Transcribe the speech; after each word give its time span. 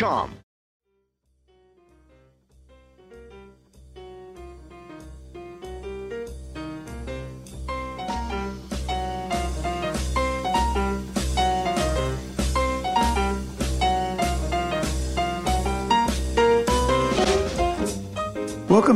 Welcome 0.00 0.32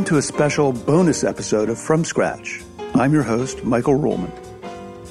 to 0.05 0.17
a 0.17 0.21
special 0.23 0.71
bonus 0.71 1.23
episode 1.23 1.69
of 1.69 1.77
From 1.77 2.03
Scratch. 2.03 2.63
I'm 2.95 3.13
your 3.13 3.21
host, 3.21 3.63
Michael 3.63 3.99
Ruhlman. 3.99 4.31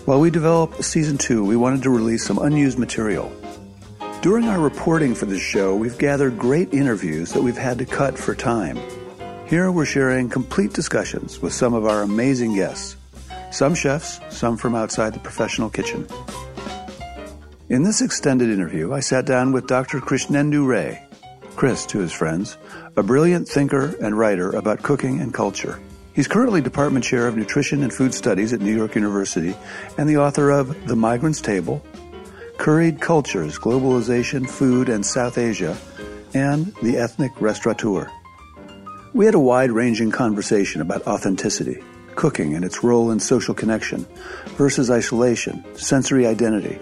While 0.07 0.19
we 0.19 0.31
developed 0.31 0.85
season 0.85 1.19
two, 1.19 1.45
we 1.45 1.55
wanted 1.55 1.85
to 1.85 1.91
release 1.91 2.27
some 2.27 2.39
unused 2.39 2.81
material. 2.81 3.33
During 4.25 4.49
our 4.49 4.59
reporting 4.59 5.15
for 5.15 5.27
this 5.27 5.43
show, 5.43 5.77
we've 5.77 5.99
gathered 5.99 6.39
great 6.39 6.73
interviews 6.73 7.35
that 7.35 7.43
we've 7.43 7.59
had 7.59 7.77
to 7.77 7.85
cut 7.85 8.17
for 8.17 8.35
time. 8.35 8.79
Here 9.45 9.71
we're 9.71 9.85
sharing 9.85 10.31
complete 10.31 10.73
discussions 10.73 11.43
with 11.43 11.53
some 11.53 11.75
of 11.75 11.85
our 11.85 12.01
amazing 12.01 12.55
guests. 12.55 12.97
Some 13.53 13.75
chefs, 13.75 14.21
some 14.31 14.57
from 14.57 14.75
outside 14.75 15.13
the 15.13 15.21
professional 15.21 15.69
kitchen. 15.69 16.09
In 17.69 17.83
this 17.83 18.01
extended 18.01 18.49
interview, 18.49 18.95
I 18.95 19.01
sat 19.01 19.27
down 19.27 19.53
with 19.53 19.67
Dr. 19.67 20.01
Krishnendu 20.01 20.67
Ray, 20.67 21.07
Chris 21.55 21.85
to 21.85 21.99
his 21.99 22.11
friends, 22.11 22.57
a 22.97 23.03
brilliant 23.03 23.47
thinker 23.47 23.95
and 24.01 24.17
writer 24.17 24.53
about 24.53 24.83
cooking 24.83 25.21
and 25.21 25.35
culture. 25.35 25.79
He's 26.15 26.29
currently 26.29 26.63
department 26.63 27.05
chair 27.05 27.29
of 27.29 27.37
nutrition 27.37 27.83
and 27.83 27.93
food 27.93 28.15
studies 28.15 28.55
at 28.55 28.63
New 28.63 28.75
York 28.75 28.95
University 28.95 29.55
and 29.99 30.09
the 30.09 30.17
author 30.17 30.49
of 30.49 30.87
The 30.87 30.97
Migrant's 30.97 31.43
Table, 31.43 31.85
Curried 32.59 33.01
Cultures, 33.01 33.59
Globalization, 33.59 34.49
Food, 34.49 34.89
and 34.89 35.05
South 35.05 35.39
Asia, 35.39 35.77
and 36.33 36.75
The 36.83 36.97
Ethnic 36.97 37.33
Restaurateur. 37.41 38.11
We 39.13 39.27
had 39.27 39.35
a 39.35 39.41
wide 39.41 39.71
ranging 39.71 40.11
conversation 40.11 40.81
about 40.81 41.07
authenticity, 41.07 41.83
cooking 42.15 42.55
and 42.55 42.65
its 42.65 42.83
role 42.83 43.11
in 43.11 43.21
social 43.21 43.55
connection 43.55 44.07
versus 44.57 44.91
isolation, 44.91 45.65
sensory 45.77 46.27
identity, 46.27 46.79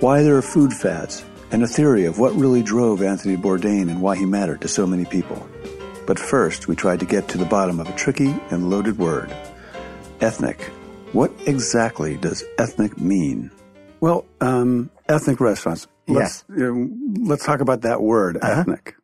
why 0.00 0.22
there 0.22 0.36
are 0.36 0.42
food 0.42 0.72
fads, 0.72 1.24
and 1.50 1.62
a 1.62 1.68
theory 1.68 2.04
of 2.04 2.18
what 2.18 2.34
really 2.34 2.62
drove 2.62 3.02
Anthony 3.02 3.36
Bourdain 3.36 3.90
and 3.90 4.00
why 4.00 4.16
he 4.16 4.24
mattered 4.24 4.60
to 4.60 4.68
so 4.68 4.86
many 4.86 5.04
people. 5.04 5.48
But 6.06 6.18
first, 6.18 6.68
we 6.68 6.76
tried 6.76 7.00
to 7.00 7.06
get 7.06 7.28
to 7.28 7.38
the 7.38 7.44
bottom 7.44 7.80
of 7.80 7.88
a 7.88 7.96
tricky 7.96 8.34
and 8.50 8.70
loaded 8.70 8.98
word 8.98 9.34
ethnic. 10.20 10.62
What 11.12 11.32
exactly 11.46 12.16
does 12.16 12.44
ethnic 12.58 12.98
mean? 12.98 13.50
Well, 14.00 14.24
um, 14.40 14.90
ethnic 15.08 15.40
restaurants. 15.40 15.86
Let's, 16.08 16.44
you 16.48 16.74
know, 16.74 17.24
let's 17.28 17.44
talk 17.44 17.60
about 17.60 17.82
that 17.82 18.02
word, 18.02 18.38
ethnic. 18.42 18.96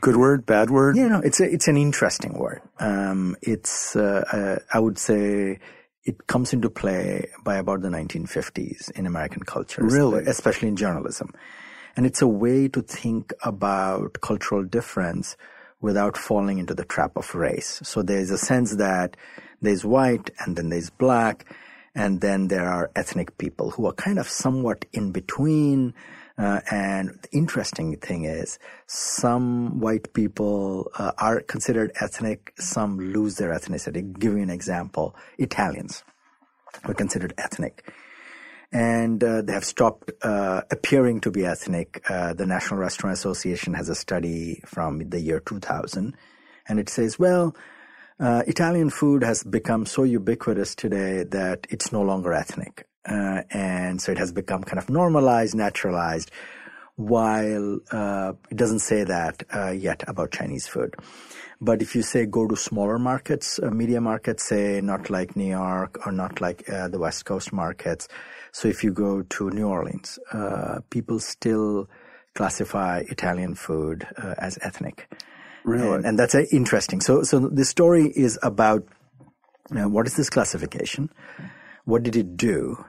Good 0.00 0.16
word, 0.16 0.44
bad 0.44 0.68
word? 0.68 0.96
Yeah, 0.96 1.08
no, 1.08 1.20
it's 1.20 1.40
a, 1.40 1.50
it's 1.50 1.66
an 1.66 1.78
interesting 1.78 2.34
word. 2.34 2.60
Um, 2.78 3.36
it's 3.40 3.96
uh, 3.96 4.24
uh, 4.30 4.56
I 4.72 4.80
would 4.80 4.98
say 4.98 5.60
it 6.04 6.26
comes 6.26 6.52
into 6.52 6.68
play 6.68 7.30
by 7.42 7.56
about 7.56 7.80
the 7.80 7.88
1950s 7.88 8.90
in 8.90 9.06
American 9.06 9.44
culture, 9.44 9.82
Really? 9.82 10.24
especially 10.26 10.68
in 10.68 10.76
journalism, 10.76 11.32
and 11.96 12.04
it's 12.04 12.20
a 12.20 12.28
way 12.28 12.68
to 12.68 12.82
think 12.82 13.32
about 13.42 14.20
cultural 14.20 14.62
difference 14.62 15.38
without 15.80 16.18
falling 16.18 16.58
into 16.58 16.74
the 16.74 16.84
trap 16.84 17.12
of 17.16 17.34
race. 17.34 17.80
So 17.84 18.02
there's 18.02 18.30
a 18.30 18.38
sense 18.38 18.76
that 18.76 19.16
there's 19.62 19.84
white 19.86 20.30
and 20.40 20.56
then 20.56 20.68
there's 20.68 20.90
black, 20.90 21.46
and 21.94 22.20
then 22.20 22.48
there 22.48 22.68
are 22.68 22.90
ethnic 22.96 23.38
people 23.38 23.70
who 23.70 23.86
are 23.86 23.92
kind 23.92 24.18
of 24.18 24.28
somewhat 24.28 24.84
in 24.92 25.12
between. 25.12 25.94
Uh, 26.36 26.60
and 26.70 27.10
the 27.22 27.28
interesting 27.32 27.96
thing 27.98 28.24
is, 28.24 28.58
some 28.86 29.78
white 29.78 30.12
people 30.12 30.90
uh, 30.98 31.12
are 31.18 31.40
considered 31.40 31.92
ethnic, 32.00 32.52
some 32.58 32.98
lose 32.98 33.36
their 33.36 33.50
ethnicity. 33.50 34.18
Give 34.18 34.32
you 34.32 34.42
an 34.42 34.50
example 34.50 35.14
Italians 35.38 36.02
were 36.86 36.94
considered 36.94 37.34
ethnic. 37.38 37.88
And 38.72 39.22
uh, 39.22 39.42
they 39.42 39.52
have 39.52 39.64
stopped 39.64 40.10
uh, 40.22 40.62
appearing 40.72 41.20
to 41.20 41.30
be 41.30 41.46
ethnic. 41.46 42.02
Uh, 42.10 42.34
the 42.34 42.46
National 42.46 42.80
Restaurant 42.80 43.14
Association 43.14 43.74
has 43.74 43.88
a 43.88 43.94
study 43.94 44.60
from 44.66 45.10
the 45.10 45.20
year 45.20 45.38
2000, 45.38 46.16
and 46.66 46.80
it 46.80 46.88
says, 46.88 47.16
well, 47.16 47.54
uh, 48.20 48.42
Italian 48.46 48.90
food 48.90 49.24
has 49.24 49.42
become 49.42 49.86
so 49.86 50.04
ubiquitous 50.04 50.74
today 50.74 51.24
that 51.24 51.66
it's 51.70 51.92
no 51.92 52.02
longer 52.02 52.32
ethnic. 52.32 52.86
Uh, 53.06 53.42
and 53.50 54.00
so 54.00 54.12
it 54.12 54.18
has 54.18 54.32
become 54.32 54.62
kind 54.62 54.78
of 54.78 54.88
normalized, 54.88 55.54
naturalized, 55.54 56.30
while 56.96 57.80
uh, 57.90 58.32
it 58.50 58.56
doesn't 58.56 58.78
say 58.78 59.04
that 59.04 59.42
uh, 59.54 59.70
yet 59.70 60.04
about 60.06 60.30
Chinese 60.30 60.66
food. 60.66 60.94
But 61.60 61.82
if 61.82 61.94
you 61.94 62.02
say 62.02 62.24
go 62.24 62.46
to 62.46 62.56
smaller 62.56 62.98
markets, 62.98 63.58
uh, 63.62 63.70
media 63.70 64.00
markets, 64.00 64.44
say 64.44 64.80
not 64.80 65.10
like 65.10 65.36
New 65.36 65.50
York 65.50 66.06
or 66.06 66.12
not 66.12 66.40
like 66.40 66.68
uh, 66.70 66.88
the 66.88 66.98
West 66.98 67.24
Coast 67.24 67.52
markets, 67.52 68.08
so 68.52 68.68
if 68.68 68.84
you 68.84 68.92
go 68.92 69.22
to 69.22 69.50
New 69.50 69.66
Orleans, 69.66 70.18
people 70.90 71.18
still 71.18 71.88
classify 72.36 73.02
Italian 73.08 73.56
food 73.56 74.06
as 74.38 74.58
ethnic. 74.62 75.08
Really? 75.64 75.96
And, 75.96 76.06
and 76.06 76.18
that's 76.18 76.34
uh, 76.34 76.44
interesting. 76.52 77.00
So, 77.00 77.22
so 77.22 77.40
the 77.40 77.64
story 77.64 78.12
is 78.14 78.38
about 78.42 78.86
uh, 79.74 79.88
what 79.88 80.06
is 80.06 80.16
this 80.16 80.30
classification? 80.30 81.10
What 81.84 82.02
did 82.02 82.16
it 82.16 82.36
do? 82.36 82.84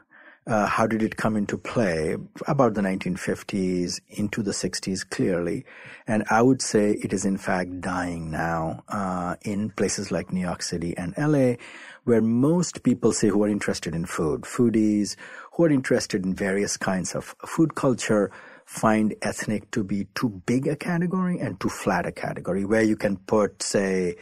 Uh, 0.48 0.68
how 0.68 0.86
did 0.86 1.02
it 1.02 1.18
come 1.18 1.36
into 1.36 1.58
play? 1.58 2.16
About 2.48 2.76
the 2.76 2.82
1950s 2.82 4.00
into 4.10 4.44
the 4.44 4.52
60s, 4.52 5.10
clearly. 5.10 5.66
And 6.06 6.24
I 6.30 6.44
would 6.44 6.62
say 6.62 6.92
it 6.92 7.14
is 7.14 7.26
in 7.26 7.38
fact 7.38 7.82
dying 7.82 8.30
now 8.30 8.84
uh, 8.90 9.38
in 9.42 9.72
places 9.72 10.12
like 10.12 10.32
New 10.32 10.42
York 10.42 10.62
City 10.62 10.96
and 10.98 11.16
LA, 11.18 11.56
where 12.04 12.22
most 12.22 12.84
people 12.84 13.12
say 13.12 13.30
who 13.30 13.44
are 13.44 13.50
interested 13.50 13.96
in 13.96 14.06
food, 14.06 14.42
foodies, 14.42 15.16
who 15.54 15.64
are 15.64 15.72
interested 15.72 16.24
in 16.24 16.36
various 16.36 16.78
kinds 16.78 17.16
of 17.16 17.36
food 17.44 17.74
culture, 17.74 18.32
find 18.66 19.16
ethnic 19.22 19.72
to 19.72 19.84
be 19.84 20.08
too 20.16 20.42
big 20.46 20.68
a 20.68 20.76
category 20.76 21.40
and 21.40 21.60
too 21.60 21.70
flat 21.70 22.06
a 22.06 22.12
category, 22.12 22.66
where 22.66 22.84
you 22.84 22.96
can 22.96 23.18
put, 23.18 23.64
say, 23.64 24.16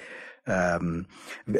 um, 0.45 1.07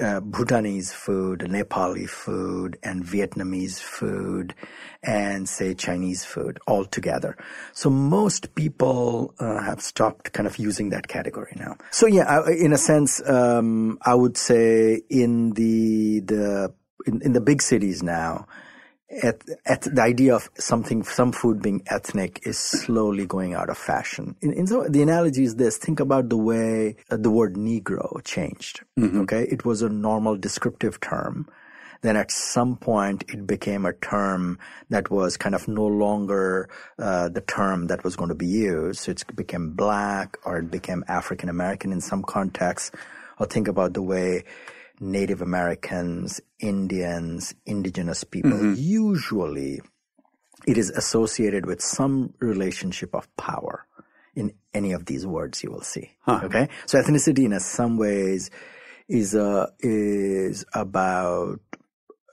uh, 0.02 0.20
Bhutanese 0.20 0.92
food, 0.92 1.40
Nepali 1.40 2.08
food, 2.10 2.78
and 2.84 3.04
Vietnamese 3.04 3.80
food, 3.80 4.54
and 5.02 5.48
say 5.48 5.74
Chinese 5.74 6.26
food 6.26 6.60
all 6.68 6.86
together. 6.86 7.38
So 7.72 7.90
most 7.90 8.56
people 8.56 9.34
uh, 9.40 9.62
have 9.64 9.82
stopped 9.82 10.34
kind 10.34 10.48
of 10.48 10.58
using 10.58 10.90
that 10.90 11.08
category 11.08 11.54
now. 11.56 11.78
So 11.92 12.08
yeah, 12.08 12.42
in 12.50 12.74
a 12.74 12.78
sense, 12.78 13.22
um, 13.28 14.00
I 14.02 14.16
would 14.16 14.38
say 14.38 15.02
in 15.10 15.52
the 15.52 16.20
the 16.20 16.74
in, 17.06 17.22
in 17.22 17.34
the 17.34 17.42
big 17.42 17.62
cities 17.62 18.04
now, 18.04 18.48
at, 19.21 19.42
at 19.65 19.81
the 19.81 20.01
idea 20.01 20.36
of 20.36 20.50
something, 20.57 21.04
some 21.04 21.31
food 21.31 21.62
being 21.62 21.83
ethnic 21.88 22.42
is 22.48 22.57
slowly 22.57 23.25
going 23.25 23.54
out 23.54 23.69
of 23.69 23.77
fashion. 23.77 24.36
In, 24.42 24.54
in 24.54 24.68
so, 24.68 24.88
the 24.88 25.01
analogy 25.01 25.44
is 25.44 25.56
this: 25.56 25.77
think 25.77 26.00
about 26.00 26.30
the 26.30 26.38
way 26.38 26.95
uh, 27.10 27.18
the 27.18 27.30
word 27.30 27.56
Negro 27.56 28.24
changed. 28.24 28.81
Mm-hmm. 28.98 29.21
Okay, 29.21 29.44
it 29.44 29.65
was 29.65 29.81
a 29.81 29.89
normal 29.89 30.38
descriptive 30.38 31.00
term. 31.00 31.48
Then 32.01 32.18
at 32.18 32.31
some 32.31 32.75
point, 32.75 33.24
it 33.30 33.48
became 33.48 33.86
a 33.86 33.94
term 33.94 34.60
that 34.89 35.10
was 35.10 35.38
kind 35.38 35.56
of 35.56 35.69
no 35.69 35.88
longer 35.88 36.68
uh, 37.00 37.30
the 37.30 37.39
term 37.39 37.88
that 37.88 38.04
was 38.04 38.18
going 38.18 38.27
to 38.27 38.36
be 38.36 38.48
used. 38.48 39.00
So 39.00 39.12
it 39.12 39.24
became 39.36 39.71
black, 39.71 40.38
or 40.44 40.57
it 40.57 40.69
became 40.69 41.06
African 41.07 41.48
American 41.48 41.94
in 41.94 42.01
some 42.01 42.24
contexts. 42.24 42.92
Or 43.39 43.45
think 43.45 43.68
about 43.68 43.94
the 43.94 44.01
way 44.01 44.44
Native 45.00 45.42
Americans, 45.42 46.40
Indians, 46.60 47.54
indigenous 47.66 48.24
people, 48.24 48.51
mm-hmm. 48.51 48.74
usually 48.78 49.81
it 50.68 50.78
is 50.78 50.90
associated 50.92 51.66
with 51.66 51.81
some 51.81 52.34
relationship 52.40 53.13
of 53.13 53.34
power 53.36 53.86
in 54.36 54.54
any 54.74 54.92
of 54.92 55.06
these 55.06 55.25
words 55.25 55.63
you 55.63 55.72
will 55.72 55.81
see. 55.81 56.12
Huh. 56.22 56.42
Okay? 56.44 56.69
So 56.86 57.01
ethnicity 57.01 57.45
in 57.45 57.60
some 57.60 57.98
ways 57.98 58.50
is 59.07 59.36
uh, 59.36 59.68
is 59.80 60.66
about 60.74 61.60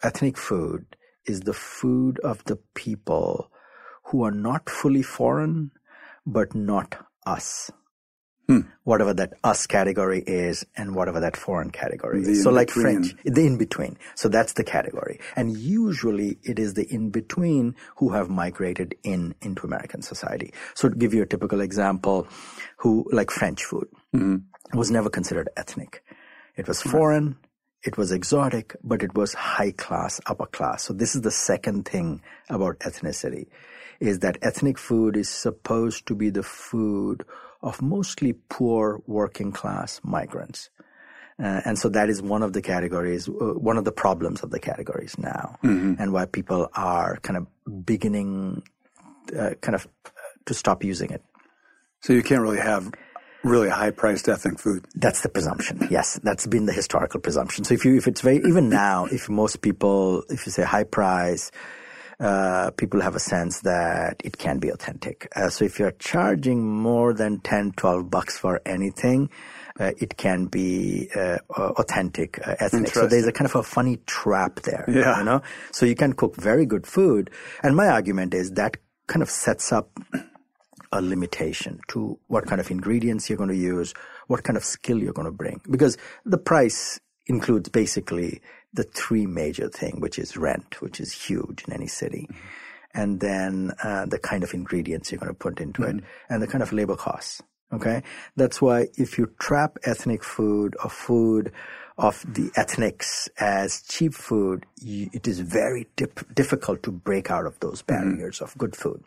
ethnic 0.02 0.36
food 0.38 0.86
is 1.26 1.40
the 1.40 1.52
food 1.52 2.18
of 2.20 2.42
the 2.44 2.56
people 2.74 3.50
who 4.04 4.24
are 4.24 4.30
not 4.30 4.70
fully 4.70 5.02
foreign 5.02 5.72
but 6.26 6.54
not 6.54 6.96
us. 7.26 7.70
Hmm. 8.50 8.68
Whatever 8.82 9.14
that 9.14 9.34
us 9.44 9.66
category 9.68 10.24
is 10.26 10.66
and 10.76 10.96
whatever 10.96 11.20
that 11.20 11.36
foreign 11.36 11.70
category 11.70 12.24
the 12.24 12.32
is. 12.32 12.42
So 12.42 12.50
like 12.50 12.68
French, 12.70 13.14
the 13.24 13.46
in 13.46 13.58
between. 13.58 13.96
So 14.16 14.28
that's 14.28 14.54
the 14.54 14.64
category. 14.64 15.20
And 15.36 15.56
usually 15.56 16.38
it 16.42 16.58
is 16.58 16.74
the 16.74 16.84
in 16.92 17.10
between 17.10 17.76
who 17.96 18.10
have 18.10 18.28
migrated 18.28 18.96
in 19.04 19.36
into 19.40 19.66
American 19.66 20.02
society. 20.02 20.52
So 20.74 20.88
to 20.88 20.96
give 20.96 21.14
you 21.14 21.22
a 21.22 21.26
typical 21.26 21.60
example, 21.60 22.26
who 22.78 23.06
like 23.12 23.30
French 23.30 23.64
food 23.64 23.86
mm-hmm. 24.12 24.76
was 24.76 24.90
never 24.90 25.08
considered 25.10 25.48
ethnic. 25.56 26.02
It 26.56 26.66
was 26.66 26.82
foreign. 26.82 27.36
It 27.84 27.96
was 27.96 28.10
exotic, 28.10 28.74
but 28.82 29.02
it 29.02 29.14
was 29.14 29.32
high 29.32 29.70
class, 29.70 30.20
upper 30.26 30.46
class. 30.46 30.82
So 30.82 30.92
this 30.92 31.14
is 31.14 31.22
the 31.22 31.30
second 31.30 31.86
thing 31.86 32.20
about 32.48 32.80
ethnicity 32.80 33.46
is 34.00 34.20
that 34.20 34.38
ethnic 34.42 34.78
food 34.78 35.16
is 35.16 35.28
supposed 35.28 36.06
to 36.06 36.14
be 36.14 36.30
the 36.30 36.42
food 36.42 37.24
of 37.62 37.82
mostly 37.82 38.34
poor 38.48 39.02
working 39.06 39.52
class 39.52 40.00
migrants. 40.02 40.70
Uh, 41.38 41.60
and 41.64 41.78
so 41.78 41.88
that 41.88 42.10
is 42.10 42.20
one 42.20 42.42
of 42.42 42.52
the 42.52 42.60
categories, 42.60 43.28
uh, 43.28 43.32
one 43.54 43.78
of 43.78 43.84
the 43.84 43.92
problems 43.92 44.42
of 44.42 44.50
the 44.50 44.60
categories 44.60 45.16
now, 45.18 45.56
mm-hmm. 45.64 45.94
and 45.98 46.12
why 46.12 46.26
people 46.26 46.68
are 46.74 47.16
kind 47.22 47.38
of 47.38 47.86
beginning, 47.86 48.62
uh, 49.38 49.50
kind 49.62 49.74
of, 49.74 49.88
uh, 50.04 50.10
to 50.44 50.52
stop 50.52 50.84
using 50.84 51.10
it. 51.10 51.22
So 52.00 52.12
you 52.12 52.22
can't 52.22 52.42
really 52.42 52.58
have 52.58 52.92
really 53.42 53.70
high 53.70 53.90
priced 53.90 54.28
ethnic 54.28 54.58
food. 54.58 54.86
That's 54.94 55.22
the 55.22 55.30
presumption. 55.30 55.88
Yes, 55.90 56.20
that's 56.22 56.46
been 56.46 56.66
the 56.66 56.74
historical 56.74 57.20
presumption. 57.20 57.64
So 57.64 57.72
if 57.72 57.86
you, 57.86 57.96
if 57.96 58.06
it's 58.06 58.20
very, 58.20 58.36
even 58.46 58.68
now, 58.68 59.06
if 59.06 59.30
most 59.30 59.62
people, 59.62 60.24
if 60.28 60.44
you 60.44 60.52
say 60.52 60.62
high 60.62 60.84
price, 60.84 61.50
uh, 62.20 62.70
people 62.72 63.00
have 63.00 63.14
a 63.14 63.20
sense 63.20 63.60
that 63.60 64.20
it 64.22 64.36
can 64.36 64.58
be 64.58 64.68
authentic. 64.68 65.26
Uh, 65.34 65.48
so 65.48 65.64
if 65.64 65.78
you're 65.78 65.92
charging 65.92 66.68
more 66.68 67.14
than 67.14 67.40
10, 67.40 67.72
12 67.72 68.10
bucks 68.10 68.38
for 68.38 68.60
anything, 68.66 69.30
uh, 69.78 69.92
it 69.98 70.18
can 70.18 70.44
be 70.44 71.08
uh, 71.16 71.38
authentic, 71.48 72.46
uh, 72.46 72.56
ethnic. 72.60 72.88
So 72.88 73.06
there's 73.06 73.26
a 73.26 73.32
kind 73.32 73.48
of 73.48 73.56
a 73.56 73.62
funny 73.62 73.98
trap 74.06 74.60
there. 74.60 74.84
Yeah. 74.86 75.18
You 75.18 75.24
know? 75.24 75.42
So 75.72 75.86
you 75.86 75.94
can 75.94 76.12
cook 76.12 76.36
very 76.36 76.66
good 76.66 76.86
food. 76.86 77.30
And 77.62 77.74
my 77.74 77.88
argument 77.88 78.34
is 78.34 78.52
that 78.52 78.76
kind 79.06 79.22
of 79.22 79.30
sets 79.30 79.72
up 79.72 79.90
a 80.92 81.00
limitation 81.00 81.80
to 81.88 82.18
what 82.26 82.46
kind 82.46 82.60
of 82.60 82.70
ingredients 82.70 83.30
you're 83.30 83.38
going 83.38 83.48
to 83.48 83.56
use, 83.56 83.94
what 84.26 84.44
kind 84.44 84.58
of 84.58 84.64
skill 84.64 84.98
you're 84.98 85.14
going 85.14 85.26
to 85.26 85.32
bring. 85.32 85.60
Because 85.70 85.96
the 86.26 86.38
price 86.38 87.00
includes 87.26 87.68
basically 87.68 88.42
the 88.72 88.84
three 88.84 89.26
major 89.26 89.68
thing, 89.68 90.00
which 90.00 90.18
is 90.18 90.36
rent, 90.36 90.80
which 90.80 91.00
is 91.00 91.12
huge 91.12 91.64
in 91.66 91.72
any 91.72 91.86
city. 91.86 92.28
Mm-hmm. 92.30 92.46
And 92.92 93.20
then 93.20 93.72
uh, 93.82 94.06
the 94.06 94.18
kind 94.18 94.42
of 94.42 94.52
ingredients 94.52 95.10
you're 95.10 95.20
going 95.20 95.32
to 95.32 95.38
put 95.38 95.60
into 95.60 95.82
mm-hmm. 95.82 95.98
it 95.98 96.04
and 96.28 96.42
the 96.42 96.46
kind 96.46 96.62
of 96.62 96.72
labor 96.72 96.96
costs. 96.96 97.42
Okay. 97.72 98.02
That's 98.36 98.60
why 98.60 98.88
if 98.94 99.16
you 99.16 99.32
trap 99.38 99.78
ethnic 99.84 100.24
food 100.24 100.74
or 100.82 100.90
food 100.90 101.52
of 101.98 102.24
the 102.26 102.50
ethnics 102.56 103.28
as 103.38 103.82
cheap 103.82 104.14
food, 104.14 104.66
you, 104.80 105.08
it 105.12 105.28
is 105.28 105.38
very 105.40 105.86
dip- 105.94 106.34
difficult 106.34 106.82
to 106.82 106.90
break 106.90 107.30
out 107.30 107.46
of 107.46 107.60
those 107.60 107.82
mm-hmm. 107.82 108.10
barriers 108.10 108.36
mm-hmm. 108.36 108.44
of 108.44 108.58
good 108.58 108.74
food. 108.74 109.02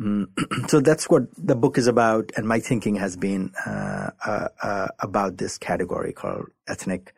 Mm, 0.00 0.26
so 0.68 0.80
that's 0.80 1.08
what 1.08 1.22
the 1.36 1.56
book 1.56 1.78
is 1.78 1.86
about, 1.86 2.30
and 2.36 2.46
my 2.46 2.60
thinking 2.60 2.96
has 2.96 3.16
been 3.16 3.52
uh, 3.66 4.10
uh, 4.24 4.48
uh 4.62 4.88
about 5.00 5.38
this 5.38 5.58
category 5.58 6.12
called 6.12 6.46
ethnic 6.68 7.14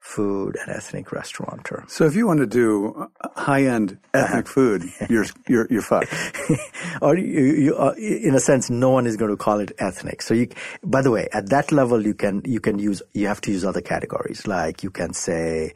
food 0.00 0.56
and 0.60 0.74
ethnic 0.74 1.12
restaurateur. 1.12 1.84
So 1.88 2.04
if 2.06 2.14
you 2.14 2.26
want 2.26 2.40
to 2.40 2.46
do 2.46 3.08
high 3.36 3.64
end 3.64 3.98
ethnic 4.14 4.46
uh-huh. 4.46 4.52
food, 4.54 4.84
you're 5.08 5.26
you're 5.48 5.66
you're 5.70 5.82
fucked. 5.82 6.14
or 7.02 7.16
you, 7.16 7.44
you 7.44 7.76
uh, 7.76 7.94
in 7.98 8.34
a 8.34 8.40
sense, 8.40 8.70
no 8.70 8.90
one 8.90 9.06
is 9.06 9.16
going 9.16 9.30
to 9.30 9.36
call 9.36 9.60
it 9.60 9.72
ethnic. 9.78 10.22
So 10.22 10.34
you, 10.34 10.48
by 10.82 11.02
the 11.02 11.10
way, 11.10 11.28
at 11.32 11.50
that 11.50 11.72
level, 11.72 12.04
you 12.04 12.14
can 12.14 12.42
you 12.44 12.60
can 12.60 12.78
use 12.78 13.02
you 13.12 13.26
have 13.26 13.40
to 13.42 13.52
use 13.52 13.64
other 13.64 13.80
categories 13.80 14.46
like 14.46 14.82
you 14.82 14.90
can 14.90 15.12
say 15.12 15.74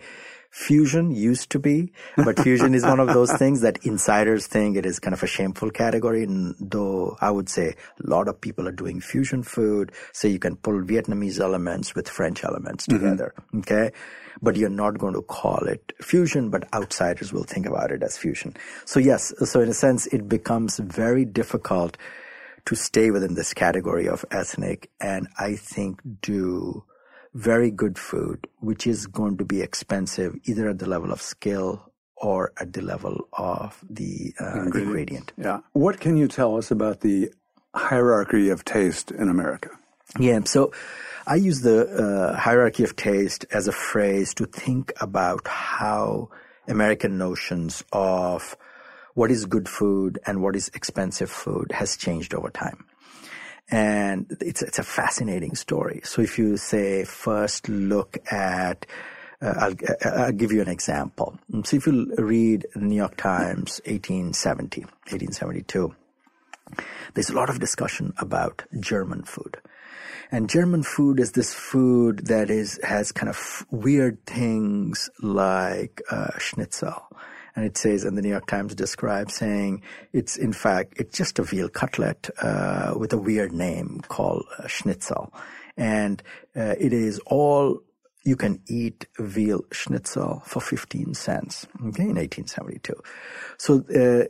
Fusion 0.53 1.11
used 1.11 1.49
to 1.49 1.59
be, 1.59 1.95
but 2.15 2.39
fusion 2.39 2.75
is 2.75 2.85
one 2.85 3.01
of 3.01 3.09
those 3.09 3.33
things 3.33 3.63
that 3.63 3.79
insiders 3.87 4.47
think 4.47 4.77
it 4.77 4.85
is 4.85 4.99
kind 4.99 5.15
of 5.15 5.23
a 5.23 5.27
shameful 5.27 5.71
category. 5.71 6.25
And 6.25 6.55
though 6.61 7.17
I 7.23 7.31
would 7.31 7.49
say 7.49 7.69
a 7.69 8.07
lot 8.07 8.29
of 8.29 8.39
people 8.39 8.69
are 8.69 8.73
doing 8.73 9.01
fusion 9.01 9.43
food, 9.43 9.93
so 10.13 10.29
you 10.29 10.39
can 10.39 10.57
pull 10.57 10.83
Vietnamese 10.83 11.41
elements 11.41 11.95
with 11.95 12.07
French 12.07 12.45
elements 12.45 12.87
mm-hmm. 12.87 13.03
together. 13.03 13.33
Mm-hmm. 13.41 13.59
Okay. 13.61 13.93
But 14.43 14.57
you're 14.57 14.69
not 14.69 14.99
going 14.99 15.15
to 15.15 15.23
call 15.23 15.67
it 15.67 15.95
fusion, 16.03 16.51
but 16.51 16.69
outsiders 16.75 17.33
will 17.33 17.45
think 17.45 17.65
about 17.65 17.91
it 17.91 18.03
as 18.03 18.19
fusion. 18.19 18.55
So 18.85 19.01
yes, 19.01 19.33
so 19.49 19.61
in 19.63 19.71
a 19.71 19.75
sense, 19.75 20.07
it 20.09 20.29
becomes 20.29 20.79
very 20.81 21.25
difficult 21.25 21.97
to 22.67 22.75
stay 22.75 23.11
within 23.11 23.35
this 23.35 23.55
category 23.55 24.07
of 24.07 24.25
ethnic 24.31 24.91
and 25.01 25.29
I 25.39 25.57
think 25.57 26.01
do 26.21 26.85
very 27.35 27.71
good 27.71 27.99
food, 27.99 28.47
which 28.61 28.87
is 28.87 29.07
going 29.07 29.39
to 29.39 29.45
be 29.45 29.61
expensive 29.61 30.37
either 30.45 30.69
at 30.69 30.79
the 30.79 30.89
level 30.89 31.13
of 31.13 31.21
skill 31.21 31.93
or 32.17 32.53
at 32.59 32.73
the 32.73 32.83
level 32.83 33.29
of 33.33 33.83
the 33.89 34.35
uh, 34.41 34.63
ingredient. 34.63 34.77
ingredient. 34.77 35.33
Yeah. 35.37 35.61
What 35.73 36.01
can 36.01 36.17
you 36.17 36.29
tell 36.29 36.57
us 36.57 36.71
about 36.71 37.01
the 37.01 37.33
hierarchy 37.75 38.51
of 38.51 38.65
taste 38.65 39.11
in 39.11 39.29
America? 39.29 39.71
Yeah. 40.19 40.41
So 40.45 40.73
I 41.27 41.37
use 41.37 41.63
the 41.63 41.87
uh, 41.87 42.37
hierarchy 42.37 42.85
of 42.85 42.97
taste 42.97 43.47
as 43.51 43.67
a 43.67 43.73
phrase 43.73 44.35
to 44.35 44.47
think 44.47 44.93
about 45.01 45.49
how 45.49 46.31
American 46.69 47.19
notions 47.19 47.83
of 47.93 48.57
what 49.15 49.31
is 49.31 49.47
good 49.47 49.69
food 49.69 50.19
and 50.27 50.43
what 50.43 50.55
is 50.55 50.71
expensive 50.75 51.31
food 51.31 51.73
has 51.73 51.97
changed 51.97 52.35
over 52.35 52.51
time. 52.51 52.87
And 53.71 54.37
it's, 54.41 54.63
it's 54.63 54.79
a 54.79 54.83
fascinating 54.83 55.55
story. 55.55 56.01
So 56.05 56.21
if 56.23 56.39
you 56.39 56.57
say 56.57 57.05
first 57.05 57.69
look 57.69 58.19
at 58.31 58.87
uh, 59.41 59.55
I'll, 59.59 59.73
uh, 59.73 60.23
I'll, 60.25 60.33
give 60.33 60.53
you 60.53 60.63
an 60.63 60.69
example. 60.69 61.37
So 61.65 61.77
if 61.77 61.87
you 61.87 62.15
read 62.17 62.67
New 62.77 62.95
York 62.95 63.17
Times 63.17 63.81
1870, 63.87 64.83
1872, 64.83 65.95
there's 67.15 67.31
a 67.31 67.35
lot 67.35 67.51
of 67.51 67.59
discussion 67.59 68.13
about 68.19 68.63
German 68.79 69.25
food. 69.25 69.59
And 70.31 70.49
German 70.49 70.83
food 70.83 71.19
is 71.19 71.33
this 71.33 71.53
food 71.53 72.27
that 72.27 72.51
is 72.51 72.81
has 72.85 73.13
kind 73.13 73.29
of 73.29 73.67
weird 73.71 74.25
things 74.27 75.11
like 75.21 76.01
uh, 76.11 76.39
schnitzel 76.39 77.03
And 77.55 77.65
it 77.65 77.77
says, 77.77 78.05
and 78.05 78.17
the 78.17 78.23
New 78.23 78.31
York 78.31 78.47
Times 78.47 78.75
describes 78.75 79.35
saying 79.35 79.83
it's 80.13 80.37
in 80.37 80.53
fact 80.53 80.95
it's 80.97 81.17
just 81.17 81.39
a 81.39 81.43
veal 81.43 81.69
cutlet 81.69 82.31
uh, 82.41 82.95
with 82.97 83.13
a 83.13 83.19
weird 83.19 83.53
name 83.53 84.01
called 84.09 84.45
schnitzel, 84.67 85.33
and 85.77 86.23
uh, 86.57 86.75
it 86.79 86.93
is 86.93 87.19
all 87.27 87.81
you 88.25 88.37
can 88.37 88.61
eat 88.69 89.07
veal 89.19 89.63
schnitzel 89.73 90.43
for 90.47 90.61
15 90.61 91.15
cents. 91.15 91.67
Okay, 91.77 92.05
in 92.05 92.17
1872. 92.17 92.95
So 93.59 93.85
uh, 93.95 94.27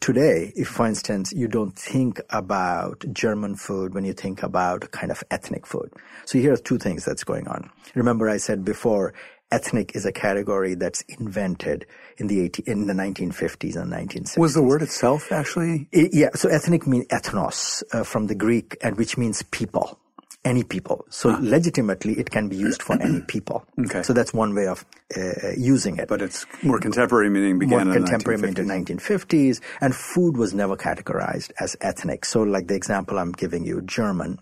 today, 0.00 0.52
if 0.56 0.68
for 0.68 0.86
instance 0.86 1.32
you 1.32 1.48
don't 1.48 1.76
think 1.76 2.20
about 2.30 3.04
German 3.12 3.56
food 3.56 3.94
when 3.94 4.04
you 4.04 4.12
think 4.12 4.42
about 4.42 4.90
kind 4.90 5.10
of 5.10 5.22
ethnic 5.30 5.66
food. 5.66 5.92
So 6.24 6.38
here 6.38 6.52
are 6.52 6.58
two 6.58 6.78
things 6.78 7.04
that's 7.04 7.24
going 7.24 7.48
on. 7.48 7.70
Remember 7.94 8.28
I 8.28 8.36
said 8.36 8.64
before, 8.64 9.14
ethnic 9.50 9.94
is 9.94 10.04
a 10.04 10.12
category 10.12 10.74
that's 10.74 11.02
invented 11.02 11.86
in 12.18 12.26
the 12.26 12.40
18, 12.40 12.64
in 12.66 12.86
the 12.86 12.94
1950s 12.94 13.76
and 13.76 13.92
1960s. 13.92 14.38
Was 14.38 14.54
the 14.54 14.62
word 14.62 14.82
itself 14.82 15.30
actually? 15.30 15.88
It, 15.92 16.10
yeah, 16.12 16.30
so 16.34 16.48
ethnic 16.48 16.86
means 16.86 17.06
ethnos 17.06 17.82
uh, 17.92 18.04
from 18.04 18.26
the 18.26 18.34
Greek, 18.34 18.76
and 18.82 18.96
which 18.96 19.16
means 19.16 19.42
people 19.42 19.98
any 20.44 20.62
people. 20.62 21.04
So 21.08 21.30
ah. 21.30 21.38
legitimately, 21.40 22.18
it 22.18 22.30
can 22.30 22.48
be 22.48 22.56
used 22.56 22.82
for 22.82 23.00
any 23.00 23.20
people. 23.22 23.64
Okay. 23.84 24.02
So 24.02 24.12
that's 24.12 24.32
one 24.32 24.54
way 24.54 24.66
of 24.66 24.84
uh, 25.16 25.50
using 25.56 25.98
it. 25.98 26.08
But 26.08 26.22
it's 26.22 26.46
more 26.62 26.78
contemporary, 26.78 27.28
meaning 27.28 27.58
began 27.58 27.86
more 27.86 27.96
in 27.96 28.04
contemporary, 28.04 28.40
the 28.40 28.62
1950s. 28.62 28.66
meaning 28.66 28.84
the 28.84 28.94
1950s. 28.94 29.60
And 29.80 29.94
food 29.94 30.36
was 30.36 30.54
never 30.54 30.76
categorized 30.76 31.52
as 31.60 31.76
ethnic. 31.80 32.24
So, 32.24 32.42
like 32.42 32.68
the 32.68 32.74
example 32.74 33.18
I'm 33.18 33.32
giving 33.32 33.64
you, 33.66 33.82
German 33.82 34.38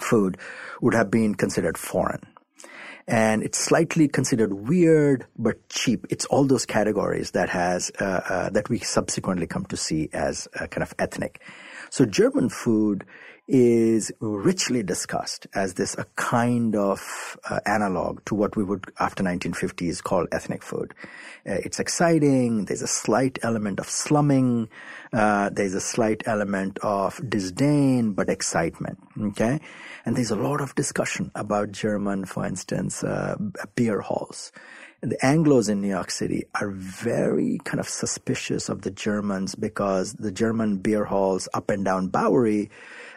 food 0.00 0.38
would 0.80 0.94
have 0.94 1.10
been 1.10 1.34
considered 1.34 1.76
foreign. 1.76 2.20
And 3.06 3.42
it's 3.42 3.58
slightly 3.58 4.08
considered 4.08 4.54
weird 4.54 5.26
but 5.38 5.68
cheap. 5.68 6.06
It's 6.08 6.24
all 6.26 6.44
those 6.44 6.64
categories 6.64 7.32
that 7.32 7.50
has 7.50 7.92
uh, 8.00 8.04
uh, 8.04 8.50
that 8.50 8.68
we 8.70 8.78
subsequently 8.78 9.46
come 9.46 9.66
to 9.66 9.76
see 9.76 10.08
as 10.12 10.48
uh, 10.58 10.66
kind 10.68 10.82
of 10.82 10.94
ethnic. 10.98 11.42
So 11.90 12.06
German 12.06 12.48
food 12.48 13.04
is 13.46 14.10
richly 14.20 14.82
discussed 14.82 15.46
as 15.54 15.74
this 15.74 15.94
a 15.98 16.04
kind 16.16 16.74
of 16.74 17.38
uh, 17.48 17.60
analog 17.66 18.24
to 18.24 18.34
what 18.34 18.56
we 18.56 18.64
would 18.64 18.90
after 18.98 19.22
1950s 19.22 20.02
call 20.02 20.26
ethnic 20.32 20.62
food. 20.62 20.94
Uh, 21.46 21.52
it's 21.52 21.78
exciting. 21.78 22.64
There's 22.64 22.80
a 22.80 22.86
slight 22.86 23.38
element 23.42 23.80
of 23.80 23.88
slumming. 23.88 24.70
Uh, 25.12 25.50
there's 25.50 25.74
a 25.74 25.80
slight 25.80 26.22
element 26.26 26.78
of 26.82 27.20
disdain, 27.28 28.12
but 28.14 28.30
excitement. 28.30 28.98
Okay, 29.20 29.60
and 30.06 30.16
there's 30.16 30.30
a 30.30 30.36
lot 30.36 30.60
of 30.62 30.74
discussion 30.74 31.30
about 31.34 31.70
German, 31.72 32.24
for 32.24 32.46
instance, 32.46 33.04
uh, 33.04 33.36
beer 33.74 34.00
halls 34.00 34.52
the 35.04 35.16
Anglos 35.18 35.68
in 35.68 35.82
New 35.82 35.88
York 35.88 36.10
City 36.10 36.44
are 36.54 36.70
very 36.70 37.60
kind 37.64 37.78
of 37.78 37.88
suspicious 37.88 38.70
of 38.70 38.82
the 38.82 38.90
Germans 38.90 39.54
because 39.54 40.14
the 40.14 40.32
German 40.32 40.78
beer 40.78 41.04
halls 41.04 41.46
up 41.52 41.68
and 41.68 41.84
down 41.84 42.08
Bowery 42.08 42.70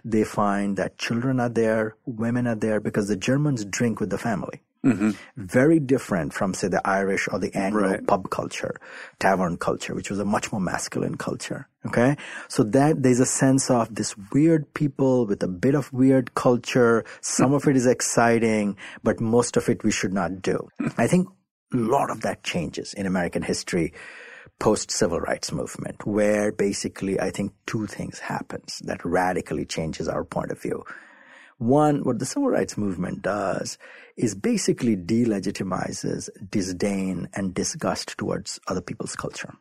they 0.07 0.23
find 0.23 0.77
that 0.77 0.97
children 0.97 1.39
are 1.39 1.49
there, 1.49 1.95
women 2.05 2.47
are 2.47 2.55
there, 2.55 2.79
because 2.79 3.07
the 3.07 3.17
Germans 3.17 3.65
drink 3.65 3.99
with 3.99 4.09
the 4.09 4.17
family. 4.17 4.61
Mm-hmm. 4.85 5.11
Very 5.35 5.79
different 5.79 6.33
from, 6.33 6.53
say, 6.53 6.69
the 6.69 6.85
Irish 6.87 7.27
or 7.29 7.39
the 7.39 7.53
Anglo 7.53 7.89
right. 7.89 8.07
pub 8.07 8.29
culture, 8.29 8.79
tavern 9.19 9.57
culture, 9.57 9.93
which 9.93 10.09
was 10.09 10.19
a 10.19 10.25
much 10.25 10.51
more 10.51 10.61
masculine 10.61 11.17
culture. 11.17 11.67
Okay. 11.85 12.15
So 12.47 12.63
that 12.63 13.03
there's 13.03 13.19
a 13.19 13.25
sense 13.25 13.69
of 13.69 13.93
this 13.93 14.15
weird 14.31 14.73
people 14.73 15.25
with 15.25 15.43
a 15.43 15.47
bit 15.47 15.75
of 15.75 15.91
weird 15.91 16.35
culture. 16.35 17.03
Some 17.21 17.53
of 17.53 17.67
it 17.67 17.75
is 17.75 17.85
exciting, 17.85 18.77
but 19.03 19.19
most 19.19 19.57
of 19.57 19.67
it 19.67 19.83
we 19.83 19.91
should 19.91 20.13
not 20.13 20.41
do. 20.41 20.69
I 20.97 21.07
think 21.07 21.27
a 21.73 21.77
lot 21.77 22.09
of 22.09 22.21
that 22.21 22.43
changes 22.43 22.93
in 22.93 23.05
American 23.05 23.41
history 23.41 23.93
post 24.59 24.91
civil 24.91 25.19
rights 25.19 25.51
movement, 25.51 26.05
where 26.05 26.51
basically 26.51 27.19
I 27.19 27.29
think 27.31 27.53
two 27.65 27.87
things 27.87 28.19
happens 28.19 28.79
that 28.85 29.05
radically 29.05 29.65
changes 29.65 30.07
our 30.07 30.23
point 30.23 30.51
of 30.51 30.61
view. 30.61 30.83
One, 31.59 32.03
what 32.03 32.19
the 32.19 32.25
civil 32.25 32.49
rights 32.49 32.77
movement 32.77 33.23
does 33.23 33.77
is 34.15 34.35
basically 34.35 34.95
delegitimizes 34.95 36.29
disdain 36.51 37.29
and 37.33 37.53
disgust 37.53 38.17
towards 38.17 38.59
other 38.67 38.81
people's 38.81 39.15
culture. 39.15 39.53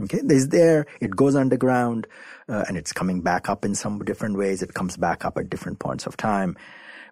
Okay, 0.00 0.20
there's 0.22 0.48
there, 0.48 0.86
it 1.00 1.14
goes 1.14 1.36
underground, 1.36 2.06
uh, 2.48 2.64
and 2.68 2.76
it's 2.76 2.92
coming 2.92 3.20
back 3.20 3.50
up 3.50 3.64
in 3.64 3.74
some 3.74 3.98
different 4.04 4.38
ways. 4.38 4.62
It 4.62 4.74
comes 4.74 4.96
back 4.96 5.24
up 5.24 5.36
at 5.36 5.50
different 5.50 5.78
points 5.78 6.06
of 6.06 6.16
time. 6.16 6.56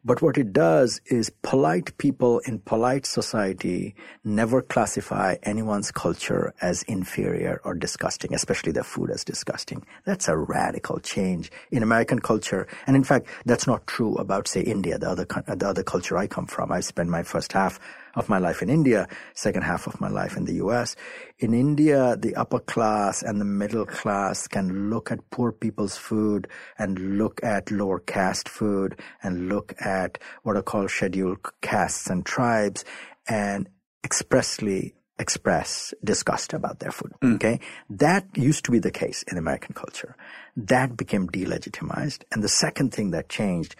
But 0.04 0.22
what 0.22 0.38
it 0.38 0.52
does 0.52 1.00
is 1.06 1.30
polite 1.42 1.96
people 1.98 2.38
in 2.40 2.60
polite 2.60 3.06
society 3.06 3.94
never 4.24 4.62
classify 4.62 5.36
anyone's 5.42 5.90
culture 5.90 6.54
as 6.60 6.82
inferior 6.84 7.60
or 7.64 7.74
disgusting, 7.74 8.34
especially 8.34 8.72
their 8.72 8.84
food 8.84 9.10
as 9.10 9.24
disgusting. 9.24 9.84
That's 10.04 10.28
a 10.28 10.36
radical 10.36 11.00
change 11.00 11.50
in 11.70 11.82
American 11.82 12.20
culture. 12.20 12.66
And 12.86 12.96
in 12.96 13.04
fact, 13.04 13.26
that's 13.44 13.66
not 13.66 13.86
true 13.86 14.14
about, 14.16 14.48
say, 14.48 14.60
India, 14.60 14.98
the 14.98 15.10
other, 15.10 15.24
the 15.24 15.68
other 15.68 15.82
culture 15.82 16.16
I 16.16 16.26
come 16.26 16.46
from. 16.46 16.72
I 16.72 16.80
spent 16.80 17.08
my 17.08 17.22
first 17.22 17.52
half 17.52 17.80
of 18.14 18.28
my 18.28 18.38
life 18.38 18.62
in 18.62 18.70
India, 18.70 19.08
second 19.34 19.62
half 19.62 19.86
of 19.86 20.00
my 20.00 20.08
life 20.08 20.36
in 20.36 20.44
the 20.44 20.54
US. 20.54 20.96
In 21.38 21.54
India, 21.54 22.16
the 22.16 22.34
upper 22.34 22.58
class 22.60 23.22
and 23.22 23.40
the 23.40 23.44
middle 23.44 23.86
class 23.86 24.46
can 24.48 24.90
look 24.90 25.10
at 25.10 25.30
poor 25.30 25.52
people's 25.52 25.96
food 25.96 26.48
and 26.78 27.18
look 27.18 27.40
at 27.42 27.70
lower 27.70 28.00
caste 28.00 28.48
food 28.48 28.98
and 29.22 29.48
look 29.48 29.74
at 29.80 30.18
what 30.42 30.56
are 30.56 30.62
called 30.62 30.90
scheduled 30.90 31.38
castes 31.60 32.08
and 32.08 32.24
tribes 32.24 32.84
and 33.28 33.68
expressly 34.04 34.94
express 35.18 35.92
disgust 36.04 36.52
about 36.52 36.78
their 36.78 36.92
food. 36.92 37.12
Mm. 37.22 37.34
Okay. 37.34 37.60
That 37.90 38.26
used 38.36 38.64
to 38.66 38.70
be 38.70 38.78
the 38.78 38.90
case 38.90 39.24
in 39.24 39.36
American 39.36 39.74
culture. 39.74 40.16
That 40.56 40.96
became 40.96 41.28
delegitimized. 41.28 42.22
And 42.32 42.42
the 42.42 42.48
second 42.48 42.92
thing 42.94 43.10
that 43.10 43.28
changed 43.28 43.74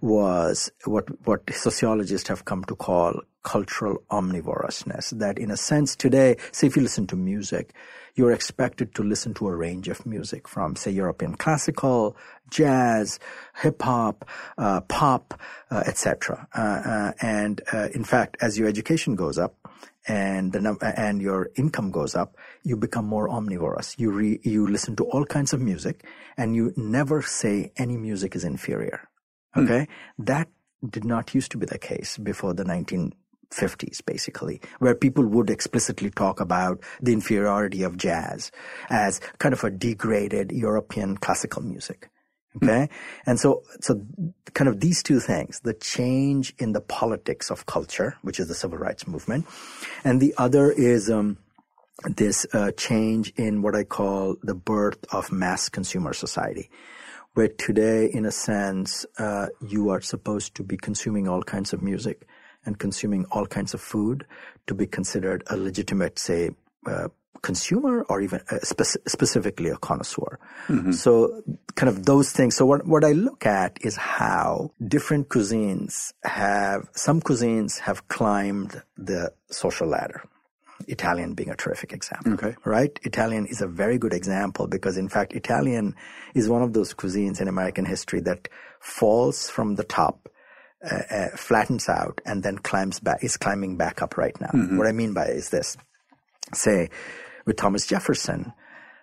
was 0.00 0.70
what, 0.84 1.06
what 1.26 1.42
sociologists 1.52 2.28
have 2.28 2.44
come 2.44 2.64
to 2.64 2.76
call 2.76 3.20
cultural 3.42 4.02
omnivorousness. 4.10 5.18
That 5.18 5.38
in 5.38 5.50
a 5.50 5.56
sense 5.56 5.96
today, 5.96 6.36
say 6.52 6.66
if 6.66 6.76
you 6.76 6.82
listen 6.82 7.06
to 7.08 7.16
music, 7.16 7.72
you're 8.14 8.32
expected 8.32 8.94
to 8.96 9.02
listen 9.02 9.32
to 9.34 9.48
a 9.48 9.54
range 9.54 9.88
of 9.88 10.04
music 10.04 10.48
from, 10.48 10.74
say, 10.74 10.90
European 10.90 11.34
classical, 11.36 12.16
jazz, 12.50 13.20
hip 13.62 13.80
hop, 13.80 14.28
uh, 14.58 14.80
pop, 14.82 15.40
uh, 15.70 15.84
etc. 15.86 16.48
Uh, 16.52 16.60
uh, 16.60 17.12
and 17.22 17.60
uh, 17.72 17.88
in 17.94 18.04
fact, 18.04 18.36
as 18.40 18.58
your 18.58 18.68
education 18.68 19.14
goes 19.14 19.38
up, 19.38 19.54
and 20.08 20.52
the 20.52 20.60
num- 20.60 20.78
and 20.80 21.20
your 21.20 21.50
income 21.56 21.90
goes 21.90 22.16
up, 22.16 22.36
you 22.64 22.76
become 22.76 23.06
more 23.06 23.28
omnivorous. 23.28 23.94
You 23.98 24.10
re- 24.10 24.40
you 24.42 24.66
listen 24.66 24.96
to 24.96 25.04
all 25.04 25.24
kinds 25.26 25.52
of 25.52 25.60
music, 25.60 26.04
and 26.36 26.56
you 26.56 26.72
never 26.76 27.20
say 27.22 27.72
any 27.76 27.96
music 27.96 28.34
is 28.34 28.42
inferior. 28.42 29.08
Hmm. 29.58 29.64
Okay, 29.64 29.88
that 30.18 30.48
did 30.88 31.04
not 31.04 31.34
used 31.34 31.50
to 31.52 31.58
be 31.58 31.66
the 31.66 31.78
case 31.78 32.16
before 32.18 32.54
the 32.54 32.64
1950s, 32.64 34.04
basically, 34.06 34.60
where 34.78 34.94
people 34.94 35.26
would 35.26 35.50
explicitly 35.50 36.10
talk 36.10 36.40
about 36.40 36.80
the 37.00 37.12
inferiority 37.12 37.82
of 37.82 37.96
jazz 37.96 38.52
as 38.88 39.20
kind 39.38 39.52
of 39.52 39.64
a 39.64 39.70
degraded 39.70 40.52
European 40.52 41.16
classical 41.16 41.62
music. 41.62 42.08
Hmm. 42.52 42.64
Okay. 42.64 42.88
And 43.26 43.40
so, 43.40 43.62
so 43.80 44.00
kind 44.54 44.68
of 44.68 44.80
these 44.80 45.02
two 45.02 45.18
things, 45.18 45.60
the 45.60 45.74
change 45.74 46.54
in 46.58 46.72
the 46.72 46.80
politics 46.80 47.50
of 47.50 47.66
culture, 47.66 48.16
which 48.22 48.38
is 48.38 48.46
the 48.46 48.54
civil 48.54 48.78
rights 48.78 49.08
movement, 49.08 49.46
and 50.04 50.20
the 50.20 50.34
other 50.38 50.70
is, 50.70 51.10
um, 51.10 51.38
this 52.04 52.46
uh, 52.52 52.70
change 52.76 53.32
in 53.34 53.60
what 53.60 53.74
I 53.74 53.82
call 53.82 54.36
the 54.40 54.54
birth 54.54 55.04
of 55.12 55.32
mass 55.32 55.68
consumer 55.68 56.12
society 56.12 56.70
where 57.38 57.46
today, 57.46 58.06
in 58.06 58.26
a 58.26 58.32
sense, 58.32 59.06
uh, 59.16 59.46
you 59.64 59.90
are 59.90 60.00
supposed 60.00 60.56
to 60.56 60.64
be 60.64 60.76
consuming 60.76 61.28
all 61.28 61.40
kinds 61.40 61.72
of 61.72 61.80
music 61.80 62.26
and 62.66 62.80
consuming 62.80 63.24
all 63.30 63.46
kinds 63.46 63.74
of 63.74 63.80
food 63.80 64.26
to 64.66 64.74
be 64.74 64.86
considered 64.86 65.44
a 65.46 65.56
legitimate, 65.56 66.18
say, 66.18 66.50
uh, 66.86 67.06
consumer 67.42 68.02
or 68.08 68.20
even 68.20 68.40
uh, 68.50 68.58
spe- 68.64 68.98
specifically 69.06 69.70
a 69.70 69.76
connoisseur. 69.76 70.40
Mm-hmm. 70.66 70.90
So 70.90 71.44
kind 71.76 71.88
of 71.88 72.06
those 72.06 72.32
things. 72.32 72.56
So 72.56 72.66
what, 72.66 72.84
what 72.88 73.04
I 73.04 73.12
look 73.12 73.46
at 73.46 73.78
is 73.82 73.94
how 73.94 74.72
different 74.84 75.28
cuisines 75.28 76.12
have, 76.24 76.88
some 76.96 77.20
cuisines 77.20 77.78
have 77.78 78.08
climbed 78.08 78.82
the 78.96 79.32
social 79.48 79.86
ladder. 79.86 80.24
Italian 80.86 81.34
being 81.34 81.50
a 81.50 81.56
terrific 81.56 81.92
example. 81.92 82.34
Okay. 82.34 82.54
Right? 82.64 82.98
Italian 83.02 83.46
is 83.46 83.60
a 83.60 83.66
very 83.66 83.98
good 83.98 84.12
example 84.12 84.66
because, 84.66 84.96
in 84.96 85.08
fact, 85.08 85.32
Italian 85.32 85.94
is 86.34 86.48
one 86.48 86.62
of 86.62 86.72
those 86.72 86.94
cuisines 86.94 87.40
in 87.40 87.48
American 87.48 87.84
history 87.84 88.20
that 88.20 88.48
falls 88.80 89.50
from 89.50 89.74
the 89.74 89.84
top, 89.84 90.28
uh, 90.88 91.02
uh, 91.10 91.28
flattens 91.36 91.88
out, 91.88 92.20
and 92.24 92.42
then 92.42 92.58
climbs 92.58 93.00
back, 93.00 93.24
is 93.24 93.36
climbing 93.36 93.76
back 93.76 94.02
up 94.02 94.16
right 94.16 94.40
now. 94.40 94.50
Mm-hmm. 94.54 94.78
What 94.78 94.86
I 94.86 94.92
mean 94.92 95.14
by 95.14 95.26
is 95.26 95.50
this 95.50 95.76
say, 96.54 96.90
with 97.44 97.56
Thomas 97.56 97.86
Jefferson, 97.86 98.52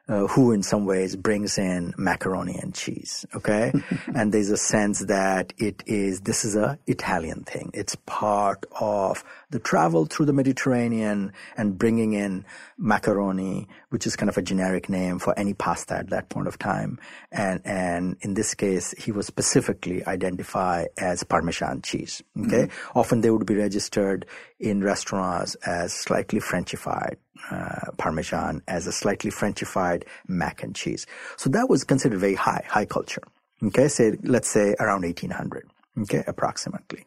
uh, 0.08 0.28
who 0.28 0.52
in 0.52 0.62
some 0.62 0.86
ways 0.86 1.16
brings 1.16 1.58
in 1.58 1.94
macaroni 1.98 2.58
and 2.62 2.76
cheese. 2.76 3.26
Okay. 3.36 3.74
and 4.16 4.32
there's 4.32 4.52
a 4.52 4.58
sense 4.58 5.00
that 5.06 5.54
it 5.58 5.84
is, 5.88 6.22
this 6.22 6.46
is 6.46 6.56
a 6.56 6.78
Italian 6.86 7.44
thing. 7.44 7.72
It's 7.74 7.96
part 8.06 8.66
of 8.80 9.24
the 9.50 9.60
travel 9.60 10.06
through 10.06 10.28
the 10.28 10.34
Mediterranean 10.34 11.34
and 11.58 11.78
bringing 11.78 12.14
in 12.14 12.46
macaroni, 12.78 13.68
which 13.90 14.06
is 14.06 14.16
kind 14.16 14.30
of 14.30 14.38
a 14.38 14.42
generic 14.42 14.90
name 14.90 15.18
for 15.18 15.38
any 15.40 15.54
pasta 15.54 15.96
at 15.96 16.10
that 16.10 16.30
point 16.30 16.48
of 16.48 16.60
time. 16.60 17.00
And, 17.32 17.62
and 17.66 18.18
in 18.22 18.36
this 18.36 18.54
case, 18.54 18.94
he 18.98 19.12
was 19.12 19.26
specifically 19.26 20.06
identified 20.06 20.90
as 20.98 21.24
Parmesan 21.24 21.82
cheese. 21.82 22.22
Okay. 22.38 22.68
Mm-hmm. 22.68 23.00
Often 23.00 23.22
they 23.22 23.32
would 23.32 23.46
be 23.46 23.56
registered 23.56 24.26
in 24.60 24.84
restaurants 24.84 25.56
as 25.66 25.94
slightly 25.94 26.40
Frenchified 26.40 27.16
uh, 27.52 27.92
Parmesan 27.98 28.62
as 28.68 28.88
a 28.88 28.92
slightly 28.92 29.32
Frenchified 29.32 30.04
mac 30.28 30.64
and 30.64 30.76
cheese. 30.76 31.06
So 31.38 31.50
that 31.52 31.70
was 31.70 31.84
considered 31.84 32.20
very 32.20 32.36
high, 32.36 32.64
high 32.68 32.86
culture. 32.86 33.24
Okay, 33.64 33.88
say, 33.88 34.18
let's 34.24 34.50
say 34.50 34.76
around 34.80 35.04
1800. 35.04 35.68
Okay, 36.02 36.24
approximately. 36.28 37.06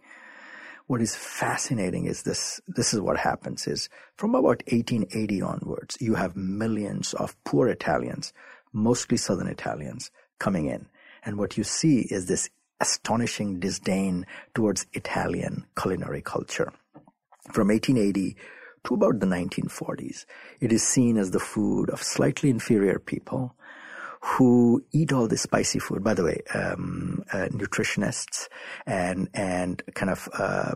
What 0.87 1.03
is 1.03 1.15
fascinating 1.15 2.07
is 2.07 2.23
this, 2.23 2.61
this 2.67 2.95
is 2.95 3.01
what 3.01 3.19
happens 3.19 3.67
is 3.67 3.91
from 4.17 4.35
about 4.35 4.63
1880 4.71 5.43
onwards, 5.43 5.99
you 6.01 6.15
have 6.15 6.35
millions 6.35 7.13
of 7.13 7.37
poor 7.45 7.69
Italians, 7.69 8.33
mostly 8.73 9.19
Southern 9.19 9.49
Italians, 9.49 10.11
coming 10.39 10.67
in. 10.67 10.87
And 11.25 11.37
what 11.37 11.59
you 11.59 11.65
see 11.65 12.01
is 12.11 12.27
this 12.27 12.49
astonishing 12.81 13.61
disdain 13.61 14.25
towards 14.55 14.87
Italian 14.95 15.67
culinary 15.79 16.23
culture. 16.23 16.73
From 17.53 17.69
1880 17.69 18.37
to 18.89 18.95
about 18.95 19.21
the 19.21 19.27
1940s, 19.27 20.25
it 20.61 20.73
is 20.73 20.83
seen 20.83 21.19
as 21.19 21.31
the 21.31 21.39
food 21.39 21.91
of 21.91 22.03
slightly 22.03 22.51
inferior 22.51 22.99
people 22.99 23.55
who 24.21 24.85
eat 24.93 25.13
all 25.13 25.29
this 25.29 25.43
spicy 25.43 25.79
food. 25.79 26.03
By 26.03 26.15
the 26.15 26.25
way, 26.25 26.41
um, 26.53 27.23
uh, 27.33 27.49
nutritionists 27.53 28.49
and 28.87 29.29
and 29.33 29.83
kind 29.95 30.11
of 30.11 30.29
uh, 30.37 30.75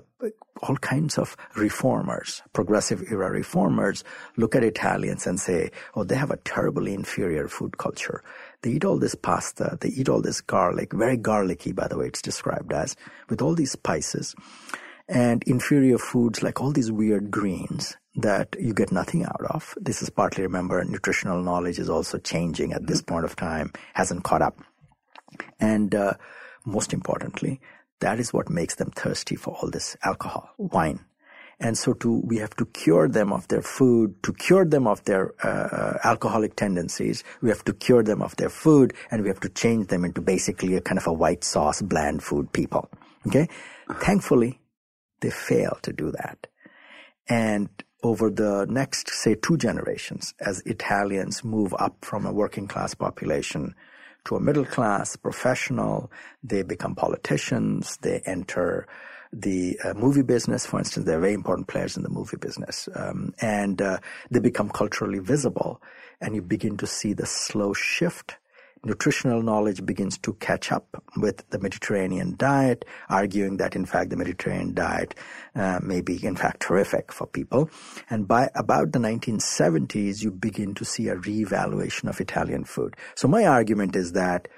all 0.62 0.76
kinds 0.76 1.19
of 1.19 1.37
reformers, 1.57 2.42
progressive 2.52 3.02
era 3.11 3.31
reformers, 3.31 4.04
look 4.37 4.54
at 4.54 4.62
Italians 4.62 5.26
and 5.26 5.40
say, 5.40 5.71
"Oh, 5.97 6.04
they 6.04 6.14
have 6.14 6.31
a 6.31 6.37
terribly 6.37 6.95
inferior 6.95 7.49
food 7.49 7.78
culture. 7.78 8.23
They 8.61 8.71
eat 8.73 8.85
all 8.85 8.99
this 8.99 9.16
pasta, 9.16 9.76
they 9.81 9.88
eat 9.88 10.09
all 10.09 10.23
this 10.23 10.40
garlic, 10.40 10.92
very 10.92 11.16
garlicky, 11.16 11.73
by 11.73 11.88
the 11.88 11.99
way, 11.99 12.07
it's 12.07 12.23
described 12.23 12.73
as, 12.73 12.95
with 13.28 13.42
all 13.42 13.54
these 13.54 13.73
spices." 13.73 14.37
and 15.09 15.42
inferior 15.49 15.99
foods 15.99 16.42
like 16.45 16.61
all 16.61 16.73
these 16.73 16.90
weird 16.90 17.31
greens 17.31 17.97
that 18.14 18.57
you 18.59 18.75
get 18.75 18.92
nothing 18.92 19.25
out 19.25 19.42
of. 19.50 19.75
This 19.81 20.02
is 20.02 20.11
partly, 20.11 20.42
remember, 20.42 20.85
nutritional 20.85 21.42
knowledge 21.42 21.78
is 21.78 21.88
also 21.88 22.19
changing 22.19 22.73
at 22.73 22.87
this 22.87 23.00
mm-hmm. 23.00 23.14
point 23.14 23.25
of 23.25 23.37
time, 23.37 23.73
hasn't 23.95 24.25
caught 24.25 24.42
up. 24.42 24.59
And 25.59 25.95
uh, 25.95 26.14
most 26.64 26.92
importantly, 26.92 27.61
that 28.00 28.19
is 28.19 28.33
what 28.33 28.50
makes 28.50 28.75
them 28.75 28.90
thirsty 28.90 29.37
for 29.37 29.57
all 29.57 29.71
this 29.71 29.97
alcohol, 30.02 30.50
wine. 30.59 31.04
And 31.61 31.78
so 31.78 31.92
to, 31.95 32.21
we 32.25 32.38
have 32.38 32.54
to 32.57 32.66
cure 32.66 33.09
them 33.09 33.33
of 33.33 33.47
their 33.47 33.62
food, 33.62 34.21
to 34.25 34.33
cure 34.33 34.64
them 34.64 34.88
of 34.88 35.04
their 35.04 35.33
uh, 35.45 35.49
uh, 35.49 35.99
alcoholic 36.02 36.57
tendencies. 36.57 37.23
We 37.40 37.50
have 37.50 37.64
to 37.64 37.73
cure 37.73 38.02
them 38.02 38.21
of 38.21 38.35
their 38.37 38.49
food 38.49 38.95
and 39.11 39.23
we 39.23 39.28
have 39.28 39.38
to 39.40 39.49
change 39.49 39.87
them 39.87 40.04
into 40.04 40.21
basically 40.21 40.75
a 40.75 40.81
kind 40.81 40.99
of 40.99 41.07
a 41.07 41.12
white 41.12 41.45
sauce, 41.45 41.81
bland 41.81 42.25
food 42.25 42.52
people. 42.52 42.90
Okay. 43.28 43.49
Thankfully, 44.00 44.59
they 45.21 45.31
fail 45.31 45.78
to 45.83 45.92
do 45.92 46.11
that. 46.11 46.49
And 47.28 47.69
over 48.02 48.30
the 48.30 48.66
next, 48.68 49.11
say, 49.11 49.35
two 49.35 49.56
generations, 49.56 50.35
as 50.40 50.61
Italians 50.66 51.44
move 51.44 51.75
up 51.78 51.97
from 52.04 52.26
a 52.26 52.32
working 52.32 52.66
class 52.66 52.94
population 52.94 53.75
to 54.25 54.37
a 54.37 54.40
middle 54.40 54.64
class, 54.64 55.16
professional, 55.16 56.11
they 56.42 56.62
become 56.62 56.94
politicians, 56.94 57.99
they 58.02 58.21
enter 58.25 58.87
the 59.32 59.78
uh, 59.82 59.94
movie 59.94 60.23
business, 60.23 60.66
for 60.66 60.78
instance, 60.78 61.06
they're 61.06 61.18
very 61.18 61.32
important 61.32 61.66
players 61.66 61.97
in 61.97 62.02
the 62.02 62.09
movie 62.09 62.37
business, 62.37 62.88
um, 62.94 63.32
and 63.40 63.80
uh, 63.80 63.99
they 64.30 64.40
become 64.40 64.68
culturally 64.68 65.18
visible, 65.18 65.80
and 66.21 66.35
you 66.35 66.42
begin 66.42 66.76
to 66.76 66.87
see 66.87 67.14
the 67.14 67.26
slow 67.26 67.73
shift 67.73 68.37
nutritional 68.84 69.42
knowledge 69.42 69.84
begins 69.84 70.18
to 70.18 70.34
catch 70.34 70.72
up 70.72 71.02
with 71.16 71.48
the 71.50 71.59
Mediterranean 71.59 72.35
diet, 72.37 72.85
arguing 73.09 73.57
that 73.59 73.76
in 73.76 73.87
fact 73.87 74.11
the 74.11 74.16
Mediterranean 74.16 74.74
diet 74.74 75.14
uh, 75.54 75.80
may 75.83 76.00
be 76.00 76.24
in 76.24 76.37
fact 76.37 76.61
terrific 76.61 77.12
for 77.12 77.26
people. 77.26 77.70
And 78.11 78.26
by 78.26 78.50
about 78.54 78.92
the 78.92 78.98
1970s, 78.98 80.22
you 80.22 80.30
begin 80.30 80.74
to 80.74 80.85
see 80.85 81.09
a 81.09 81.16
reevaluation 81.16 82.09
of 82.09 82.20
Italian 82.20 82.64
food. 82.64 82.96
So 83.14 83.28
my 83.28 83.46
argument 83.46 83.96
is 83.96 84.12
that 84.12 84.48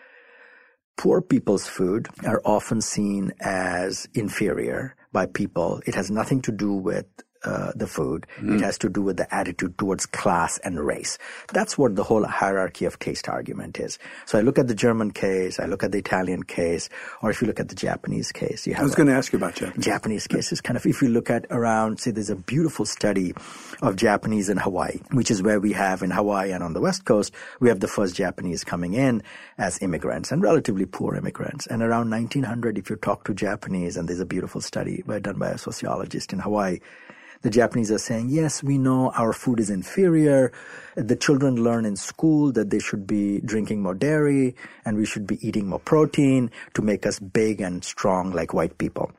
poor 0.96 1.20
people's 1.20 1.66
food 1.66 2.09
are 2.25 2.40
often 2.44 2.81
seen 2.81 3.33
as 3.40 4.09
inferior 4.14 4.96
by 5.12 5.27
people. 5.27 5.81
It 5.87 5.94
has 5.94 6.11
nothing 6.11 6.40
to 6.42 6.53
do 6.53 6.72
with 6.72 7.07
uh, 7.44 7.72
the 7.74 7.87
food. 7.87 8.26
Mm. 8.40 8.57
It 8.57 8.61
has 8.62 8.78
to 8.78 8.88
do 8.88 9.02
with 9.02 9.16
the 9.16 9.33
attitude 9.35 9.76
towards 9.78 10.07
class 10.07 10.59
and 10.59 10.78
race. 10.78 11.18
That's 11.52 11.76
what 11.76 11.96
the 11.96 12.04
whole 12.04 12.24
hierarchy 12.24 12.85
of 12.85 12.98
taste 12.98 13.28
argument 13.28 13.78
is. 13.78 13.98
So 14.26 14.38
I 14.38 14.42
look 14.42 14.59
at 14.59 14.68
the 14.68 14.74
German 14.74 15.11
case, 15.11 15.61
I 15.61 15.66
look 15.66 15.83
at 15.83 15.92
the 15.92 15.98
Italian 15.98 16.42
case, 16.42 16.88
or 17.22 17.30
if 17.30 17.40
you 17.40 17.46
look 17.46 17.61
at 17.61 17.68
the 17.68 17.74
Japanese 17.74 18.33
case, 18.33 18.66
you 18.66 18.74
have. 18.74 18.83
I 18.83 18.85
was 18.85 18.94
going 18.94 19.09
to 19.09 19.14
ask 19.14 19.33
you 19.33 19.38
about 19.38 19.54
Japanese. 19.54 19.85
Japanese 19.85 20.26
case 20.26 20.52
is 20.52 20.61
kind 20.61 20.76
of 20.76 20.87
if 20.87 21.02
you 21.02 21.09
look 21.09 21.30
at 21.30 21.46
around, 21.50 22.00
say, 22.00 22.11
there's 22.11 22.30
a 22.30 22.37
beautiful 22.37 22.85
study 22.87 23.35
of 23.83 23.96
Japanese 23.96 24.48
in 24.48 24.57
Hawaii, 24.57 25.00
which 25.12 25.30
is 25.30 25.42
where 25.42 25.61
we 25.61 25.72
have 25.72 26.02
in 26.02 26.11
Hawaii 26.11 26.52
and 26.52 26.62
on 26.62 26.72
the 26.72 26.80
West 26.80 27.04
Coast, 27.04 27.35
we 27.61 27.68
have 27.68 27.80
the 27.80 27.88
first 27.88 28.14
Japanese 28.14 28.64
coming 28.64 28.94
in 28.94 29.22
as 29.59 29.80
immigrants 29.83 30.33
and 30.33 30.42
relatively 30.42 30.87
poor 30.87 31.14
immigrants. 31.14 31.66
And 31.66 31.83
around 31.83 32.11
1900, 32.11 32.78
if 32.78 32.90
you 32.90 32.96
talk 32.96 33.24
to 33.24 33.35
Japanese, 33.35 33.96
and 33.96 34.09
there's 34.09 34.20
a 34.20 34.26
beautiful 34.26 34.61
study 34.61 35.02
done 35.02 35.38
by 35.38 35.50
a 35.50 35.59
sociologist 35.59 36.33
in 36.33 36.38
Hawaii 36.38 36.80
the 37.44 37.50
Japanese 37.50 37.92
are 37.92 37.98
saying, 37.98 38.30
yes, 38.30 38.62
we 38.62 38.78
know 38.78 39.11
our 39.11 39.35
food 39.35 39.61
is 39.61 39.68
inferior. 39.68 40.50
The 40.94 41.14
children 41.14 41.62
learn 41.62 41.85
in 41.85 41.94
school 41.94 42.50
that 42.52 42.70
they 42.70 42.78
should 42.78 43.07
be 43.07 43.40
drinking 43.40 43.83
more 43.83 43.94
dairy 43.94 44.57
and 44.87 44.96
we 44.96 45.04
should 45.04 45.26
be 45.26 45.46
eating 45.46 45.68
more 45.68 45.78
protein 45.78 46.50
to 46.72 46.80
make 46.80 47.04
us 47.04 47.18
big 47.18 47.61
and 47.61 47.85
strong 47.85 48.30
like 48.30 48.54
white 48.54 48.78
people. 48.78 49.12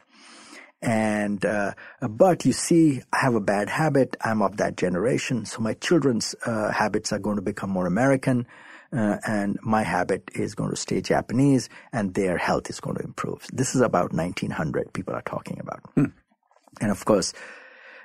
And, 0.81 1.45
uh, 1.45 1.73
but 2.01 2.45
you 2.47 2.51
see, 2.51 3.03
I 3.13 3.17
have 3.17 3.35
a 3.35 3.39
bad 3.39 3.69
habit. 3.69 4.17
I'm 4.21 4.41
of 4.41 4.57
that 4.57 4.75
generation. 4.75 5.45
So 5.45 5.59
my 5.61 5.75
children's 5.75 6.33
uh, 6.47 6.71
habits 6.71 7.13
are 7.13 7.19
going 7.19 7.35
to 7.35 7.43
become 7.43 7.69
more 7.69 7.85
American. 7.85 8.47
Uh, 8.91 9.17
and 9.27 9.59
my 9.61 9.83
habit 9.83 10.31
is 10.33 10.55
going 10.55 10.71
to 10.71 10.75
stay 10.75 10.99
Japanese 10.99 11.69
and 11.93 12.15
their 12.15 12.39
health 12.39 12.71
is 12.71 12.79
going 12.79 12.95
to 12.95 13.03
improve. 13.03 13.45
This 13.53 13.75
is 13.75 13.81
about 13.81 14.13
1900 14.13 14.93
people 14.93 15.13
are 15.13 15.21
talking 15.21 15.59
about. 15.59 15.81
Hmm. 15.93 16.05
And 16.81 16.89
of 16.89 17.05
course, 17.05 17.31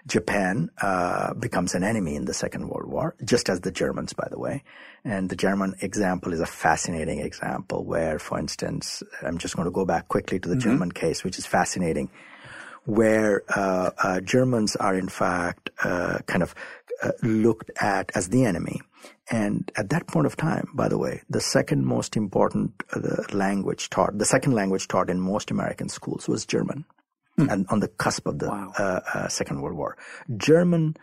Japan 0.06 0.70
uh, 0.80 1.34
becomes 1.34 1.74
an 1.74 1.84
enemy 1.84 2.16
in 2.16 2.24
the 2.24 2.34
Second 2.34 2.68
World 2.68 2.90
War, 2.90 3.14
just 3.24 3.48
as 3.48 3.60
the 3.60 3.70
Germans, 3.70 4.12
by 4.12 4.28
the 4.30 4.38
way. 4.38 4.64
And 5.04 5.28
the 5.28 5.36
German 5.36 5.74
example 5.80 6.32
is 6.32 6.40
a 6.40 6.46
fascinating 6.46 7.20
example 7.20 7.84
where, 7.84 8.18
for 8.18 8.38
instance, 8.38 9.02
I'm 9.22 9.38
just 9.38 9.56
going 9.56 9.66
to 9.66 9.72
go 9.72 9.84
back 9.84 10.08
quickly 10.08 10.38
to 10.40 10.48
the 10.48 10.54
mm-hmm. 10.54 10.70
German 10.70 10.92
case, 10.92 11.24
which 11.24 11.38
is 11.38 11.46
fascinating, 11.46 12.10
where 12.84 13.42
uh, 13.54 13.90
uh, 14.02 14.20
Germans 14.20 14.76
are 14.76 14.94
in 14.94 15.08
fact 15.08 15.70
uh, 15.82 16.18
kind 16.26 16.42
of 16.42 16.54
uh, 17.02 17.12
looked 17.22 17.70
at 17.80 18.10
as 18.14 18.28
the 18.28 18.44
enemy. 18.44 18.80
And 19.30 19.70
at 19.76 19.90
that 19.90 20.08
point 20.08 20.26
of 20.26 20.36
time, 20.36 20.68
by 20.74 20.88
the 20.88 20.98
way, 20.98 21.22
the 21.30 21.40
second 21.40 21.86
most 21.86 22.16
important 22.16 22.82
uh, 22.92 23.22
language 23.32 23.88
taught, 23.88 24.18
the 24.18 24.24
second 24.24 24.52
language 24.52 24.88
taught 24.88 25.08
in 25.08 25.20
most 25.20 25.50
American 25.50 25.88
schools 25.88 26.26
was 26.26 26.44
German 26.44 26.84
hmm. 27.44 27.50
and 27.50 27.66
on 27.68 27.80
the 27.80 27.88
cusp 27.88 28.26
of 28.26 28.38
the 28.38 28.48
wow. 28.48 28.72
uh, 28.78 29.00
uh, 29.14 29.28
Second 29.28 29.60
World 29.62 29.76
War. 29.76 29.96
German 30.36 30.96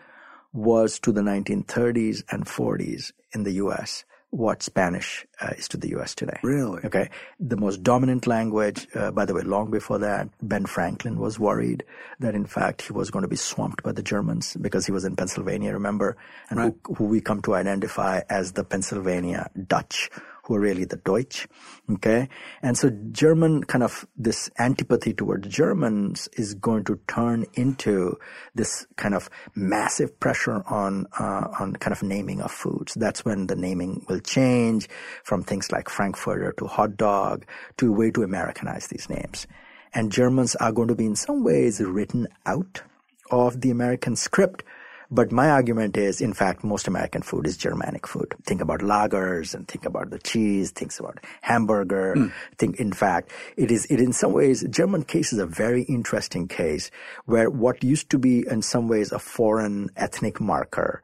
was 0.53 0.99
to 0.99 1.11
the 1.11 1.21
1930s 1.21 2.23
and 2.31 2.45
40s 2.45 3.11
in 3.33 3.43
the 3.43 3.53
U.S. 3.53 4.05
what 4.29 4.63
Spanish 4.63 5.25
uh, 5.41 5.53
is 5.57 5.67
to 5.69 5.77
the 5.77 5.89
U.S. 5.89 6.15
today. 6.15 6.39
Really? 6.41 6.81
Okay. 6.85 7.09
The 7.39 7.57
most 7.57 7.83
dominant 7.83 8.27
language, 8.27 8.87
uh, 8.95 9.11
by 9.11 9.25
the 9.25 9.33
way, 9.33 9.41
long 9.41 9.69
before 9.69 9.99
that, 9.99 10.29
Ben 10.41 10.65
Franklin 10.65 11.19
was 11.19 11.37
worried 11.37 11.83
that 12.19 12.33
in 12.33 12.45
fact 12.45 12.81
he 12.81 12.93
was 12.93 13.11
going 13.11 13.23
to 13.23 13.29
be 13.29 13.35
swamped 13.35 13.83
by 13.83 13.91
the 13.91 14.03
Germans 14.03 14.57
because 14.59 14.85
he 14.85 14.91
was 14.91 15.05
in 15.05 15.15
Pennsylvania, 15.15 15.73
remember? 15.73 16.17
And 16.49 16.59
right. 16.59 16.73
who, 16.85 16.95
who 16.95 17.03
we 17.05 17.21
come 17.21 17.41
to 17.43 17.53
identify 17.53 18.21
as 18.29 18.53
the 18.53 18.63
Pennsylvania 18.63 19.49
Dutch 19.67 20.09
who 20.47 20.55
are 20.55 20.59
really 20.59 20.85
the 20.85 20.95
Deutsch. 20.97 21.47
Okay. 21.89 22.29
And 22.61 22.77
so 22.77 22.89
German 23.11 23.63
kind 23.65 23.83
of 23.83 24.07
this 24.15 24.49
antipathy 24.57 25.13
towards 25.13 25.47
Germans 25.47 26.29
is 26.33 26.53
going 26.53 26.85
to 26.85 26.99
turn 27.07 27.45
into 27.53 28.17
this 28.55 28.87
kind 28.95 29.13
of 29.13 29.29
massive 29.55 30.19
pressure 30.19 30.63
on, 30.67 31.07
uh, 31.19 31.47
on 31.59 31.75
kind 31.75 31.91
of 31.91 32.01
naming 32.01 32.41
of 32.41 32.51
foods. 32.51 32.93
That's 32.93 33.25
when 33.25 33.47
the 33.47 33.55
naming 33.55 34.05
will 34.07 34.19
change 34.19 34.87
from 35.23 35.43
things 35.43 35.71
like 35.71 35.89
Frankfurter 35.89 36.53
to 36.57 36.67
hot 36.67 36.97
dog 36.97 37.45
to 37.77 37.89
a 37.89 37.91
way 37.91 38.11
to 38.11 38.23
Americanize 38.23 38.87
these 38.87 39.09
names. 39.09 39.47
And 39.93 40.11
Germans 40.11 40.55
are 40.55 40.71
going 40.71 40.89
to 40.89 40.95
be 40.95 41.05
in 41.05 41.15
some 41.15 41.43
ways 41.43 41.81
written 41.81 42.27
out 42.45 42.83
of 43.31 43.61
the 43.61 43.71
American 43.71 44.15
script 44.15 44.63
But 45.09 45.31
my 45.31 45.49
argument 45.49 45.95
is, 45.95 46.19
in 46.19 46.33
fact, 46.33 46.63
most 46.63 46.87
American 46.87 47.21
food 47.21 47.47
is 47.47 47.55
Germanic 47.55 48.05
food. 48.05 48.35
Think 48.43 48.61
about 48.61 48.81
lagers 48.81 49.53
and 49.53 49.67
think 49.67 49.85
about 49.85 50.09
the 50.09 50.19
cheese, 50.19 50.71
think 50.71 50.91
about 50.99 51.19
hamburger. 51.41 52.13
Mm. 52.15 52.33
Think, 52.57 52.79
in 52.79 52.91
fact, 52.91 53.31
it 53.55 53.71
is, 53.71 53.85
it 53.85 54.01
in 54.01 54.11
some 54.11 54.33
ways, 54.33 54.65
German 54.69 55.03
case 55.03 55.31
is 55.31 55.39
a 55.39 55.45
very 55.45 55.83
interesting 55.83 56.47
case 56.47 56.91
where 57.25 57.49
what 57.49 57.83
used 57.83 58.09
to 58.09 58.19
be 58.19 58.45
in 58.47 58.61
some 58.61 58.87
ways 58.87 59.11
a 59.11 59.19
foreign 59.19 59.89
ethnic 59.95 60.41
marker, 60.41 61.01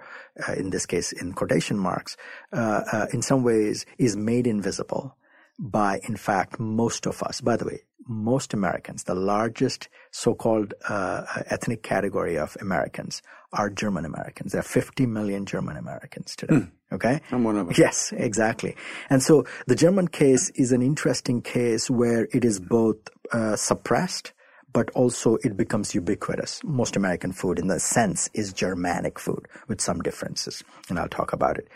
uh, 0.48 0.54
in 0.54 0.70
this 0.70 0.86
case, 0.86 1.14
in 1.14 1.34
quotation 1.34 1.78
marks, 1.78 2.18
uh, 2.52 2.82
uh, 2.92 3.06
in 3.14 3.22
some 3.22 3.44
ways 3.44 3.86
is 3.98 4.18
made 4.18 4.48
invisible 4.48 5.16
by, 5.58 6.02
in 6.08 6.18
fact, 6.18 6.60
most 6.60 7.06
of 7.06 7.24
us. 7.24 7.40
By 7.40 7.56
the 7.56 7.66
way, 7.66 7.84
most 8.06 8.54
Americans, 8.54 9.04
the 9.04 9.16
largest 9.16 9.88
so-called 10.12 10.74
uh, 10.90 11.24
ethnic 11.48 11.84
category 11.84 12.38
of 12.38 12.58
Americans 12.60 13.22
are 13.54 13.70
German 13.70 14.06
Americans. 14.06 14.52
There 14.52 14.60
are 14.60 14.64
50 14.64 15.06
million 15.06 15.46
German 15.46 15.78
Americans 15.78 16.36
today. 16.36 16.56
Mm. 16.56 16.72
Okay? 16.92 17.22
I'm 17.32 17.44
one 17.44 17.58
of 17.58 17.68
them. 17.68 17.76
Yes, 17.78 18.14
exactly. 18.16 18.76
And 19.10 19.24
so 19.24 19.46
the 19.68 19.76
German 19.76 20.08
case 20.08 20.50
is 20.52 20.72
an 20.72 20.82
interesting 20.82 21.42
case 21.42 21.90
where 21.90 22.28
it 22.34 22.44
is 22.44 22.60
both 22.60 22.98
uh, 23.32 23.56
suppressed, 23.56 24.34
but 24.72 24.90
also 24.92 25.38
it 25.44 25.56
becomes 25.56 25.96
ubiquitous. 25.96 26.62
Most 26.64 26.96
American 26.96 27.32
food, 27.32 27.60
in 27.60 27.68
the 27.68 27.80
sense, 27.80 28.30
is 28.34 28.54
Germanic 28.54 29.20
food 29.20 29.48
with 29.68 29.82
some 29.82 30.02
differences. 30.02 30.64
And 30.90 31.00
I'll 31.00 31.08
talk 31.08 31.34
about 31.34 31.58
it. 31.58 31.68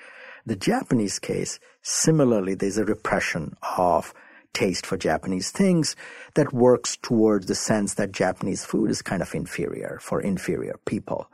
The 0.45 0.55
Japanese 0.55 1.19
case, 1.19 1.59
similarly, 1.81 2.55
there's 2.55 2.77
a 2.77 2.85
repression 2.85 3.55
of 3.77 4.13
taste 4.53 4.85
for 4.85 4.97
Japanese 4.97 5.51
things 5.51 5.95
that 6.33 6.53
works 6.53 6.97
towards 6.97 7.45
the 7.45 7.55
sense 7.55 7.95
that 7.95 8.11
Japanese 8.11 8.65
food 8.65 8.89
is 8.89 9.01
kind 9.01 9.21
of 9.21 9.35
inferior 9.35 9.99
for 10.01 10.21
inferior 10.21 10.79
people. 10.85 11.29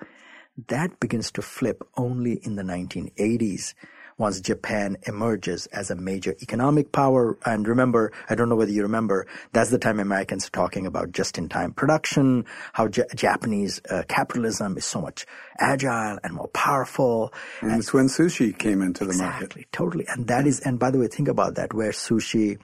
That 0.68 1.00
begins 1.00 1.32
to 1.32 1.42
flip 1.42 1.84
only 1.98 2.34
in 2.44 2.56
the 2.56 2.64
1980s 2.64 3.74
once 4.18 4.40
Japan 4.40 4.98
emerges 5.08 5.66
as 5.68 5.90
a 5.90 5.96
major 5.96 6.36
economic 6.42 6.92
power. 6.92 7.38
And 7.46 7.68
remember, 7.68 8.12
I 8.30 8.36
don't 8.36 8.50
know 8.50 8.56
whether 8.56 8.72
you 8.72 8.84
remember, 8.84 9.26
that's 9.52 9.72
the 9.72 9.80
time 9.80 10.00
Americans 10.00 10.48
are 10.48 10.52
talking 10.52 10.86
about 10.86 11.12
just-in-time 11.12 11.74
production, 11.74 12.46
how 12.74 12.88
J- 12.88 13.06
Japanese 13.16 13.82
uh, 13.90 14.04
capitalism 14.08 14.78
is 14.78 14.86
so 14.86 15.02
much 15.02 15.26
agile 15.60 16.20
and 16.24 16.34
more 16.34 16.50
powerful. 16.50 17.34
And, 17.62 17.72
and 17.72 17.80
it's 17.80 17.92
when 17.92 18.06
sushi 18.06 18.56
came 18.56 18.84
into 18.84 19.06
the 19.06 19.12
exactly, 19.12 19.26
market. 19.26 19.44
Exactly, 19.44 19.68
totally. 19.72 20.06
And 20.08 20.28
that 20.28 20.46
is, 20.46 20.60
and 20.60 20.78
by 20.78 20.92
the 20.92 21.00
way, 21.00 21.08
think 21.08 21.28
about 21.28 21.56
that, 21.56 21.74
where 21.74 21.92
sushi 21.92 22.60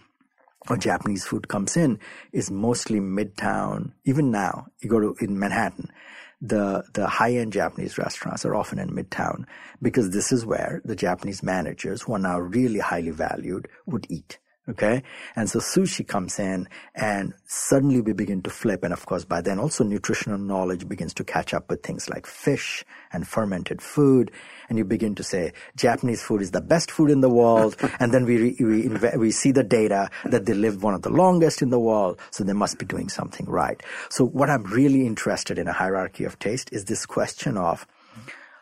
or 0.69 0.77
Japanese 0.77 1.25
food 1.25 1.47
comes 1.47 1.77
in 1.77 1.99
is 2.31 2.51
mostly 2.51 2.99
midtown. 2.99 3.93
Even 4.05 4.29
now, 4.31 4.67
you 4.79 4.89
go 4.89 4.99
to 4.99 5.15
in 5.19 5.39
Manhattan, 5.39 5.89
the 6.41 6.83
the 6.93 7.07
high 7.07 7.33
end 7.33 7.53
Japanese 7.53 7.97
restaurants 7.97 8.45
are 8.45 8.55
often 8.55 8.79
in 8.79 8.89
midtown 8.89 9.45
because 9.81 10.11
this 10.11 10.31
is 10.31 10.45
where 10.45 10.81
the 10.85 10.95
Japanese 10.95 11.43
managers, 11.43 12.01
who 12.03 12.13
are 12.13 12.19
now 12.19 12.39
really 12.39 12.79
highly 12.79 13.11
valued, 13.11 13.67
would 13.85 14.07
eat. 14.09 14.39
Okay. 14.69 15.01
And 15.35 15.49
so 15.49 15.57
sushi 15.59 16.07
comes 16.07 16.37
in 16.37 16.67
and 16.93 17.33
suddenly 17.47 18.01
we 18.01 18.13
begin 18.13 18.43
to 18.43 18.51
flip. 18.51 18.83
And 18.83 18.93
of 18.93 19.03
course, 19.07 19.25
by 19.25 19.41
then 19.41 19.57
also 19.57 19.83
nutritional 19.83 20.37
knowledge 20.37 20.87
begins 20.87 21.13
to 21.15 21.23
catch 21.23 21.55
up 21.55 21.71
with 21.71 21.81
things 21.81 22.07
like 22.07 22.27
fish 22.27 22.85
and 23.11 23.27
fermented 23.27 23.81
food. 23.81 24.29
And 24.67 24.77
you 24.77 24.85
begin 24.85 25.15
to 25.15 25.23
say 25.23 25.53
Japanese 25.75 26.21
food 26.21 26.43
is 26.43 26.51
the 26.51 26.61
best 26.61 26.91
food 26.91 27.09
in 27.09 27.21
the 27.21 27.29
world. 27.29 27.77
and 27.99 28.13
then 28.13 28.25
we, 28.25 28.55
we, 28.59 28.87
we 29.17 29.31
see 29.31 29.51
the 29.51 29.63
data 29.63 30.11
that 30.25 30.45
they 30.45 30.53
lived 30.53 30.83
one 30.83 30.93
of 30.93 31.01
the 31.01 31.09
longest 31.09 31.63
in 31.63 31.71
the 31.71 31.79
world. 31.79 32.19
So 32.29 32.43
they 32.43 32.53
must 32.53 32.77
be 32.77 32.85
doing 32.85 33.09
something 33.09 33.47
right. 33.47 33.81
So 34.09 34.23
what 34.23 34.51
I'm 34.51 34.63
really 34.65 35.07
interested 35.07 35.57
in 35.57 35.67
a 35.67 35.73
hierarchy 35.73 36.25
of 36.25 36.37
taste 36.37 36.69
is 36.71 36.85
this 36.85 37.07
question 37.07 37.57
of 37.57 37.87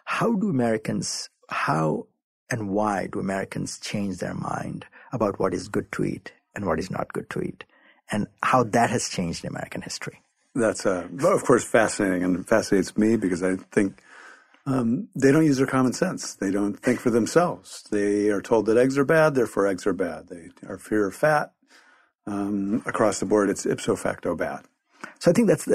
how 0.06 0.36
do 0.36 0.50
Americans, 0.50 1.30
how 1.50 2.08
and 2.50 2.70
why 2.70 3.08
do 3.08 3.20
Americans 3.20 3.78
change 3.78 4.20
their 4.20 4.34
mind 4.34 4.86
about 5.12 5.40
what 5.40 5.54
is 5.54 5.68
good 5.68 5.92
to 5.94 6.06
eat 6.06 6.32
and 6.56 6.66
what 6.66 6.80
is 6.80 6.90
not 6.90 7.14
good 7.14 7.30
to 7.30 7.42
eat, 7.42 7.64
and 8.12 8.28
how 8.42 8.64
that 8.64 8.90
has 8.90 9.10
changed 9.10 9.44
in 9.44 9.50
American 9.50 9.82
history. 9.82 10.22
That's, 10.56 10.86
uh, 10.86 11.08
of 11.24 11.44
course, 11.44 11.64
fascinating 11.64 12.24
and 12.24 12.48
fascinates 12.48 12.98
me 12.98 13.16
because 13.16 13.44
I 13.44 13.58
think 13.72 14.02
um, 14.66 15.08
they 15.16 15.32
don't 15.32 15.46
use 15.46 15.58
their 15.58 15.68
common 15.68 15.94
sense. 15.94 16.34
They 16.36 16.52
don't 16.52 16.74
think 16.74 17.00
for 17.00 17.12
themselves. 17.12 17.84
They 17.92 18.30
are 18.30 18.42
told 18.42 18.66
that 18.66 18.78
eggs 18.78 18.98
are 18.98 19.06
bad, 19.06 19.36
therefore 19.36 19.68
eggs 19.68 19.86
are 19.86 19.94
bad. 19.94 20.30
They 20.30 20.50
are 20.68 20.78
fear 20.78 21.08
of 21.08 21.16
fat. 21.16 21.54
Um, 22.26 22.84
across 22.86 23.20
the 23.20 23.26
board, 23.26 23.50
it's 23.50 23.66
ipso 23.66 23.96
facto 23.96 24.36
bad. 24.36 24.66
So 25.20 25.32
I 25.32 25.34
think 25.34 25.48
that's, 25.48 25.68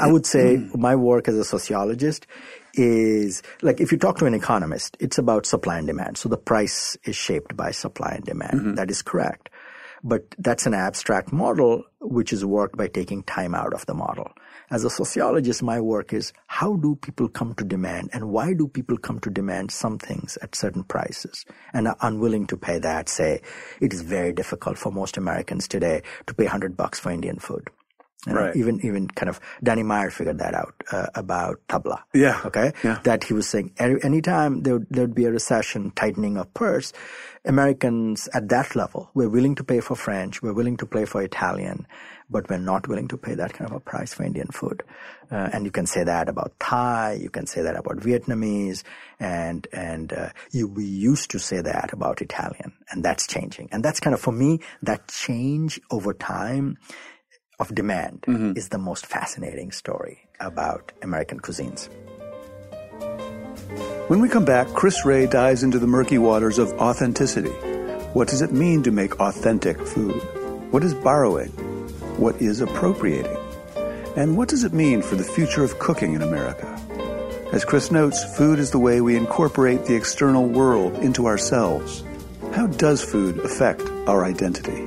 I 0.00 0.10
would 0.10 0.26
say 0.26 0.56
my 0.74 0.94
work 0.94 1.28
as 1.28 1.36
a 1.36 1.44
sociologist 1.44 2.26
is 2.74 3.42
like 3.62 3.80
if 3.80 3.92
you 3.92 3.98
talk 3.98 4.18
to 4.18 4.26
an 4.26 4.34
economist, 4.34 4.96
it's 5.00 5.18
about 5.18 5.46
supply 5.46 5.78
and 5.78 5.86
demand. 5.86 6.16
So 6.16 6.28
the 6.28 6.36
price 6.36 6.96
is 7.04 7.16
shaped 7.16 7.56
by 7.56 7.70
supply 7.70 8.12
and 8.16 8.24
demand. 8.24 8.60
Mm-hmm. 8.60 8.74
That 8.74 8.90
is 8.90 9.02
correct. 9.02 9.50
But 10.02 10.34
that's 10.38 10.66
an 10.66 10.74
abstract 10.74 11.32
model 11.32 11.84
which 12.00 12.32
is 12.32 12.44
worked 12.44 12.76
by 12.76 12.88
taking 12.88 13.22
time 13.22 13.54
out 13.54 13.72
of 13.72 13.86
the 13.86 13.94
model. 13.94 14.30
As 14.70 14.84
a 14.84 14.90
sociologist, 14.90 15.62
my 15.62 15.80
work 15.80 16.12
is 16.12 16.32
how 16.46 16.76
do 16.76 16.96
people 16.96 17.28
come 17.28 17.54
to 17.54 17.64
demand 17.64 18.10
and 18.12 18.30
why 18.30 18.54
do 18.54 18.68
people 18.68 18.98
come 18.98 19.18
to 19.20 19.30
demand 19.30 19.70
some 19.70 19.98
things 19.98 20.36
at 20.42 20.54
certain 20.54 20.84
prices 20.84 21.44
and 21.72 21.88
are 21.88 21.96
unwilling 22.02 22.46
to 22.48 22.56
pay 22.56 22.78
that? 22.78 23.08
Say, 23.08 23.40
it 23.80 23.92
is 23.92 24.02
very 24.02 24.32
difficult 24.32 24.78
for 24.78 24.92
most 24.92 25.16
Americans 25.16 25.68
today 25.68 26.02
to 26.26 26.34
pay 26.34 26.44
100 26.44 26.76
bucks 26.76 27.00
for 27.00 27.10
Indian 27.10 27.38
food. 27.38 27.68
Right. 28.26 28.56
Even 28.56 28.80
even 28.82 29.08
kind 29.08 29.28
of 29.28 29.38
Danny 29.62 29.82
Meyer 29.82 30.10
figured 30.10 30.38
that 30.38 30.54
out 30.54 30.74
uh, 30.90 31.06
about 31.14 31.60
tabla. 31.68 32.02
Yeah. 32.14 32.40
Okay. 32.46 32.72
Yeah. 32.82 33.00
That 33.04 33.24
he 33.24 33.34
was 33.34 33.48
saying 33.48 33.72
anytime 33.78 34.62
there 34.62 34.74
would, 34.74 34.86
there 34.88 35.04
would 35.04 35.14
be 35.14 35.26
a 35.26 35.30
recession, 35.30 35.90
tightening 35.90 36.38
of 36.38 36.52
purse, 36.54 36.92
Americans 37.44 38.28
at 38.32 38.48
that 38.48 38.74
level 38.74 39.10
were 39.12 39.28
willing 39.28 39.54
to 39.56 39.64
pay 39.64 39.80
for 39.80 39.94
French, 39.94 40.42
we're 40.42 40.54
willing 40.54 40.78
to 40.78 40.86
pay 40.86 41.04
for 41.04 41.22
Italian, 41.22 41.86
but 42.30 42.48
we're 42.48 42.56
not 42.56 42.88
willing 42.88 43.08
to 43.08 43.18
pay 43.18 43.34
that 43.34 43.52
kind 43.52 43.70
of 43.70 43.76
a 43.76 43.80
price 43.80 44.14
for 44.14 44.24
Indian 44.24 44.48
food. 44.48 44.82
Uh, 45.30 45.50
and 45.52 45.64
you 45.64 45.70
can 45.70 45.86
say 45.86 46.04
that 46.04 46.28
about 46.28 46.58
Thai, 46.58 47.18
you 47.20 47.28
can 47.28 47.46
say 47.46 47.62
that 47.62 47.76
about 47.76 47.98
Vietnamese, 47.98 48.82
and 49.20 49.66
and 49.72 50.12
uh, 50.12 50.28
you, 50.50 50.68
we 50.68 50.84
used 50.84 51.30
to 51.32 51.38
say 51.38 51.60
that 51.60 51.92
about 51.92 52.22
Italian, 52.22 52.72
and 52.90 53.04
that's 53.04 53.26
changing. 53.26 53.68
And 53.72 53.84
that's 53.84 54.00
kind 54.00 54.14
of 54.14 54.20
for 54.20 54.32
me 54.32 54.60
that 54.82 55.08
change 55.08 55.80
over 55.90 56.14
time 56.14 56.78
of 57.58 57.74
demand 57.74 58.22
mm-hmm. 58.22 58.52
is 58.56 58.68
the 58.68 58.78
most 58.78 59.06
fascinating 59.06 59.72
story 59.72 60.26
about 60.40 60.92
American 61.02 61.40
cuisines. 61.40 61.88
When 64.08 64.20
we 64.20 64.28
come 64.28 64.44
back, 64.44 64.68
Chris 64.68 65.04
Ray 65.04 65.26
dives 65.26 65.62
into 65.62 65.78
the 65.78 65.86
murky 65.86 66.18
waters 66.18 66.58
of 66.58 66.72
authenticity. 66.74 67.54
What 68.12 68.28
does 68.28 68.42
it 68.42 68.52
mean 68.52 68.82
to 68.82 68.90
make 68.90 69.18
authentic 69.18 69.80
food? 69.80 70.20
What 70.70 70.84
is 70.84 70.94
borrowing? 70.94 71.48
What 72.18 72.40
is 72.40 72.60
appropriating? 72.60 73.36
And 74.16 74.36
what 74.36 74.48
does 74.48 74.62
it 74.62 74.72
mean 74.72 75.02
for 75.02 75.16
the 75.16 75.24
future 75.24 75.64
of 75.64 75.78
cooking 75.78 76.14
in 76.14 76.22
America? 76.22 76.70
As 77.52 77.64
Chris 77.64 77.90
notes, 77.90 78.22
food 78.36 78.58
is 78.58 78.70
the 78.70 78.78
way 78.78 79.00
we 79.00 79.16
incorporate 79.16 79.86
the 79.86 79.94
external 79.94 80.46
world 80.46 80.94
into 80.98 81.26
ourselves. 81.26 82.04
How 82.52 82.66
does 82.66 83.02
food 83.02 83.38
affect 83.38 83.82
our 84.06 84.24
identity? 84.24 84.86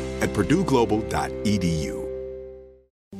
at 0.21 0.29
purdueglobal.edu. 0.29 2.00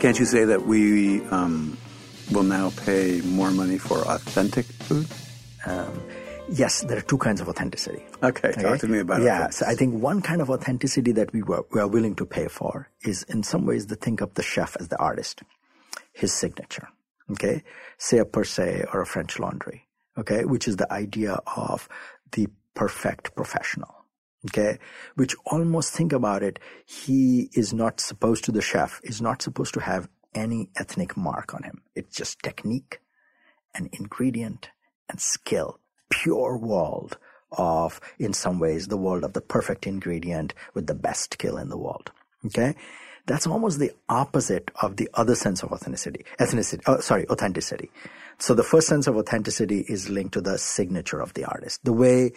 Can't 0.00 0.18
you 0.18 0.26
say 0.26 0.44
that 0.44 0.64
we 0.64 1.24
um, 1.26 1.76
will 2.30 2.44
now 2.44 2.70
pay 2.84 3.20
more 3.22 3.50
money 3.50 3.78
for 3.78 3.98
authentic 3.98 4.64
food? 4.64 5.08
Um, 5.66 6.00
yes, 6.48 6.82
there 6.82 6.98
are 6.98 7.02
two 7.02 7.18
kinds 7.18 7.40
of 7.40 7.48
authenticity. 7.48 8.04
Okay, 8.22 8.52
talk 8.52 8.78
to 8.78 8.86
me 8.86 9.00
about 9.00 9.22
it. 9.22 9.24
Yeah, 9.24 9.50
so 9.50 9.66
I 9.66 9.74
think 9.74 10.00
one 10.00 10.22
kind 10.22 10.40
of 10.40 10.50
authenticity 10.50 11.10
that 11.12 11.32
we 11.32 11.42
were, 11.42 11.64
we 11.72 11.80
are 11.80 11.88
willing 11.88 12.14
to 12.14 12.24
pay 12.26 12.46
for 12.46 12.88
is 13.02 13.24
in 13.24 13.42
some 13.42 13.66
ways 13.66 13.86
to 13.86 13.96
think 13.96 14.20
of 14.20 14.34
the 14.34 14.42
chef 14.42 14.76
as 14.78 14.86
the 14.86 14.98
artist, 14.98 15.42
his 16.12 16.32
signature. 16.32 16.88
Okay, 17.32 17.64
say 17.98 18.18
a 18.18 18.24
per 18.24 18.44
se 18.44 18.84
or 18.92 19.02
a 19.02 19.06
French 19.06 19.40
Laundry. 19.40 19.88
Okay, 20.16 20.44
which 20.44 20.68
is 20.68 20.76
the 20.76 20.90
idea 20.92 21.40
of 21.56 21.88
the 22.32 22.46
perfect 22.74 23.34
professional 23.34 23.97
okay 24.46 24.78
which 25.16 25.34
almost 25.46 25.92
think 25.92 26.12
about 26.12 26.42
it 26.42 26.58
he 26.84 27.48
is 27.52 27.72
not 27.72 28.00
supposed 28.00 28.44
to 28.44 28.52
the 28.52 28.62
chef 28.62 29.00
is 29.02 29.20
not 29.20 29.42
supposed 29.42 29.74
to 29.74 29.80
have 29.80 30.08
any 30.34 30.70
ethnic 30.76 31.16
mark 31.16 31.54
on 31.54 31.62
him. 31.62 31.82
It's 31.94 32.14
just 32.14 32.40
technique 32.40 33.00
and 33.74 33.88
ingredient 33.92 34.70
and 35.08 35.20
skill 35.20 35.80
pure 36.10 36.56
world 36.56 37.18
of 37.52 38.00
in 38.18 38.32
some 38.32 38.58
ways 38.58 38.88
the 38.88 38.96
world 38.96 39.24
of 39.24 39.32
the 39.32 39.40
perfect 39.40 39.86
ingredient 39.86 40.54
with 40.74 40.86
the 40.86 40.94
best 40.94 41.34
skill 41.34 41.56
in 41.56 41.68
the 41.68 41.78
world 41.78 42.10
okay? 42.46 42.74
That's 43.26 43.46
almost 43.46 43.78
the 43.78 43.92
opposite 44.08 44.70
of 44.80 44.96
the 44.96 45.08
other 45.14 45.34
sense 45.34 45.62
of 45.62 45.72
authenticity 45.72 46.24
ethnicity 46.40 46.82
oh, 46.86 47.00
sorry 47.00 47.28
authenticity. 47.28 47.90
So 48.38 48.54
the 48.54 48.62
first 48.62 48.86
sense 48.86 49.06
of 49.06 49.16
authenticity 49.16 49.84
is 49.88 50.08
linked 50.08 50.32
to 50.34 50.40
the 50.40 50.58
signature 50.58 51.20
of 51.20 51.34
the 51.34 51.44
artist. 51.44 51.84
The 51.84 51.92
way 51.92 52.32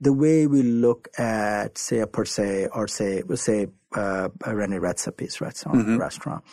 the 0.00 0.12
way 0.12 0.46
we 0.46 0.62
look 0.62 1.08
at, 1.18 1.78
say, 1.78 2.00
a 2.00 2.06
per 2.06 2.24
se 2.24 2.68
or 2.72 2.86
say, 2.88 3.22
say, 3.34 3.68
uh, 3.94 4.28
a 4.44 4.54
Rene 4.54 4.76
Redzepi's 4.76 5.40
restaurant, 5.40 5.78
mm-hmm. 5.78 5.98
restaurant, 5.98 6.44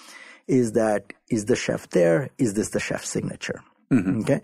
is 0.47 0.73
that 0.73 1.13
is 1.29 1.45
the 1.45 1.55
chef 1.55 1.89
there? 1.89 2.29
Is 2.37 2.53
this 2.53 2.69
the 2.69 2.79
chef's 2.79 3.09
signature? 3.09 3.61
Mm-hmm. 3.91 4.21
Okay. 4.21 4.41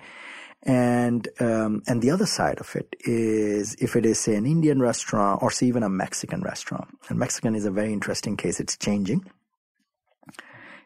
And 0.64 1.28
um, 1.40 1.84
and 1.88 2.02
the 2.02 2.12
other 2.12 2.26
side 2.26 2.60
of 2.60 2.76
it 2.76 2.96
is 3.02 3.76
if 3.76 3.96
it 3.96 4.06
is 4.06 4.20
say 4.20 4.36
an 4.36 4.46
Indian 4.46 4.82
restaurant 4.82 5.42
or 5.42 5.52
say 5.52 5.68
even 5.68 5.84
a 5.84 5.90
Mexican 5.90 6.42
restaurant. 6.42 6.90
And 7.08 7.18
Mexican 7.18 7.56
is 7.56 7.66
a 7.66 7.72
very 7.72 7.94
interesting 7.94 8.36
case. 8.36 8.60
It's 8.60 8.78
changing. 8.78 9.26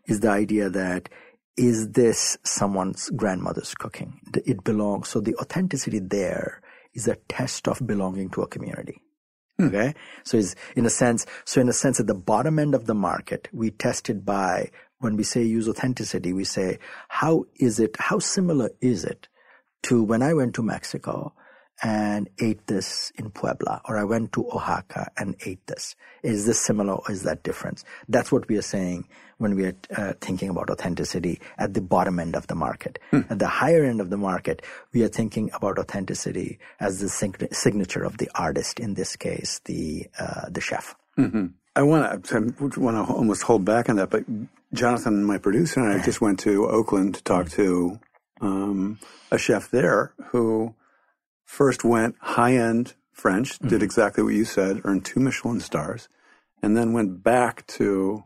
Is 0.06 0.20
the 0.20 0.30
idea 0.30 0.70
that 0.70 1.10
is 1.58 1.92
this 1.92 2.38
someone's 2.44 3.10
grandmother's 3.12 3.74
cooking? 3.74 4.20
It 4.46 4.64
belongs. 4.64 5.10
So 5.10 5.20
the 5.20 5.36
authenticity 5.36 6.00
there 6.00 6.62
is 6.94 7.08
a 7.08 7.16
test 7.28 7.68
of 7.68 7.86
belonging 7.86 8.30
to 8.32 8.42
a 8.42 8.48
community. 8.48 9.02
Hmm. 9.58 9.68
Okay. 9.68 9.94
So 10.24 10.38
is 10.38 10.56
in 10.76 10.86
a 10.86 10.90
sense, 10.90 11.26
so 11.46 11.62
in 11.62 11.70
a 11.70 11.74
sense 11.74 12.00
at 12.00 12.08
the 12.08 12.14
bottom 12.14 12.60
end 12.60 12.76
of 12.76 12.86
the 12.86 12.96
market, 12.96 13.50
we 13.52 13.72
test 13.72 14.10
it 14.10 14.26
by 14.26 14.72
when 15.00 15.18
we 15.18 15.24
say 15.24 15.44
use 15.44 15.68
authenticity, 15.68 16.32
we 16.34 16.46
say, 16.46 16.80
how 17.10 17.46
is 17.58 17.80
it, 17.80 17.96
how 18.00 18.20
similar 18.20 18.70
is 18.82 19.04
it 19.04 19.28
to 19.84 20.02
when 20.02 20.22
I 20.22 20.34
went 20.34 20.56
to 20.56 20.64
Mexico 20.64 21.34
and 21.82 22.30
ate 22.40 22.66
this 22.68 23.12
in 23.18 23.30
Puebla, 23.32 23.82
or 23.86 23.98
I 23.98 24.06
went 24.06 24.32
to 24.34 24.48
Oaxaca 24.48 25.12
and 25.18 25.36
ate 25.46 25.66
this. 25.68 25.96
Is 26.24 26.46
this 26.46 26.62
similar 26.62 26.94
or 26.94 27.12
is 27.12 27.24
that 27.24 27.44
different? 27.44 27.84
That's 28.08 28.32
what 28.32 28.48
we 28.48 28.58
are 28.58 28.62
saying 28.62 29.08
when 29.44 29.56
we 29.56 29.66
are 29.66 29.76
uh, 29.98 30.14
thinking 30.22 30.50
about 30.50 30.70
authenticity 30.70 31.40
at 31.58 31.74
the 31.74 31.82
bottom 31.82 32.18
end 32.18 32.36
of 32.36 32.48
the 32.48 32.56
market. 32.56 32.98
Hmm. 33.12 33.22
At 33.30 33.40
the 33.40 33.48
higher 33.48 33.84
end 33.84 34.00
of 34.00 34.10
the 34.10 34.18
market, 34.18 34.62
we 34.94 35.04
are 35.04 35.10
thinking 35.10 35.52
about 35.54 35.78
authenticity 35.78 36.60
as 36.80 37.02
the 37.02 37.10
sig- 37.10 37.54
signature 37.54 38.04
of 38.04 38.18
the 38.18 38.30
artist, 38.34 38.80
in 38.80 38.94
this 38.94 39.18
case, 39.18 39.60
the, 39.66 40.08
uh, 40.18 40.46
the 40.50 40.62
chef. 40.62 40.96
Mm-hmm. 41.18 41.48
I 41.76 41.84
want 41.84 42.26
to, 42.26 42.38
I 42.38 42.80
want 42.80 43.08
to 43.08 43.14
almost 43.14 43.44
hold 43.44 43.66
back 43.66 43.90
on 43.90 43.98
that, 43.98 44.10
but 44.10 44.24
Jonathan, 44.74 45.26
my 45.26 45.38
producer, 45.38 45.82
and 45.82 45.92
I 45.92 46.04
just 46.04 46.22
went 46.22 46.40
to 46.42 46.68
Oakland 46.68 47.16
to 47.16 47.24
talk 47.24 47.50
to 47.52 48.00
um, 48.42 49.00
a 49.30 49.38
chef 49.38 49.70
there 49.70 50.14
who 50.28 50.74
first 51.46 51.84
went 51.84 52.16
high 52.20 52.56
end 52.56 52.94
French, 53.12 53.60
mm-hmm. 53.60 53.68
did 53.68 53.84
exactly 53.84 54.24
what 54.24 54.34
you 54.34 54.46
said, 54.46 54.82
earned 54.86 55.04
two 55.04 55.20
Michelin 55.20 55.60
stars, 55.60 56.08
and 56.62 56.78
then 56.78 56.94
went 56.94 57.24
back 57.24 57.68
to 57.68 58.24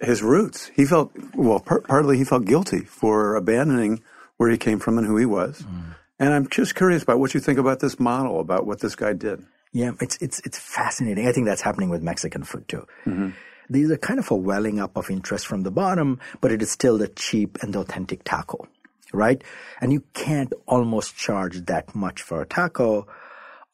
his 0.00 0.22
roots. 0.22 0.70
He 0.74 0.84
felt, 0.84 1.12
well, 1.34 1.60
par- 1.60 1.80
partly 1.82 2.18
he 2.18 2.24
felt 2.24 2.44
guilty 2.44 2.80
for 2.80 3.34
abandoning 3.34 4.02
where 4.36 4.50
he 4.50 4.58
came 4.58 4.78
from 4.78 4.98
and 4.98 5.06
who 5.06 5.16
he 5.16 5.26
was. 5.26 5.62
Mm. 5.62 5.96
And 6.20 6.32
I'm 6.32 6.48
just 6.48 6.74
curious 6.74 7.02
about 7.02 7.18
what 7.18 7.34
you 7.34 7.40
think 7.40 7.58
about 7.58 7.80
this 7.80 7.98
model, 7.98 8.40
about 8.40 8.66
what 8.66 8.80
this 8.80 8.96
guy 8.96 9.12
did. 9.12 9.44
Yeah, 9.72 9.92
it's 10.00 10.16
it's 10.20 10.40
it's 10.40 10.58
fascinating. 10.58 11.28
I 11.28 11.32
think 11.32 11.46
that's 11.46 11.60
happening 11.60 11.90
with 11.90 12.02
Mexican 12.02 12.42
food 12.42 12.66
too. 12.68 12.86
Mm-hmm. 13.04 13.30
These 13.70 13.90
are 13.90 13.98
kind 13.98 14.18
of 14.18 14.30
a 14.30 14.34
welling 14.34 14.80
up 14.80 14.96
of 14.96 15.10
interest 15.10 15.46
from 15.46 15.62
the 15.62 15.70
bottom, 15.70 16.20
but 16.40 16.50
it 16.50 16.62
is 16.62 16.70
still 16.70 16.96
the 16.96 17.08
cheap 17.08 17.58
and 17.60 17.74
the 17.74 17.80
authentic 17.80 18.24
taco 18.24 18.66
right? 19.12 19.42
And 19.80 19.92
you 19.92 20.02
can't 20.14 20.52
almost 20.66 21.16
charge 21.16 21.64
that 21.66 21.94
much 21.94 22.22
for 22.22 22.42
a 22.42 22.46
taco 22.46 23.06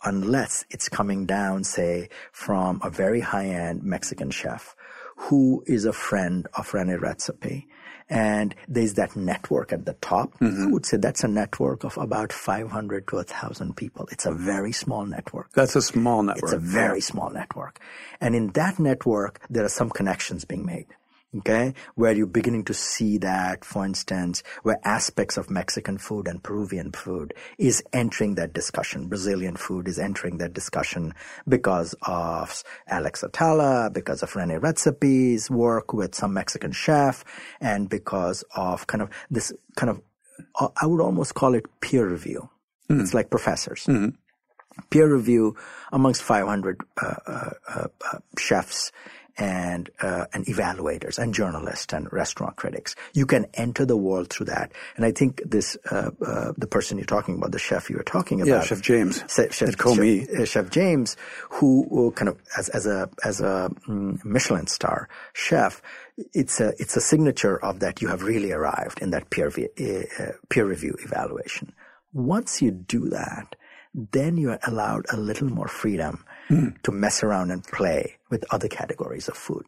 unless 0.05 0.65
it's 0.71 0.89
coming 0.89 1.27
down, 1.27 1.65
say, 1.65 2.11
from 2.31 2.81
a 2.85 2.91
very 2.91 3.21
high 3.21 3.47
end 3.47 3.83
Mexican 3.83 4.31
chef 4.31 4.75
who 5.17 5.63
is 5.67 5.85
a 5.85 5.93
friend 5.93 6.47
of 6.57 6.73
Rene 6.75 6.95
Redzepi. 6.95 7.67
And 8.11 8.55
there's 8.69 8.95
that 8.95 9.17
network 9.17 9.73
at 9.73 9.87
the 9.87 9.95
top. 9.95 10.39
Mm-hmm. 10.39 10.65
I 10.65 10.67
would 10.67 10.85
say 10.85 10.99
that's 10.99 11.25
a 11.25 11.29
network 11.29 11.85
of 11.85 11.97
about 11.97 12.33
500 12.33 13.09
to 13.09 13.17
1,000 13.17 13.77
people. 13.77 14.07
It's 14.13 14.27
a 14.27 14.33
very 14.33 14.73
small 14.73 15.07
network. 15.07 15.53
That's 15.53 15.75
a 15.75 15.81
small 15.81 16.23
network. 16.23 16.45
It's 16.45 16.53
a 16.53 16.59
very 16.59 17.01
small 17.01 17.31
network. 17.31 17.81
And 18.21 18.35
in 18.35 18.49
that 18.49 18.79
network, 18.79 19.41
there 19.49 19.65
are 19.65 19.71
some 19.71 19.89
connections 19.89 20.45
being 20.45 20.67
made. 20.67 20.89
Okay, 21.39 21.75
where 21.95 22.13
you're 22.13 22.27
beginning 22.27 22.65
to 22.65 22.75
see 22.75 23.19
that, 23.19 23.65
for 23.65 23.85
instance, 23.85 24.43
where 24.63 24.79
aspects 24.85 25.37
of 25.37 25.51
Mexican 25.51 25.99
food 25.99 26.29
and 26.29 26.43
Peruvian 26.43 26.93
food 26.93 27.35
is 27.59 27.83
entering 27.93 28.35
that 28.37 28.53
discussion. 28.53 29.09
Brazilian 29.09 29.57
food 29.57 29.89
is 29.89 29.99
entering 29.99 30.39
that 30.39 30.53
discussion 30.53 31.15
because 31.49 31.95
of 32.03 32.63
Alex 32.87 33.23
Atala, 33.23 33.91
because 33.93 34.23
of 34.23 34.35
Rene 34.37 34.57
Redzepi's 34.57 35.51
work 35.51 35.93
with 35.93 36.15
some 36.15 36.35
Mexican 36.35 36.73
chef, 36.73 37.25
and 37.61 37.89
because 37.89 38.45
of 38.57 38.87
kind 38.87 39.03
of 39.03 39.11
this 39.31 39.53
kind 39.77 39.91
of, 39.91 40.01
uh, 40.61 40.69
I 40.81 40.87
would 40.87 41.01
almost 41.01 41.35
call 41.35 41.55
it 41.55 41.67
peer 41.81 42.09
review. 42.09 42.49
Mm. 42.91 43.01
It's 43.01 43.15
like 43.15 43.31
professors. 43.31 43.87
Mm-hmm 43.87 44.11
peer 44.91 45.13
review 45.13 45.57
amongst 45.93 46.23
500 46.23 46.81
uh, 47.01 47.15
uh, 47.27 47.51
uh, 48.13 48.19
chefs 48.39 48.93
and 49.37 49.91
uh, 50.01 50.27
and 50.33 50.47
evaluators 50.47 51.19
and 51.19 51.35
journalists 51.35 51.93
and 51.93 52.13
restaurant 52.13 52.57
critics. 52.57 52.95
You 53.13 53.27
can 53.27 53.47
enter 53.55 53.85
the 53.85 53.97
world 53.97 54.31
through 54.31 54.47
that. 54.47 54.73
And 54.97 55.05
I 55.05 55.13
think 55.13 55.43
this 55.45 55.77
uh, 55.91 56.11
uh, 56.25 56.53
the 56.57 56.67
person 56.67 56.99
you're 56.99 57.07
talking 57.07 57.37
about, 57.37 57.53
the 57.53 57.59
chef 57.59 57.91
you 57.91 57.97
were 57.97 58.05
talking 58.05 58.41
about, 58.41 58.49
yeah, 58.49 58.63
Chef 58.63 58.81
James, 58.81 59.25
Chef, 59.29 59.53
chef, 59.53 59.77
chef, 59.77 60.49
chef 60.49 60.71
James, 60.71 61.17
who, 61.51 61.87
who, 61.91 62.11
kind 62.13 62.29
of 62.29 62.41
as 62.57 62.69
as 62.69 62.87
a 62.87 63.09
as 63.25 63.41
a 63.41 63.71
mm, 63.89 64.25
Michelin 64.25 64.67
star 64.67 65.09
chef. 65.33 65.83
It's 66.33 66.61
a 66.61 66.69
it's 66.79 66.97
a 66.97 67.01
signature 67.01 67.59
of 67.59 67.81
that 67.81 68.01
you 68.01 68.09
have 68.09 68.23
really 68.23 68.53
arrived 68.53 69.01
in 69.03 69.11
that 69.11 69.31
peer 69.31 69.49
uh, 69.49 70.33
peer 70.49 70.65
review 70.65 70.97
evaluation. 71.01 71.73
Once 72.13 72.63
you 72.63 72.71
do 72.71 73.09
that, 73.09 73.57
then 73.95 74.37
you 74.37 74.51
are 74.51 74.61
allowed 74.65 75.07
a 75.13 75.17
little 75.17 75.49
more 75.49 75.67
freedom 75.67 76.25
mm. 76.49 76.81
to 76.83 76.93
mess 76.93 77.23
around 77.23 77.51
and 77.51 77.65
play 77.65 78.17
with 78.31 78.45
other 78.51 78.69
categories 78.69 79.29
of 79.29 79.37
food. 79.37 79.65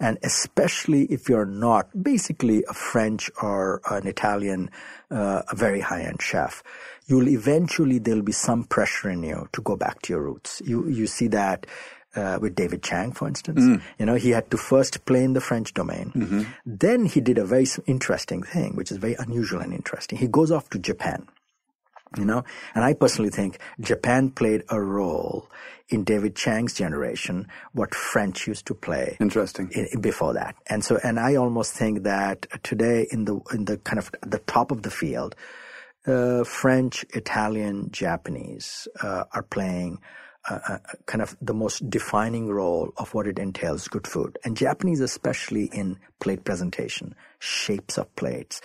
And 0.00 0.18
especially 0.22 1.04
if 1.04 1.28
you're 1.28 1.46
not 1.46 2.02
basically 2.02 2.64
a 2.68 2.74
French 2.74 3.30
or 3.40 3.80
an 3.90 4.06
Italian, 4.06 4.70
uh, 5.10 5.42
a 5.50 5.56
very 5.56 5.80
high 5.80 6.02
end 6.02 6.20
chef, 6.20 6.62
you'll 7.06 7.28
eventually, 7.28 7.98
there'll 7.98 8.22
be 8.22 8.32
some 8.32 8.64
pressure 8.64 9.10
in 9.10 9.22
you 9.22 9.48
to 9.52 9.62
go 9.62 9.76
back 9.76 10.02
to 10.02 10.12
your 10.12 10.22
roots. 10.22 10.60
You, 10.64 10.88
you 10.88 11.06
see 11.06 11.28
that 11.28 11.66
uh, 12.14 12.38
with 12.40 12.54
David 12.54 12.82
Chang, 12.82 13.12
for 13.12 13.26
instance. 13.28 13.60
Mm. 13.60 13.80
You 13.98 14.06
know, 14.06 14.14
he 14.14 14.30
had 14.30 14.50
to 14.50 14.56
first 14.56 15.04
play 15.06 15.24
in 15.24 15.32
the 15.32 15.40
French 15.40 15.72
domain. 15.72 16.12
Mm-hmm. 16.14 16.42
Then 16.66 17.06
he 17.06 17.20
did 17.20 17.38
a 17.38 17.44
very 17.44 17.66
interesting 17.86 18.42
thing, 18.42 18.76
which 18.76 18.90
is 18.90 18.98
very 18.98 19.14
unusual 19.18 19.60
and 19.60 19.72
interesting. 19.72 20.18
He 20.18 20.28
goes 20.28 20.50
off 20.50 20.68
to 20.70 20.78
Japan 20.78 21.26
you 22.16 22.24
know? 22.24 22.44
And 22.74 22.84
i 22.84 22.92
personally 22.94 23.30
think 23.30 23.58
japan 23.80 24.30
played 24.30 24.62
a 24.68 24.80
role 24.80 25.48
in 25.88 26.04
david 26.04 26.34
chang's 26.36 26.74
generation 26.74 27.48
what 27.72 27.94
french 27.94 28.46
used 28.46 28.66
to 28.66 28.74
play 28.74 29.16
interesting. 29.20 29.70
in, 29.72 30.00
before 30.00 30.34
that. 30.34 30.56
And 30.66 30.84
so 30.84 30.98
and 31.02 31.18
i 31.18 31.36
almost 31.36 31.74
think 31.74 32.02
that 32.04 32.46
today 32.62 33.06
in 33.10 33.24
the 33.24 33.40
in 33.52 33.64
the 33.64 33.76
kind 33.78 33.98
of 33.98 34.10
the 34.22 34.38
top 34.38 34.70
of 34.70 34.82
the 34.82 34.90
field 34.90 35.34
uh, 36.06 36.44
french 36.44 37.04
italian 37.14 37.90
japanese 37.90 38.88
uh, 39.02 39.24
are 39.32 39.42
playing 39.42 39.98
uh, 40.50 40.58
uh, 40.68 40.78
kind 41.06 41.22
of 41.22 41.36
the 41.40 41.54
most 41.54 41.88
defining 41.88 42.48
role 42.50 42.90
of 42.96 43.14
what 43.14 43.28
it 43.28 43.38
entails 43.38 43.86
good 43.86 44.06
food. 44.06 44.38
And 44.44 44.56
japanese 44.56 45.00
especially 45.00 45.66
in 45.72 45.98
plate 46.20 46.44
presentation 46.44 47.14
shapes 47.38 47.96
of 47.96 48.14
plates 48.16 48.60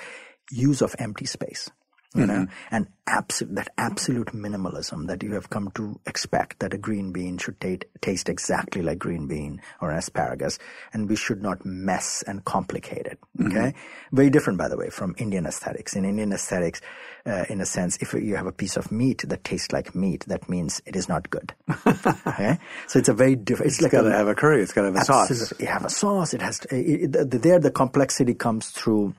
use 0.50 0.82
of 0.82 0.96
empty 0.98 1.26
space 1.26 1.70
you 2.16 2.24
mm-hmm. 2.24 2.44
know, 2.44 2.48
and 2.72 2.88
absolute 3.06 3.56
that 3.56 3.70
absolute 3.78 4.28
minimalism 4.28 5.08
that 5.08 5.24
you 5.24 5.34
have 5.34 5.50
come 5.50 5.70
to 5.72 6.00
expect 6.06 6.60
that 6.60 6.74
a 6.74 6.78
green 6.78 7.12
bean 7.12 7.38
should 7.38 7.60
t- 7.60 7.80
taste 8.02 8.30
exactly 8.30 8.82
like 8.82 8.98
green 8.98 9.28
bean 9.28 9.62
or 9.82 9.92
asparagus, 9.92 10.58
and 10.94 11.10
we 11.10 11.16
should 11.16 11.42
not 11.42 11.66
mess 11.66 12.24
and 12.26 12.46
complicate 12.46 13.06
it. 13.06 13.20
Mm-hmm. 13.38 13.48
Okay, 13.48 13.68
mm-hmm. 13.72 14.16
very 14.16 14.30
different, 14.30 14.58
by 14.58 14.70
the 14.70 14.78
way, 14.78 14.90
from 14.90 15.16
Indian 15.18 15.46
aesthetics. 15.46 15.96
In 15.96 16.06
Indian 16.06 16.32
aesthetics, 16.32 16.82
uh, 17.26 17.44
in 17.50 17.60
a 17.60 17.66
sense, 17.66 17.98
if 17.98 18.14
you 18.14 18.38
have 18.38 18.48
a 18.48 18.54
piece 18.54 18.78
of 18.78 18.90
meat 18.90 19.24
that 19.28 19.44
tastes 19.44 19.74
like 19.74 19.94
meat, 19.94 20.26
that 20.28 20.48
means 20.48 20.82
it 20.86 20.96
is 20.96 21.10
not 21.10 21.30
good. 21.30 21.54
okay, 22.28 22.58
so 22.88 23.00
it's 23.00 23.10
a 23.10 23.14
very 23.14 23.36
different. 23.36 23.68
It's, 23.68 23.78
it's 23.78 23.84
like 23.84 23.92
got 23.92 24.04
to 24.04 24.12
have 24.12 24.28
a 24.28 24.36
curry. 24.36 24.62
It's 24.62 24.72
got 24.72 24.84
to 24.84 24.88
have 24.88 24.96
a 24.96 25.06
sauce. 25.06 25.54
You 25.60 25.68
have 25.68 25.84
a 25.84 25.90
sauce. 25.90 26.34
It 26.34 26.42
has 26.42 26.60
to, 26.60 26.76
it, 26.76 27.16
it, 27.16 27.42
there. 27.42 27.60
The 27.60 27.72
complexity 27.72 28.34
comes 28.34 28.70
through 28.70 29.14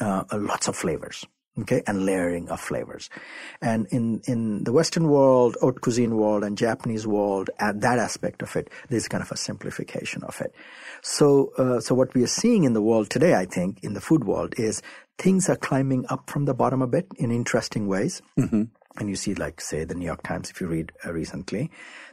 uh, 0.00 0.24
lots 0.32 0.68
of 0.68 0.76
flavors 0.76 1.26
okay, 1.60 1.82
and 1.86 2.04
layering 2.04 2.48
of 2.48 2.60
flavors. 2.60 3.10
And 3.60 3.86
in, 3.90 4.20
in 4.26 4.64
the 4.64 4.72
Western 4.72 5.08
world, 5.08 5.56
haute 5.60 5.80
cuisine 5.80 6.16
world, 6.16 6.44
and 6.44 6.58
Japanese 6.58 7.06
world, 7.06 7.50
at 7.58 7.80
that 7.80 7.98
aspect 7.98 8.42
of 8.42 8.54
it, 8.56 8.70
there's 8.88 9.08
kind 9.08 9.22
of 9.22 9.32
a 9.32 9.36
simplification 9.36 10.22
of 10.24 10.40
it. 10.40 10.54
So, 11.02 11.52
uh, 11.58 11.80
so 11.80 11.94
what 11.94 12.14
we 12.14 12.22
are 12.22 12.28
seeing 12.28 12.64
in 12.64 12.72
the 12.72 12.82
world 12.82 13.10
today, 13.10 13.34
I 13.34 13.46
think, 13.46 13.82
in 13.82 13.94
the 13.94 14.00
food 14.00 14.24
world, 14.24 14.54
is 14.56 14.82
things 15.18 15.48
are 15.48 15.56
climbing 15.56 16.06
up 16.08 16.28
from 16.28 16.44
the 16.44 16.54
bottom 16.54 16.82
a 16.82 16.86
bit 16.86 17.06
in 17.16 17.30
interesting 17.30 17.86
ways. 17.86 18.22
Mm-hmm. 18.38 18.64
And 18.98 19.10
you 19.10 19.16
see, 19.16 19.34
like, 19.34 19.60
say, 19.60 19.84
the 19.84 19.94
New 19.94 20.06
York 20.06 20.22
Times, 20.22 20.50
if 20.50 20.60
you 20.60 20.68
read 20.68 20.90
uh, 21.04 21.12
recently, 21.12 21.70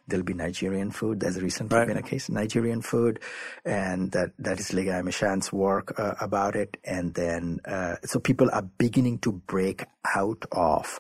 there'll 0.08 0.26
be 0.26 0.34
Nigerian 0.34 0.92
food. 0.92 1.20
There's 1.20 1.42
recently 1.42 1.78
right. 1.78 1.88
been 1.88 1.98
a 1.98 2.04
case 2.04 2.30
of 2.30 2.36
Nigerian 2.36 2.82
food, 2.82 3.20
and 3.66 4.12
that 4.12 4.32
that 4.39 4.60
is 4.60 4.72
Ligaya 4.72 5.04
Mishan's 5.04 5.52
work 5.52 6.00
uh, 6.00 6.16
about 6.20 6.56
it. 6.56 6.78
And 6.84 7.13
then, 7.13 7.60
uh, 7.66 7.96
so 8.04 8.20
people 8.20 8.50
are 8.52 8.63
beginning 8.78 9.20
to 9.20 9.32
break 9.32 9.86
out 10.16 10.46
of. 10.52 11.00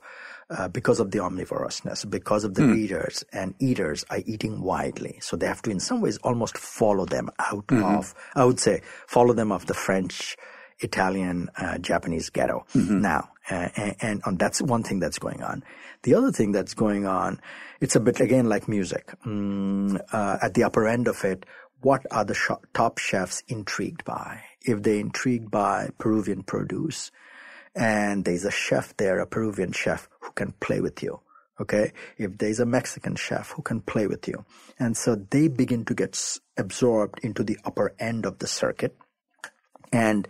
Uh, 0.49 0.67
because 0.67 0.99
of 0.99 1.09
the 1.09 1.17
omnivorousness, 1.17 2.07
because 2.07 2.43
of 2.43 2.53
the 2.53 2.61
mm. 2.61 2.73
readers 2.73 3.23
and 3.31 3.55
eaters 3.59 4.05
are 4.11 4.19
eating 4.25 4.61
widely. 4.61 5.17
So 5.19 5.35
they 5.35 5.47
have 5.47 5.63
to, 5.63 5.71
in 5.71 5.79
some 5.79 5.99
ways, 5.99 6.17
almost 6.17 6.57
follow 6.57 7.05
them 7.05 7.29
out 7.39 7.65
mm-hmm. 7.67 7.83
of, 7.83 8.13
I 8.35 8.45
would 8.45 8.59
say, 8.59 8.81
follow 9.07 9.33
them 9.33 9.51
of 9.51 9.65
the 9.65 9.73
French, 9.73 10.37
Italian, 10.79 11.49
uh, 11.57 11.79
Japanese 11.79 12.29
ghetto 12.29 12.65
mm-hmm. 12.75 13.01
now. 13.01 13.29
Uh, 13.49 13.69
and, 13.75 13.95
and 14.01 14.21
on, 14.25 14.37
that's 14.37 14.61
one 14.61 14.83
thing 14.83 14.99
that's 14.99 15.17
going 15.17 15.41
on. 15.41 15.63
The 16.03 16.13
other 16.13 16.31
thing 16.31 16.51
that's 16.51 16.73
going 16.73 17.07
on, 17.07 17.39
it's 17.83 17.97
a 17.97 17.99
bit 17.99 18.21
again 18.21 18.47
like 18.47 18.69
music. 18.69 19.13
Mm, 19.25 19.99
uh, 20.13 20.37
at 20.41 20.53
the 20.53 20.63
upper 20.63 20.87
end 20.87 21.09
of 21.09 21.25
it, 21.25 21.45
what 21.81 22.05
are 22.11 22.23
the 22.23 22.33
sh- 22.33 22.63
top 22.73 22.97
chefs 22.97 23.43
intrigued 23.49 24.05
by? 24.05 24.41
If 24.61 24.81
they're 24.81 25.01
intrigued 25.01 25.51
by 25.51 25.89
Peruvian 25.97 26.43
produce, 26.43 27.11
and 27.75 28.23
there's 28.23 28.45
a 28.45 28.51
chef 28.51 28.95
there, 28.95 29.19
a 29.19 29.27
Peruvian 29.27 29.73
chef 29.73 30.07
who 30.21 30.31
can 30.31 30.53
play 30.61 30.79
with 30.79 31.03
you. 31.03 31.19
Okay. 31.59 31.91
If 32.17 32.37
there's 32.37 32.61
a 32.61 32.65
Mexican 32.65 33.17
chef 33.17 33.51
who 33.51 33.61
can 33.61 33.81
play 33.81 34.07
with 34.07 34.29
you. 34.29 34.45
And 34.79 34.95
so 34.95 35.15
they 35.15 35.49
begin 35.49 35.83
to 35.85 35.93
get 35.93 36.17
absorbed 36.57 37.19
into 37.21 37.43
the 37.43 37.57
upper 37.65 37.93
end 37.99 38.25
of 38.25 38.39
the 38.39 38.47
circuit. 38.47 38.95
And 39.91 40.25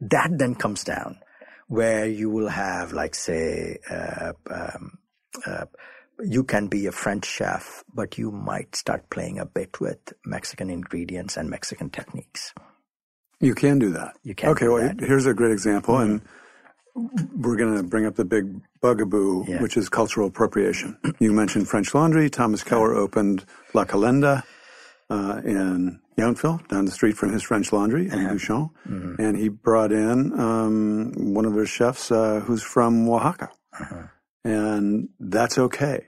that 0.00 0.30
then 0.32 0.56
comes 0.56 0.82
down 0.82 1.20
where 1.68 2.06
you 2.06 2.30
will 2.30 2.48
have, 2.48 2.92
like, 2.92 3.14
say, 3.14 3.78
uh, 3.88 4.32
um, 4.50 4.98
uh, 5.46 5.66
you 6.20 6.44
can 6.44 6.68
be 6.68 6.86
a 6.86 6.92
French 6.92 7.26
chef, 7.26 7.84
but 7.92 8.18
you 8.18 8.30
might 8.30 8.74
start 8.74 9.10
playing 9.10 9.38
a 9.38 9.46
bit 9.46 9.80
with 9.80 10.12
Mexican 10.24 10.70
ingredients 10.70 11.36
and 11.36 11.50
Mexican 11.50 11.90
techniques. 11.90 12.54
You 13.40 13.54
can 13.54 13.78
do 13.78 13.90
that. 13.92 14.16
You 14.22 14.34
can. 14.34 14.50
Okay, 14.50 14.68
well, 14.68 14.82
that. 14.82 15.00
here's 15.00 15.26
a 15.26 15.34
great 15.34 15.52
example, 15.52 15.94
mm-hmm. 15.94 16.18
and 16.94 17.44
we're 17.44 17.56
going 17.56 17.76
to 17.76 17.82
bring 17.82 18.06
up 18.06 18.16
the 18.16 18.24
big 18.24 18.60
bugaboo, 18.80 19.44
yeah. 19.46 19.60
which 19.60 19.76
is 19.76 19.88
cultural 19.90 20.28
appropriation. 20.28 20.96
you 21.18 21.32
mentioned 21.32 21.68
French 21.68 21.94
Laundry. 21.94 22.30
Thomas 22.30 22.62
Keller 22.62 22.94
opened 22.94 23.44
La 23.74 23.84
Calenda 23.84 24.42
uh, 25.10 25.42
in 25.44 26.00
Yountville, 26.16 26.66
down 26.68 26.86
the 26.86 26.90
street 26.90 27.18
from 27.18 27.30
his 27.30 27.42
French 27.42 27.72
Laundry 27.74 28.06
in 28.06 28.12
uh-huh. 28.12 28.32
Bouchon, 28.32 28.70
mm-hmm. 28.88 29.20
and 29.20 29.36
he 29.36 29.50
brought 29.50 29.92
in 29.92 30.32
um, 30.40 31.12
one 31.34 31.44
of 31.44 31.54
his 31.54 31.68
chefs 31.68 32.10
uh, 32.10 32.40
who's 32.40 32.62
from 32.62 33.06
Oaxaca. 33.06 33.50
Uh-huh 33.78 34.06
and 34.46 35.08
that's 35.18 35.58
okay, 35.58 36.06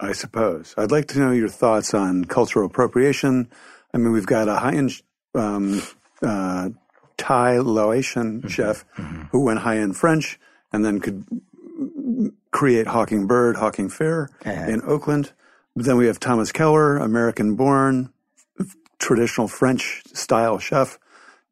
I 0.00 0.12
suppose. 0.12 0.74
I'd 0.76 0.90
like 0.90 1.08
to 1.08 1.18
know 1.18 1.32
your 1.32 1.48
thoughts 1.48 1.94
on 1.94 2.24
cultural 2.24 2.66
appropriation. 2.66 3.50
I 3.92 3.98
mean, 3.98 4.12
we've 4.12 4.26
got 4.26 4.48
a 4.48 4.56
high-end 4.56 5.02
um, 5.34 5.82
uh, 6.22 6.70
Thai 7.16 7.58
Laotian 7.58 8.38
mm-hmm. 8.38 8.48
chef 8.48 8.84
mm-hmm. 8.96 9.22
who 9.30 9.44
went 9.44 9.60
high-end 9.60 9.96
French 9.96 10.38
and 10.72 10.84
then 10.84 11.00
could 11.00 11.24
create 12.50 12.86
Hawking 12.86 13.26
Bird, 13.26 13.56
Hawker 13.56 13.88
Fare 13.88 14.28
uh-huh. 14.44 14.70
in 14.70 14.82
Oakland. 14.82 15.32
But 15.74 15.86
then 15.86 15.96
we 15.96 16.06
have 16.06 16.20
Thomas 16.20 16.52
Keller, 16.52 16.98
American-born, 16.98 18.12
traditional 18.98 19.48
French 19.48 20.02
style 20.12 20.58
chef, 20.58 20.98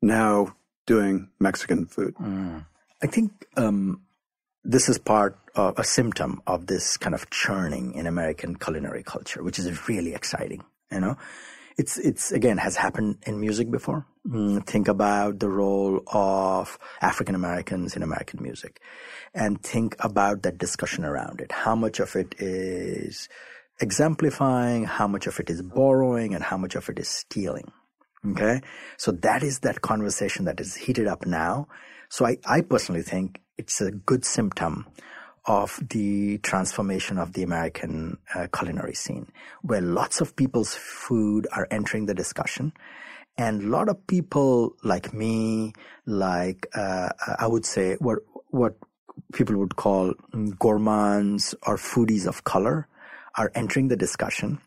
now 0.03 0.55
doing 0.87 1.29
Mexican 1.40 1.87
food. 1.87 2.14
Mm. 2.16 2.66
I 3.03 3.07
think 3.07 3.33
um, 3.57 4.03
this 4.64 4.88
is 4.88 4.99
part 4.99 5.38
of 5.55 5.79
a 5.79 5.85
symptom 5.85 6.40
of 6.46 6.66
this 6.66 6.96
kind 6.96 7.14
of 7.14 7.31
churning 7.31 7.94
in 7.94 8.07
American 8.07 8.57
culinary 8.57 9.03
culture, 9.03 9.42
which 9.42 9.59
is 9.59 9.88
really 9.88 10.14
exciting. 10.14 10.62
You 10.93 11.01
know, 11.01 11.16
it's 11.78 11.99
it's 11.99 12.32
again 12.32 12.59
has 12.59 12.76
happened 12.76 13.18
in 13.26 13.41
music 13.41 13.70
before. 13.70 14.07
Mm, 14.28 14.66
think 14.66 14.87
about 14.89 15.39
the 15.39 15.49
role 15.49 16.03
of 16.12 16.78
African 17.01 17.35
Americans 17.35 17.97
in 17.97 18.03
American 18.03 18.43
music, 18.43 18.80
and 19.35 19.62
think 19.62 19.97
about 20.01 20.43
that 20.43 20.59
discussion 20.59 21.05
around 21.05 21.41
it. 21.41 21.53
How 21.53 21.74
much 21.74 22.01
of 22.01 22.14
it 22.16 22.35
is 22.39 23.28
exemplifying, 23.80 24.85
how 24.85 25.09
much 25.09 25.26
of 25.26 25.41
it 25.41 25.49
is 25.49 25.62
borrowing, 25.62 26.35
and 26.35 26.45
how 26.45 26.59
much 26.59 26.74
of 26.74 26.89
it 26.91 26.99
is 26.99 27.09
stealing. 27.09 27.72
Okay. 28.26 28.61
So 28.99 29.12
that 29.12 29.43
is 29.43 29.61
that 29.61 29.80
conversation 29.80 30.45
that 30.45 30.61
is 30.61 30.74
heated 30.76 31.07
up 31.07 31.24
now. 31.24 31.68
So 32.11 32.26
I, 32.26 32.37
I 32.45 32.61
personally 32.61 33.03
think 33.03 33.41
it's 33.61 33.83
a 33.83 33.91
good 33.91 34.25
symptom 34.25 34.87
of 35.45 35.79
the 35.91 36.39
transformation 36.39 37.19
of 37.19 37.35
the 37.35 37.43
American 37.43 38.17
uh, 38.35 38.47
culinary 38.57 38.95
scene, 38.95 39.31
where 39.61 39.83
lots 39.83 40.23
of 40.23 40.35
people's 40.35 40.75
food 40.75 41.47
are 41.53 41.69
entering 41.71 42.07
the 42.07 42.15
discussion. 42.15 42.73
And 43.37 43.63
a 43.63 43.67
lot 43.67 43.91
of 43.91 44.07
people 44.07 44.77
like 44.83 45.13
me, 45.13 45.75
like, 46.07 46.67
uh, 46.75 47.11
I 47.39 47.47
would 47.47 47.67
say 47.67 47.97
what, 48.01 48.21
what 48.49 48.77
people 49.35 49.57
would 49.59 49.77
call 49.77 50.15
gourmands 50.59 51.55
or 51.67 51.77
foodies 51.77 52.27
of 52.27 52.45
color 52.45 52.89
are 53.37 53.53
entering 53.55 53.89
the 53.89 53.97
discussion. 53.97 54.59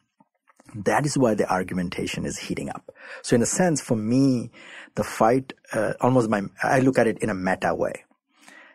That 0.76 1.08
is 1.08 1.18
why 1.18 1.34
the 1.34 1.52
argumentation 1.52 2.28
is 2.28 2.38
heating 2.38 2.70
up. 2.70 2.94
So 3.24 3.36
in 3.36 3.42
a 3.42 3.48
sense, 3.48 3.82
for 3.82 3.96
me, 3.96 4.52
the 4.94 5.04
fight, 5.04 5.54
uh, 5.72 5.94
almost 6.00 6.30
my, 6.30 6.44
I 6.62 6.80
look 6.80 7.00
at 7.00 7.08
it 7.08 7.18
in 7.24 7.30
a 7.30 7.36
meta 7.36 7.74
way 7.74 8.06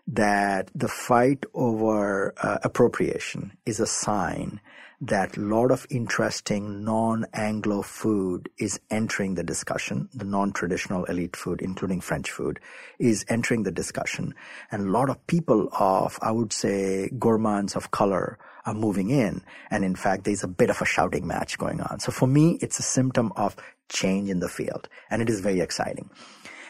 that 0.08 0.70
the 0.74 0.88
fight 0.88 1.44
over 1.52 2.34
uh, 2.38 2.58
appropriation 2.62 3.52
is 3.66 3.78
a 3.78 3.86
sign 3.86 4.60
that 5.00 5.36
a 5.36 5.40
lot 5.40 5.70
of 5.70 5.86
interesting 5.90 6.82
non-Anglo 6.82 7.82
food 7.82 8.48
is 8.58 8.80
entering 8.90 9.34
the 9.34 9.44
discussion. 9.44 10.08
The 10.12 10.24
non-traditional 10.24 11.04
elite 11.04 11.36
food, 11.36 11.60
including 11.62 12.00
French 12.00 12.30
food, 12.30 12.58
is 12.98 13.24
entering 13.28 13.62
the 13.62 13.70
discussion. 13.70 14.34
And 14.72 14.88
a 14.88 14.90
lot 14.90 15.08
of 15.08 15.24
people 15.28 15.68
of, 15.78 16.18
I 16.20 16.32
would 16.32 16.52
say, 16.52 17.10
gourmands 17.18 17.76
of 17.76 17.92
color 17.92 18.38
are 18.64 18.74
moving 18.74 19.10
in. 19.10 19.42
And 19.70 19.84
in 19.84 19.94
fact, 19.94 20.24
there's 20.24 20.42
a 20.42 20.48
bit 20.48 20.70
of 20.70 20.80
a 20.80 20.86
shouting 20.86 21.26
match 21.26 21.58
going 21.58 21.80
on. 21.80 22.00
So 22.00 22.10
for 22.10 22.26
me, 22.26 22.58
it's 22.60 22.80
a 22.80 22.82
symptom 22.82 23.30
of 23.36 23.54
change 23.88 24.30
in 24.30 24.40
the 24.40 24.48
field. 24.48 24.88
And 25.10 25.22
it 25.22 25.30
is 25.30 25.40
very 25.40 25.60
exciting. 25.60 26.10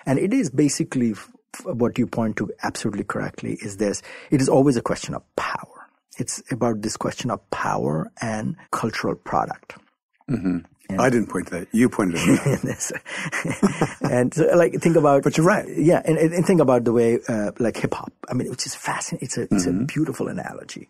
And 0.04 0.18
it 0.18 0.34
is 0.34 0.50
basically 0.50 1.14
what 1.64 1.98
you 1.98 2.06
point 2.06 2.36
to 2.36 2.50
absolutely 2.62 3.04
correctly 3.04 3.58
is 3.62 3.76
this. 3.76 4.02
It 4.30 4.40
is 4.40 4.48
always 4.48 4.76
a 4.76 4.82
question 4.82 5.14
of 5.14 5.22
power. 5.36 5.88
It's 6.18 6.42
about 6.50 6.82
this 6.82 6.96
question 6.96 7.30
of 7.30 7.48
power 7.50 8.10
and 8.20 8.56
cultural 8.70 9.14
product. 9.14 9.76
Mm-hmm. 10.28 10.58
I 10.98 11.10
didn't 11.10 11.28
point 11.28 11.48
to 11.48 11.60
that. 11.60 11.68
You 11.72 11.88
pointed 11.90 12.16
it 12.18 12.92
out. 14.00 14.00
and 14.10 14.32
so, 14.32 14.44
like, 14.56 14.74
think 14.80 14.96
about. 14.96 15.22
But 15.22 15.36
you're 15.36 15.46
right. 15.46 15.66
Yeah, 15.68 16.00
and, 16.04 16.16
and 16.16 16.46
think 16.46 16.60
about 16.60 16.84
the 16.84 16.92
way, 16.92 17.18
uh, 17.28 17.52
like, 17.58 17.76
hip 17.76 17.92
hop. 17.92 18.12
I 18.28 18.32
mean, 18.32 18.48
which 18.48 18.66
is 18.66 18.74
fascinating. 18.74 19.26
It's 19.26 19.36
a 19.36 19.42
it's 19.42 19.66
mm-hmm. 19.66 19.82
a 19.82 19.84
beautiful 19.84 20.28
analogy. 20.28 20.88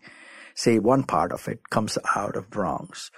Say 0.55 0.79
one 0.79 1.03
part 1.03 1.33
of 1.33 1.47
it 1.47 1.69
comes 1.69 1.97
out 2.15 2.37
of 2.37 2.49
Bronx, 2.49 3.11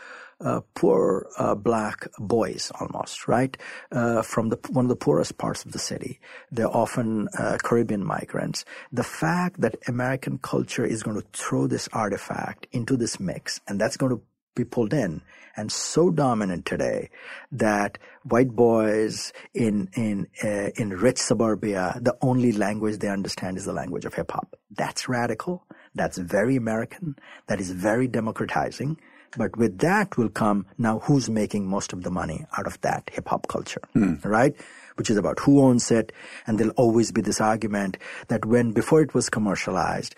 uh, 0.44 0.62
poor 0.74 1.28
uh, 1.38 1.56
black 1.56 2.08
boys 2.20 2.72
almost, 2.80 3.28
right? 3.28 3.56
Uh, 3.92 4.22
from 4.22 4.50
the 4.50 4.58
one 4.70 4.86
of 4.86 4.89
the 4.89 4.96
poorest 4.96 5.38
parts 5.38 5.66
of 5.66 5.72
the 5.72 5.80
city. 5.80 6.20
They're 6.52 6.76
often 6.76 7.28
uh, 7.38 7.58
Caribbean 7.64 8.04
migrants. 8.04 8.66
The 8.92 9.04
fact 9.04 9.62
that 9.62 9.76
American 9.88 10.38
culture 10.39 10.86
is 10.86 11.04
going 11.04 11.20
to 11.22 11.28
throw 11.34 11.68
this 11.68 11.88
artifact 11.94 12.68
into 12.72 12.98
this 12.98 13.20
mix, 13.20 13.62
and 13.68 13.80
that's 13.80 13.98
going 13.98 14.16
to 14.16 14.22
be 14.56 14.66
pulled 14.66 14.94
in 14.94 15.22
and 15.56 15.72
so 15.72 16.10
dominant 16.10 16.66
today 16.66 17.10
that 17.52 17.98
white 18.24 18.50
boys 18.50 19.34
in 19.54 19.89
in 19.96 20.28
uh, 20.44 20.70
in 20.76 20.89
rich 20.89 21.18
suburbia 21.18 21.98
the 22.02 22.16
only 22.22 22.52
language 22.52 22.98
they 22.98 23.08
understand 23.08 23.58
is 23.58 23.66
the 23.66 23.74
language 23.74 24.06
of 24.06 24.14
hip 24.14 24.32
hop 24.32 24.56
that's 24.72 25.08
radical 25.08 25.66
that's 25.96 26.18
very 26.18 26.56
american 26.56 27.16
that 27.48 27.60
is 27.60 27.72
very 27.72 28.08
democratizing 28.08 28.98
but 29.38 29.55
with 29.57 29.79
that 29.79 30.17
will 30.17 30.29
come 30.29 30.65
now 30.77 30.99
who's 30.99 31.29
making 31.29 31.67
most 31.67 31.93
of 31.93 32.03
the 32.03 32.11
money 32.11 32.45
out 32.57 32.67
of 32.67 32.79
that 32.82 33.09
hip 33.13 33.27
hop 33.27 33.47
culture, 33.47 33.82
mm. 33.95 34.23
right? 34.25 34.55
Which 34.95 35.09
is 35.09 35.17
about 35.17 35.39
who 35.39 35.61
owns 35.61 35.89
it. 35.91 36.11
And 36.45 36.59
there'll 36.59 36.73
always 36.73 37.11
be 37.11 37.21
this 37.21 37.41
argument 37.41 37.97
that 38.27 38.45
when, 38.45 38.71
before 38.71 39.01
it 39.01 39.13
was 39.13 39.29
commercialized, 39.29 40.15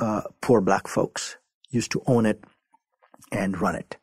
uh, 0.00 0.22
poor 0.40 0.60
black 0.60 0.86
folks 0.86 1.36
used 1.70 1.90
to 1.92 2.02
own 2.06 2.26
it 2.26 2.42
and 3.32 3.60
run 3.60 3.74
it. 3.74 3.96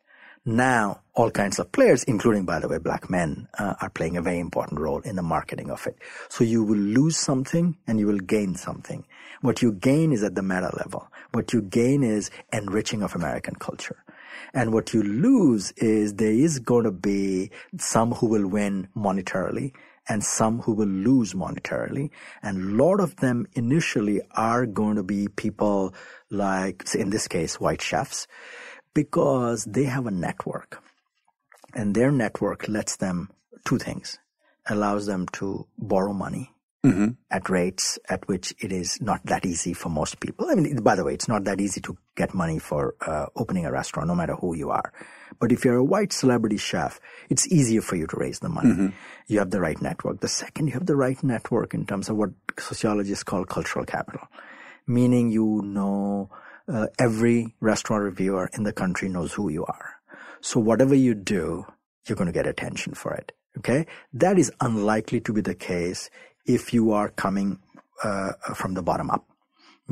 Now, 0.44 1.02
all 1.14 1.30
kinds 1.30 1.58
of 1.58 1.70
players, 1.70 2.02
including, 2.04 2.46
by 2.46 2.60
the 2.60 2.68
way, 2.68 2.78
black 2.78 3.10
men, 3.10 3.46
uh, 3.58 3.74
are 3.80 3.90
playing 3.90 4.16
a 4.16 4.22
very 4.22 4.38
important 4.38 4.80
role 4.80 5.00
in 5.00 5.16
the 5.16 5.22
marketing 5.22 5.70
of 5.70 5.86
it. 5.86 5.96
So 6.30 6.44
you 6.44 6.64
will 6.64 6.78
lose 6.78 7.16
something 7.16 7.76
and 7.86 7.98
you 7.98 8.06
will 8.06 8.18
gain 8.18 8.54
something. 8.54 9.04
What 9.42 9.60
you 9.60 9.72
gain 9.72 10.12
is 10.12 10.22
at 10.22 10.34
the 10.34 10.42
meta 10.42 10.70
level. 10.76 11.08
What 11.32 11.52
you 11.52 11.60
gain 11.60 12.02
is 12.02 12.30
enriching 12.52 13.02
of 13.02 13.14
American 13.14 13.54
culture. 13.56 14.02
And 14.54 14.72
what 14.72 14.92
you 14.94 15.02
lose 15.02 15.72
is 15.72 16.14
there 16.14 16.32
is 16.32 16.58
going 16.58 16.84
to 16.84 16.90
be 16.90 17.50
some 17.78 18.12
who 18.12 18.26
will 18.26 18.46
win 18.46 18.88
monetarily 18.96 19.72
and 20.08 20.24
some 20.24 20.60
who 20.60 20.72
will 20.72 20.88
lose 20.88 21.34
monetarily. 21.34 22.10
And 22.42 22.58
a 22.58 22.82
lot 22.82 23.00
of 23.00 23.16
them 23.16 23.46
initially 23.52 24.20
are 24.32 24.66
going 24.66 24.96
to 24.96 25.02
be 25.02 25.28
people 25.28 25.94
like, 26.30 26.94
in 26.94 27.10
this 27.10 27.28
case, 27.28 27.60
white 27.60 27.82
chefs, 27.82 28.26
because 28.94 29.64
they 29.64 29.84
have 29.84 30.06
a 30.06 30.10
network. 30.10 30.82
And 31.74 31.94
their 31.94 32.10
network 32.10 32.68
lets 32.68 32.96
them 32.96 33.30
two 33.64 33.78
things 33.78 34.18
allows 34.66 35.06
them 35.06 35.26
to 35.32 35.66
borrow 35.78 36.12
money 36.12 36.52
mm-hmm. 36.84 37.08
at 37.30 37.48
rates 37.48 37.98
at 38.08 38.26
which 38.28 38.54
it 38.60 38.72
is 38.72 39.00
not 39.00 39.24
that 39.26 39.44
easy 39.44 39.72
for 39.72 39.88
most 39.88 40.20
people. 40.20 40.46
I 40.50 40.54
mean, 40.54 40.76
by 40.76 40.96
the 40.96 41.04
way, 41.04 41.14
it's 41.14 41.28
not 41.28 41.44
that 41.44 41.60
easy 41.60 41.80
to 41.82 41.96
get 42.16 42.34
money 42.34 42.58
for 42.58 42.94
uh, 43.00 43.26
opening 43.36 43.66
a 43.66 43.72
restaurant, 43.72 44.08
no 44.08 44.14
matter 44.14 44.34
who 44.34 44.54
you 44.54 44.70
are. 44.70 44.92
But 45.38 45.52
if 45.52 45.64
you're 45.64 45.76
a 45.76 45.84
white 45.84 46.12
celebrity 46.12 46.56
chef, 46.56 47.00
it's 47.28 47.46
easier 47.48 47.80
for 47.80 47.96
you 47.96 48.06
to 48.08 48.16
raise 48.16 48.40
the 48.40 48.48
money. 48.48 48.70
Mm-hmm. 48.70 48.88
You 49.26 49.38
have 49.38 49.50
the 49.50 49.60
right 49.60 49.80
network. 49.80 50.20
The 50.20 50.28
second, 50.28 50.66
you 50.68 50.74
have 50.74 50.86
the 50.86 50.96
right 50.96 51.22
network 51.22 51.74
in 51.74 51.86
terms 51.86 52.08
of 52.08 52.16
what 52.16 52.30
sociologists 52.58 53.24
call 53.24 53.44
cultural 53.44 53.84
capital, 53.84 54.28
meaning 54.86 55.30
you 55.30 55.62
know 55.64 56.30
uh, 56.68 56.86
every 56.98 57.54
restaurant 57.60 58.02
reviewer 58.04 58.50
in 58.54 58.64
the 58.64 58.72
country 58.72 59.08
knows 59.08 59.32
who 59.32 59.48
you 59.48 59.64
are. 59.64 59.94
So 60.40 60.60
whatever 60.60 60.94
you 60.94 61.14
do, 61.14 61.66
you're 62.06 62.16
going 62.16 62.26
to 62.26 62.32
get 62.32 62.46
attention 62.46 62.94
for 62.94 63.12
it. 63.14 63.32
Okay. 63.58 63.86
That 64.12 64.38
is 64.38 64.52
unlikely 64.60 65.20
to 65.22 65.32
be 65.32 65.40
the 65.40 65.54
case 65.54 66.08
if 66.46 66.72
you 66.72 66.92
are 66.92 67.08
coming 67.10 67.58
uh, 68.02 68.32
from 68.54 68.74
the 68.74 68.82
bottom 68.82 69.10
up. 69.10 69.26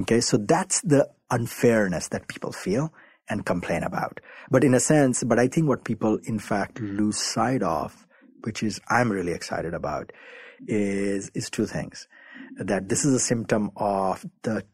Okay, 0.01 0.20
so 0.20 0.36
that's 0.36 0.80
the 0.82 1.09
unfairness 1.30 2.09
that 2.09 2.28
people 2.28 2.53
feel 2.53 2.92
and 3.28 3.44
complain 3.44 3.82
about. 3.82 4.20
But 4.51 4.64
in 4.64 4.74
a 4.74 4.80
sense, 4.80 5.22
but 5.24 5.38
I 5.38 5.49
think 5.49 5.68
what 5.68 5.84
people 5.84 6.18
in 6.24 6.38
fact 6.38 6.80
lose 6.80 7.18
sight 7.18 7.62
of, 7.62 8.07
which 8.44 8.62
is 8.62 8.80
I'm 8.88 9.11
really 9.11 9.32
excited 9.32 9.74
about, 9.74 10.12
is 10.66 11.30
is 11.34 11.51
two 11.51 11.66
things. 11.66 12.09
That 12.57 12.88
this 12.88 13.05
is 13.05 13.14
a 13.14 13.20
symptom 13.20 13.70
of 13.76 14.24
the 14.42 14.64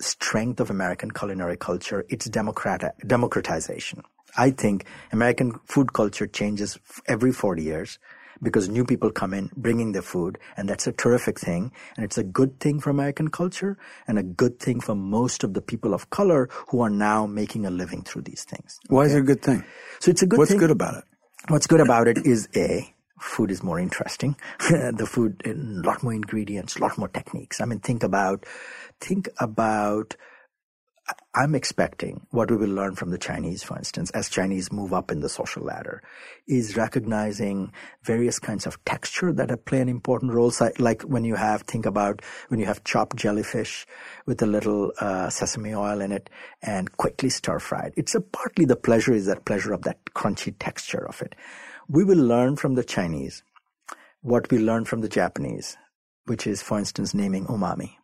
strength 0.00 0.60
of 0.60 0.70
American 0.70 1.10
culinary 1.10 1.56
culture, 1.56 2.06
its 2.08 2.26
democrat- 2.26 2.94
democratization. 3.06 4.02
I 4.36 4.50
think 4.50 4.86
American 5.12 5.58
food 5.66 5.92
culture 5.92 6.26
changes 6.26 6.78
every 7.06 7.32
40 7.32 7.62
years 7.62 7.98
because 8.42 8.68
new 8.68 8.84
people 8.84 9.10
come 9.10 9.34
in 9.34 9.50
bringing 9.56 9.92
their 9.92 10.02
food 10.02 10.38
and 10.56 10.68
that's 10.68 10.86
a 10.86 10.92
terrific 10.92 11.38
thing 11.38 11.72
and 11.96 12.04
it's 12.04 12.18
a 12.18 12.24
good 12.24 12.58
thing 12.60 12.80
for 12.80 12.90
American 12.90 13.28
culture 13.28 13.76
and 14.06 14.18
a 14.18 14.22
good 14.22 14.58
thing 14.58 14.80
for 14.80 14.94
most 14.94 15.44
of 15.44 15.54
the 15.54 15.60
people 15.60 15.94
of 15.94 16.10
color 16.10 16.48
who 16.68 16.80
are 16.80 16.90
now 16.90 17.26
making 17.26 17.66
a 17.66 17.70
living 17.70 18.02
through 18.02 18.22
these 18.22 18.44
things. 18.44 18.80
Why 18.88 19.04
is 19.04 19.14
it 19.14 19.20
a 19.20 19.22
good 19.22 19.42
thing? 19.42 19.64
So 20.00 20.10
it's 20.10 20.22
a 20.22 20.26
good 20.26 20.36
thing. 20.36 20.38
What's 20.38 20.50
thing. 20.50 20.58
good 20.58 20.70
about 20.70 20.94
it? 20.94 21.04
What's 21.48 21.66
good 21.66 21.80
about 21.80 22.06
it 22.06 22.18
is 22.24 22.48
A, 22.54 22.94
food 23.18 23.50
is 23.50 23.62
more 23.62 23.78
interesting. 23.78 24.36
the 24.58 25.06
food, 25.08 25.42
a 25.44 25.54
lot 25.54 26.02
more 26.02 26.12
ingredients, 26.12 26.76
a 26.76 26.80
lot 26.80 26.98
more 26.98 27.08
techniques. 27.08 27.60
I 27.60 27.64
mean, 27.64 27.80
think 27.80 28.02
about, 28.02 28.44
think 29.00 29.28
about 29.38 30.16
I'm 31.34 31.54
expecting 31.54 32.26
what 32.30 32.50
we 32.50 32.56
will 32.56 32.70
learn 32.70 32.96
from 32.96 33.10
the 33.10 33.18
Chinese, 33.18 33.62
for 33.62 33.78
instance, 33.78 34.10
as 34.10 34.28
Chinese 34.28 34.72
move 34.72 34.92
up 34.92 35.10
in 35.10 35.20
the 35.20 35.28
social 35.28 35.62
ladder, 35.62 36.02
is 36.48 36.76
recognizing 36.76 37.72
various 38.02 38.38
kinds 38.38 38.66
of 38.66 38.84
texture 38.84 39.32
that 39.32 39.64
play 39.64 39.80
an 39.80 39.88
important 39.88 40.32
role. 40.32 40.52
Like 40.78 41.02
when 41.02 41.24
you 41.24 41.36
have, 41.36 41.62
think 41.62 41.86
about 41.86 42.22
when 42.48 42.58
you 42.58 42.66
have 42.66 42.84
chopped 42.84 43.16
jellyfish 43.16 43.86
with 44.26 44.42
a 44.42 44.46
little 44.46 44.92
uh, 45.00 45.30
sesame 45.30 45.74
oil 45.74 46.00
in 46.00 46.12
it 46.12 46.28
and 46.62 46.96
quickly 46.96 47.30
stir 47.30 47.60
fried. 47.60 47.92
It's 47.96 48.14
a 48.14 48.20
partly 48.20 48.64
the 48.64 48.76
pleasure 48.76 49.12
is 49.12 49.26
that 49.26 49.44
pleasure 49.44 49.72
of 49.72 49.82
that 49.82 50.04
crunchy 50.14 50.54
texture 50.58 51.06
of 51.08 51.22
it. 51.22 51.34
We 51.88 52.04
will 52.04 52.18
learn 52.18 52.56
from 52.56 52.74
the 52.74 52.84
Chinese 52.84 53.42
what 54.22 54.50
we 54.50 54.58
learned 54.58 54.88
from 54.88 55.00
the 55.00 55.08
Japanese, 55.08 55.76
which 56.26 56.46
is, 56.46 56.60
for 56.60 56.78
instance, 56.78 57.14
naming 57.14 57.46
umami 57.46 57.96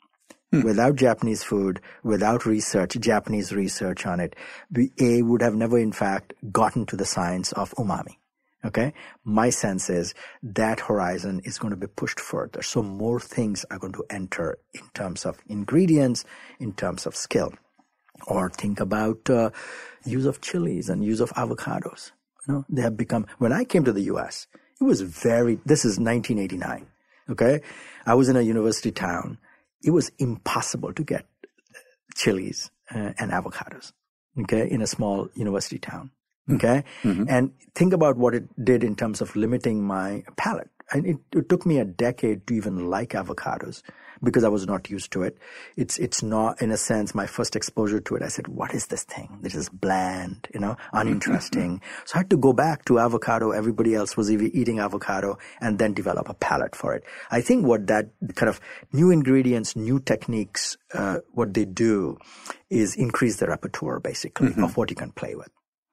Hmm. 0.60 0.66
Without 0.66 0.96
Japanese 0.96 1.42
food, 1.42 1.80
without 2.02 2.46
research, 2.46 2.96
Japanese 2.98 3.52
research 3.52 4.06
on 4.06 4.20
it, 4.20 4.36
we 4.72 4.92
A 5.00 5.22
would 5.22 5.42
have 5.42 5.54
never 5.54 5.78
in 5.78 5.92
fact 5.92 6.32
gotten 6.52 6.86
to 6.86 6.96
the 6.96 7.04
science 7.04 7.52
of 7.52 7.74
umami. 7.74 8.16
Okay. 8.64 8.94
My 9.24 9.50
sense 9.50 9.88
is 9.90 10.14
that 10.42 10.80
horizon 10.80 11.40
is 11.44 11.58
going 11.58 11.70
to 11.70 11.76
be 11.76 11.86
pushed 11.86 12.18
further. 12.18 12.62
So 12.62 12.82
more 12.82 13.20
things 13.20 13.64
are 13.70 13.78
going 13.78 13.92
to 13.92 14.04
enter 14.10 14.58
in 14.74 14.82
terms 14.94 15.24
of 15.24 15.38
ingredients, 15.48 16.24
in 16.58 16.72
terms 16.72 17.06
of 17.06 17.14
skill. 17.14 17.52
Or 18.26 18.50
think 18.50 18.80
about 18.80 19.30
uh, 19.30 19.50
use 20.04 20.26
of 20.26 20.40
chilies 20.40 20.88
and 20.88 21.04
use 21.04 21.20
of 21.20 21.30
avocados. 21.34 22.12
You 22.48 22.54
know, 22.54 22.64
they 22.68 22.82
have 22.82 22.96
become, 22.96 23.26
when 23.38 23.52
I 23.52 23.64
came 23.64 23.84
to 23.84 23.92
the 23.92 24.02
US, 24.14 24.48
It 24.80 24.84
was 24.84 25.00
very, 25.00 25.58
this 25.64 25.84
is 25.84 25.98
1989. 25.98 26.86
Okay. 27.30 27.60
I 28.04 28.14
was 28.14 28.28
in 28.28 28.36
a 28.36 28.42
university 28.42 28.90
town. 28.90 29.38
It 29.86 29.92
was 29.92 30.10
impossible 30.18 30.92
to 30.92 31.02
get 31.02 31.26
chilies 32.14 32.70
uh, 32.94 33.12
and 33.18 33.30
avocados. 33.30 33.92
Okay. 34.42 34.68
In 34.70 34.82
a 34.82 34.86
small 34.86 35.30
university 35.34 35.78
town. 35.78 36.10
Okay. 36.50 36.84
Mm-hmm. 37.02 37.24
And 37.28 37.52
think 37.74 37.92
about 37.92 38.16
what 38.16 38.34
it 38.34 38.44
did 38.62 38.84
in 38.84 38.94
terms 38.96 39.20
of 39.20 39.34
limiting 39.34 39.82
my 39.82 40.24
palate. 40.36 40.70
And 40.92 41.06
it, 41.06 41.16
it 41.34 41.48
took 41.48 41.66
me 41.66 41.78
a 41.78 41.84
decade 41.84 42.46
to 42.46 42.54
even 42.54 42.90
like 42.90 43.10
avocados 43.10 43.82
because 44.22 44.44
I 44.44 44.48
was 44.48 44.66
not 44.66 44.90
used 44.90 45.10
to 45.12 45.22
it. 45.22 45.38
It's 45.76 45.98
it's 45.98 46.22
not 46.22 46.60
in 46.62 46.70
a 46.70 46.76
sense 46.76 47.14
my 47.14 47.26
first 47.26 47.56
exposure 47.56 48.00
to 48.00 48.16
it. 48.16 48.22
I 48.22 48.28
said, 48.28 48.48
"What 48.48 48.74
is 48.74 48.86
this 48.86 49.04
thing? 49.04 49.38
This 49.42 49.54
is 49.54 49.68
bland, 49.68 50.48
you 50.52 50.60
know, 50.60 50.76
uninteresting." 50.92 51.80
so 52.04 52.14
I 52.14 52.18
had 52.18 52.30
to 52.30 52.36
go 52.36 52.52
back 52.52 52.84
to 52.86 52.98
avocado. 52.98 53.50
Everybody 53.50 53.94
else 53.94 54.16
was 54.16 54.30
eating 54.30 54.80
avocado, 54.80 55.38
and 55.60 55.78
then 55.78 55.94
develop 55.94 56.28
a 56.28 56.34
palate 56.34 56.76
for 56.76 56.94
it. 56.94 57.04
I 57.30 57.40
think 57.40 57.66
what 57.66 57.86
that 57.88 58.10
kind 58.34 58.48
of 58.48 58.60
new 58.92 59.10
ingredients, 59.10 59.76
new 59.76 60.00
techniques, 60.00 60.76
uh, 60.94 61.18
what 61.32 61.54
they 61.54 61.64
do 61.64 62.18
is 62.70 62.96
increase 62.96 63.36
the 63.36 63.46
repertoire 63.46 64.00
basically 64.00 64.48
mm-hmm. 64.48 64.64
of 64.64 64.76
what 64.76 64.90
you 64.90 64.96
can 64.96 65.12
play 65.12 65.34
with. 65.34 65.48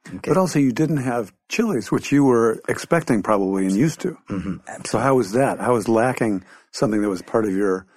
Okay. 0.07 0.29
But 0.29 0.37
also, 0.37 0.59
you 0.59 0.71
didn't 0.71 0.97
have 0.97 1.31
chilies, 1.47 1.91
which 1.91 2.11
you 2.11 2.25
were 2.25 2.61
expecting 2.67 3.23
probably 3.23 3.65
and 3.65 3.75
used 3.75 4.01
to. 4.01 4.17
Mm-hmm. 4.29 4.83
So, 4.85 4.99
how 4.99 5.15
was 5.15 5.31
that? 5.31 5.59
How 5.59 5.73
was 5.73 5.87
lacking 5.87 6.43
something 6.71 7.01
that 7.01 7.09
was 7.09 7.21
part 7.21 7.45
of 7.45 7.51
your 7.51 7.87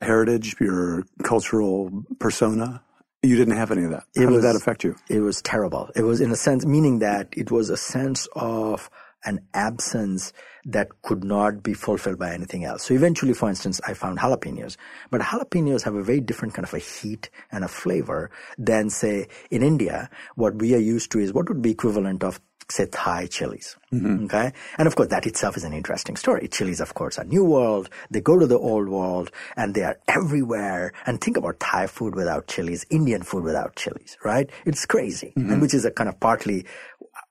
heritage, 0.00 0.56
your 0.60 1.04
cultural 1.22 2.04
persona? 2.18 2.82
You 3.22 3.36
didn't 3.36 3.56
have 3.56 3.72
any 3.72 3.84
of 3.84 3.90
that. 3.90 4.04
How 4.16 4.24
it 4.24 4.30
did 4.30 4.42
that 4.42 4.56
affect 4.56 4.84
you? 4.84 4.94
It 5.10 5.20
was 5.20 5.42
terrible. 5.42 5.90
It 5.96 6.02
was 6.02 6.20
in 6.20 6.30
a 6.30 6.36
sense, 6.36 6.64
meaning 6.64 7.00
that 7.00 7.28
it 7.32 7.50
was 7.50 7.68
a 7.68 7.76
sense 7.76 8.28
of 8.36 8.88
an 9.24 9.40
absence 9.54 10.32
that 10.64 10.88
could 11.02 11.24
not 11.24 11.62
be 11.62 11.74
fulfilled 11.74 12.18
by 12.18 12.32
anything 12.32 12.64
else. 12.64 12.84
So 12.84 12.94
eventually, 12.94 13.32
for 13.32 13.48
instance, 13.48 13.80
I 13.86 13.94
found 13.94 14.18
jalapenos, 14.18 14.76
but 15.10 15.20
jalapenos 15.20 15.82
have 15.82 15.94
a 15.94 16.02
very 16.02 16.20
different 16.20 16.54
kind 16.54 16.66
of 16.66 16.74
a 16.74 16.78
heat 16.78 17.30
and 17.50 17.64
a 17.64 17.68
flavor 17.68 18.30
than 18.56 18.90
say 18.90 19.26
in 19.50 19.62
India, 19.62 20.10
what 20.36 20.56
we 20.56 20.74
are 20.74 20.80
used 20.80 21.10
to 21.12 21.18
is 21.18 21.32
what 21.32 21.48
would 21.48 21.62
be 21.62 21.72
equivalent 21.72 22.22
of 22.22 22.40
say 22.70 22.86
Thai 22.86 23.26
chilies. 23.26 23.76
Mm-hmm. 23.92 24.24
Okay. 24.24 24.52
And 24.76 24.86
of 24.86 24.94
course, 24.94 25.08
that 25.08 25.26
itself 25.26 25.56
is 25.56 25.64
an 25.64 25.72
interesting 25.72 26.16
story. 26.16 26.48
Chilies, 26.48 26.80
of 26.80 26.94
course, 26.94 27.18
are 27.18 27.24
new 27.24 27.44
world. 27.44 27.88
They 28.10 28.20
go 28.20 28.38
to 28.38 28.46
the 28.46 28.58
old 28.58 28.88
world 28.88 29.30
and 29.56 29.74
they 29.74 29.82
are 29.82 29.98
everywhere. 30.06 30.92
And 31.06 31.20
think 31.20 31.36
about 31.36 31.60
Thai 31.60 31.86
food 31.86 32.14
without 32.14 32.46
chilies, 32.46 32.84
Indian 32.90 33.22
food 33.22 33.44
without 33.44 33.76
chilies, 33.76 34.16
right? 34.24 34.50
It's 34.66 34.84
crazy. 34.86 35.32
Mm-hmm. 35.36 35.52
And 35.52 35.62
which 35.62 35.74
is 35.74 35.84
a 35.84 35.90
kind 35.90 36.08
of 36.08 36.20
partly 36.20 36.66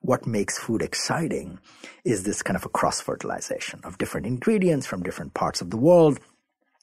what 0.02 0.26
makes 0.26 0.58
food 0.58 0.82
exciting 0.82 1.60
is 2.04 2.24
this 2.24 2.42
kind 2.42 2.56
of 2.56 2.66
a 2.66 2.70
cross 2.70 3.02
fertilization 3.02 3.80
of 3.84 3.98
different 3.98 4.26
ingredients 4.26 4.86
from 4.86 5.04
different 5.04 5.34
parts 5.34 5.62
of 5.62 5.70
the 5.70 5.78
world 5.78 6.20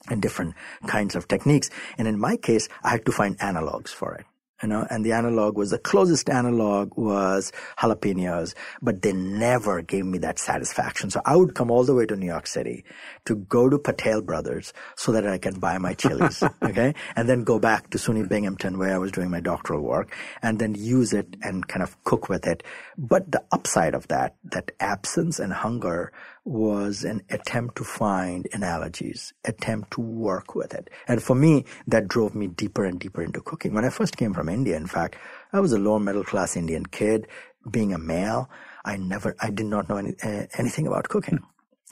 and 0.09 0.20
different 0.20 0.55
kinds 0.86 1.16
of 1.16 1.26
techniques. 1.26 1.70
And 1.96 2.07
in 2.07 2.18
my 2.18 2.36
case, 2.36 2.68
I 2.82 2.90
had 2.90 3.07
to 3.07 3.12
find 3.12 3.38
analogs 3.38 3.88
for 3.88 4.14
it 4.14 4.26
you 4.62 4.68
know, 4.68 4.86
and 4.88 5.05
the 5.05 5.12
analog 5.12 5.57
was 5.59 5.70
the 5.70 5.78
closest 5.78 6.30
analog 6.30 6.96
was 6.96 7.52
jalapenos, 7.78 8.55
but 8.80 9.02
they 9.02 9.12
never 9.12 9.82
gave 9.82 10.07
me 10.07 10.18
that 10.18 10.38
satisfaction. 10.38 11.11
So 11.11 11.20
I 11.24 11.36
would 11.36 11.55
come 11.55 11.70
all 11.70 11.84
the 11.84 11.94
way 11.94 12.07
to 12.07 12.16
New 12.16 12.26
York 12.26 12.46
City 12.46 12.84
to 13.24 13.34
go 13.36 13.68
to 13.68 13.78
Patel 13.78 14.22
Brothers 14.22 14.72
so 14.96 15.12
that 15.12 15.26
I 15.26 15.38
can 15.38 15.59
buy 15.59 15.78
my 15.78 15.94
chilies, 15.94 16.42
okay, 16.62 16.94
and 17.16 17.28
then 17.28 17.44
go 17.44 17.59
back 17.59 17.90
to 17.90 17.98
SUNY 17.98 18.28
Binghamton 18.28 18.78
where 18.78 18.94
I 18.94 18.98
was 18.98 19.12
doing 19.12 19.30
my 19.30 19.40
doctoral 19.40 19.82
work, 19.82 20.14
and 20.40 20.59
then 20.59 20.74
use 20.74 21.12
it 21.12 21.36
and 21.42 21.66
kind 21.66 21.82
of 21.82 22.02
cook 22.05 22.28
with 22.28 22.46
it. 22.46 22.62
But 22.96 23.32
the 23.32 23.42
upside 23.50 23.94
of 23.94 24.09
that, 24.09 24.36
that 24.44 24.70
absence 24.80 25.40
and 25.40 25.52
hunger 25.52 26.12
was 26.45 27.05
an 27.05 27.22
attempt 27.30 27.76
to 27.76 27.84
find 27.84 28.47
analogies, 28.53 29.32
attempt 29.45 29.92
to 29.92 30.01
work 30.01 30.55
with 30.55 30.74
it. 30.74 30.90
And 31.09 31.22
for 31.22 31.34
me, 31.34 31.64
that 31.86 32.09
drove 32.09 32.34
me 32.34 32.49
deeper 32.49 32.84
and 32.84 33.01
deeper 33.01 33.22
into 33.22 33.40
cooking. 33.40 33.74
When 33.74 33.84
I 33.84 33.90
first 33.90 34.16
came 34.16 34.34
from 34.34 34.49
India, 34.49 34.76
in 34.76 34.86
fact, 34.86 35.16
I 35.53 35.61
was 35.61 35.72
a 35.72 35.78
lower 35.78 36.01
middle 36.01 36.24
class 36.24 36.57
Indian 36.57 36.86
kid. 36.86 37.28
Being 37.70 37.95
a 37.95 37.99
male, 37.99 38.51
I 38.84 38.97
never, 38.99 39.34
I 39.40 39.51
did 39.51 39.66
not 39.66 39.88
know 39.88 39.97
any, 39.97 40.14
uh, 40.22 40.47
anything 40.59 40.86
about 40.86 41.09
cooking. 41.09 41.40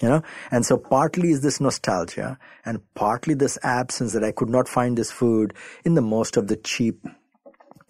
You 0.01 0.09
know, 0.09 0.23
and 0.51 0.67
so 0.67 0.79
partly 0.79 1.31
is 1.31 1.43
this 1.43 1.61
nostalgia 1.61 2.37
and 2.65 2.81
partly 2.95 3.35
this 3.35 3.57
absence 3.63 4.13
that 4.15 4.25
I 4.25 4.33
could 4.33 4.49
not 4.49 4.67
find 4.69 4.99
this 4.99 5.13
food 5.13 5.55
in 5.85 5.95
the 5.95 6.03
most 6.03 6.37
of 6.37 6.49
the 6.49 6.57
cheap 6.57 7.07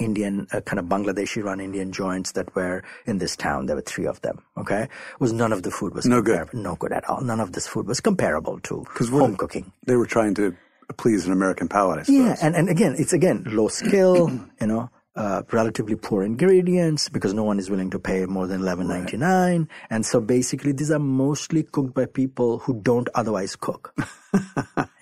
Indian, 0.02 0.46
uh, 0.52 0.60
kind 0.60 0.78
of 0.78 0.86
Bangladeshi 0.86 1.42
run 1.42 1.60
Indian 1.60 1.92
joints 1.92 2.32
that 2.32 2.54
were 2.54 2.82
in 3.06 3.18
this 3.18 3.36
town. 3.36 3.66
There 3.66 3.76
were 3.76 3.82
three 3.82 4.06
of 4.06 4.20
them. 4.22 4.42
Okay. 4.56 4.88
Was 5.18 5.32
none 5.32 5.52
of 5.52 5.62
the 5.62 5.70
food 5.70 5.94
was 5.94 6.06
no 6.06 6.22
good. 6.22 6.52
No 6.52 6.76
good 6.76 6.92
at 6.92 7.08
all. 7.08 7.20
None 7.20 7.40
of 7.40 7.52
this 7.52 7.66
food 7.66 7.86
was 7.86 8.00
comparable 8.00 8.60
to 8.60 8.84
home 9.10 9.36
cooking. 9.36 9.72
They 9.86 9.96
were 9.96 10.06
trying 10.06 10.34
to 10.34 10.56
please 10.96 11.26
an 11.26 11.32
American 11.32 11.68
palate, 11.68 12.08
Yeah. 12.08 12.36
And, 12.42 12.54
and 12.54 12.68
again, 12.68 12.96
it's 12.98 13.12
again 13.12 13.44
low 13.46 13.68
skill, 13.68 14.30
you 14.60 14.66
know, 14.66 14.90
uh, 15.14 15.42
relatively 15.52 15.94
poor 15.94 16.22
ingredients 16.22 17.08
because 17.08 17.34
no 17.34 17.44
one 17.44 17.58
is 17.58 17.68
willing 17.68 17.90
to 17.90 17.98
pay 17.98 18.24
more 18.26 18.46
than 18.46 18.60
eleven 18.60 18.88
ninety 18.88 19.16
nine, 19.16 19.68
and 19.90 20.06
so 20.06 20.20
basically 20.20 20.72
these 20.72 20.90
are 20.90 20.98
mostly 20.98 21.62
cooked 21.62 21.94
by 21.94 22.06
people 22.06 22.58
who 22.58 22.80
don't 22.80 23.08
otherwise 23.14 23.54
cook. 23.54 23.94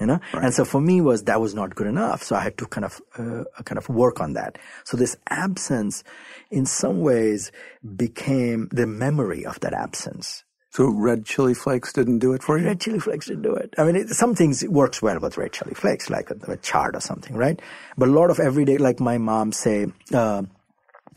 you 0.01 0.07
know, 0.07 0.19
right. 0.35 0.45
and 0.45 0.55
so 0.55 0.65
for 0.65 0.81
me 0.81 1.01
was 1.01 1.25
that 1.25 1.41
was 1.41 1.55
not 1.55 1.75
good 1.75 1.87
enough. 1.87 2.23
So 2.23 2.35
I 2.35 2.41
had 2.41 2.59
to 2.59 2.67
kind 2.67 2.85
of 2.85 3.01
uh, 3.17 3.45
kind 3.63 3.79
of 3.79 3.89
work 3.89 4.21
on 4.21 4.33
that. 4.33 4.59
So 4.85 4.97
this 4.97 5.17
absence, 5.29 6.03
in 6.51 6.67
some 6.67 7.01
ways, 7.01 7.53
became 7.97 8.69
the 8.73 8.87
memory 8.87 9.47
of 9.47 9.61
that 9.61 9.75
absence. 9.75 10.45
So 10.71 10.89
red 10.89 11.25
chili 11.25 11.55
flakes 11.55 11.93
didn't 11.93 12.21
do 12.21 12.33
it 12.33 12.43
for 12.43 12.57
you? 12.57 12.67
Red 12.67 12.81
chili 12.81 13.01
flakes 13.01 13.27
didn't 13.27 13.43
do 13.43 13.55
it. 13.55 13.75
I 13.77 13.85
mean, 13.85 13.97
it, 13.97 14.09
some 14.11 14.35
things 14.37 14.63
it 14.63 14.71
works 14.73 15.03
well 15.03 15.19
with 15.19 15.37
red 15.37 15.53
chili 15.53 15.75
flakes, 15.75 16.09
like 16.09 16.31
a, 16.31 16.53
a 16.53 16.57
chard 16.59 16.95
or 16.95 17.01
something, 17.01 17.37
right? 17.37 17.61
But 17.99 18.09
a 18.09 18.13
lot 18.13 18.31
of 18.31 18.39
everyday, 18.39 18.79
like 18.79 19.01
my 19.01 19.19
mom 19.19 19.51
say, 19.53 19.87
uh, 20.15 20.43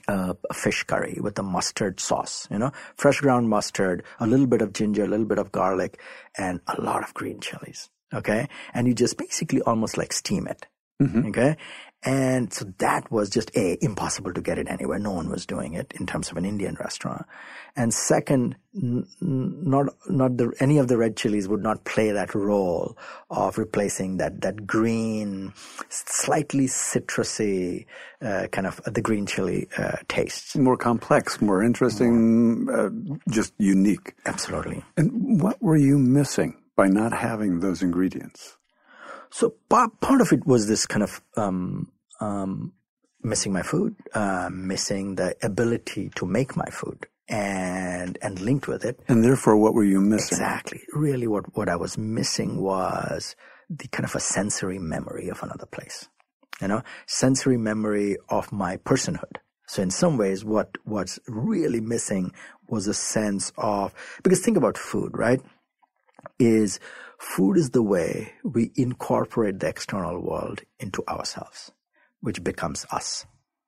uh, 0.08 0.34
a 0.49 0.54
fish 0.54 0.84
curry 0.84 1.18
with 1.22 1.38
a 1.39 1.43
mustard 1.43 1.99
sauce, 1.99 2.47
you 2.51 2.58
know, 2.58 2.72
fresh 2.95 3.22
ground 3.22 3.47
mustard, 3.49 4.04
a 4.20 4.28
little 4.28 4.47
bit 4.47 4.62
of 4.62 4.74
ginger, 4.74 5.04
a 5.04 5.08
little 5.08 5.26
bit 5.26 5.38
of 5.38 5.51
garlic, 5.51 5.99
and 6.38 6.60
a 6.68 6.82
lot 6.82 7.04
of 7.04 7.14
green 7.14 7.39
chilies. 7.39 7.89
Okay. 8.14 8.47
And 8.74 8.88
you 8.88 8.93
just 8.93 9.18
basically 9.18 9.62
almost 9.62 9.97
like 9.97 10.14
steam 10.14 10.47
it. 10.47 10.66
Mm-hmm. 11.01 11.28
Okay. 11.28 11.58
And 12.06 12.54
so 12.54 12.66
that 12.80 13.10
was 13.12 13.30
just 13.30 13.49
a 13.56 13.78
impossible 13.84 14.34
to 14.34 14.41
get 14.41 14.58
it 14.58 14.68
anywhere. 14.70 14.99
No 14.99 15.12
one 15.12 15.30
was 15.30 15.45
doing 15.45 15.74
it 15.74 15.93
in 15.99 16.06
terms 16.06 16.32
of 16.32 16.38
an 16.38 16.43
Indian 16.45 16.76
restaurant. 16.80 17.26
And 17.78 17.93
second, 17.93 18.58
n- 18.76 19.08
not 19.22 19.88
not 20.10 20.38
the, 20.38 20.51
any 20.60 20.80
of 20.80 20.89
the 20.89 20.97
red 20.97 21.16
chilies 21.16 21.47
would 21.47 21.64
not 21.64 21.86
play 21.86 22.12
that 22.12 22.36
role 22.36 22.97
of 23.30 23.58
replacing 23.58 24.18
that 24.18 24.41
that 24.41 24.68
green, 24.68 25.54
slightly 25.89 26.66
citrusy 26.68 27.86
uh, 28.22 28.47
kind 28.51 28.68
of 28.68 28.82
the 28.86 29.01
green 29.01 29.26
chili 29.26 29.70
uh, 29.78 29.97
taste. 30.10 30.58
More 30.58 30.78
complex, 30.78 31.41
more 31.41 31.64
interesting, 31.64 32.66
more. 32.66 32.88
Uh, 32.88 32.89
just 33.30 33.54
unique. 33.58 34.14
Absolutely. 34.26 34.84
And 34.97 35.41
what 35.41 35.62
were 35.62 35.78
you 35.78 35.97
missing 35.97 36.58
by 36.76 36.88
not 36.88 37.14
having 37.14 37.62
those 37.62 37.82
ingredients? 37.82 38.58
So 39.30 39.56
part, 39.70 39.99
part 39.99 40.22
of 40.22 40.32
it 40.32 40.45
was 40.45 40.68
this 40.68 40.86
kind 40.86 41.01
of 41.01 41.22
um, 41.36 41.91
um, 42.20 42.74
missing 43.22 43.53
my 43.53 43.61
food, 43.61 43.95
uh, 44.14 44.49
missing 44.51 45.16
the 45.16 45.36
ability 45.41 46.11
to 46.16 46.26
make 46.26 46.55
my 46.55 46.70
food, 46.72 47.07
and 47.28 48.18
and 48.22 48.39
linked 48.41 48.68
with 48.68 48.86
it. 48.86 48.99
And 49.07 49.24
therefore, 49.24 49.57
what 49.57 49.74
were 49.74 49.84
you 49.84 50.01
missing? 50.01 50.38
Exactly. 50.38 50.82
Really, 50.93 51.28
what 51.28 51.55
what 51.55 51.70
I 51.70 51.76
was 51.76 51.97
missing 51.97 52.61
was 52.61 53.36
the 53.70 53.88
kind 53.88 54.05
of 54.05 54.16
a 54.16 54.20
sensory 54.20 54.80
memory 54.80 55.30
of 55.30 55.41
another 55.43 55.66
place. 55.66 56.07
You 56.61 56.68
know, 56.68 56.84
sensory 57.07 57.57
memory 57.57 58.18
of 58.30 58.51
my 58.51 58.78
personhood. 58.78 59.38
So 59.68 59.82
in 59.82 59.89
some 59.89 60.18
ways, 60.18 60.45
what 60.45 60.78
what's 60.84 61.20
really 61.28 61.82
missing 61.82 62.32
was 62.68 62.88
a 62.88 62.93
sense 62.93 63.51
of 63.57 63.93
because 64.24 64.41
think 64.41 64.57
about 64.57 64.78
food, 64.78 65.18
right? 65.18 65.41
Is 66.39 66.80
food 67.20 67.57
is 67.57 67.72
the 67.72 67.82
way 67.84 68.34
we 68.43 68.72
incorporate 68.76 69.59
the 69.59 69.68
external 69.68 70.20
world 70.20 70.61
into 70.80 71.03
ourselves, 71.07 71.72
which 72.24 72.43
becomes 72.43 72.86
us. 72.91 73.26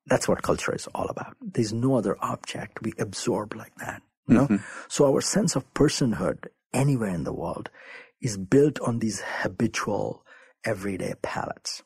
That's 0.07 0.27
what 0.27 0.41
culture 0.41 0.73
is 0.73 0.87
all 0.95 1.07
about. 1.07 1.35
There's 1.41 1.73
no 1.73 1.97
other 1.97 2.15
object 2.21 2.81
we 2.81 2.93
absorb 2.97 3.55
like 3.55 3.75
that. 3.75 4.01
You 4.27 4.35
know? 4.35 4.45
Mm-hmm. 4.45 4.63
So 4.87 5.05
our 5.05 5.21
sense 5.21 5.55
of 5.55 5.71
personhood 5.73 6.45
anywhere 6.73 7.13
in 7.13 7.25
the 7.25 7.33
world 7.33 7.69
is 8.21 8.37
built 8.37 8.79
on 8.79 8.99
these 8.99 9.21
habitual 9.41 10.25
everyday 10.63 11.13
palates. 11.21 11.83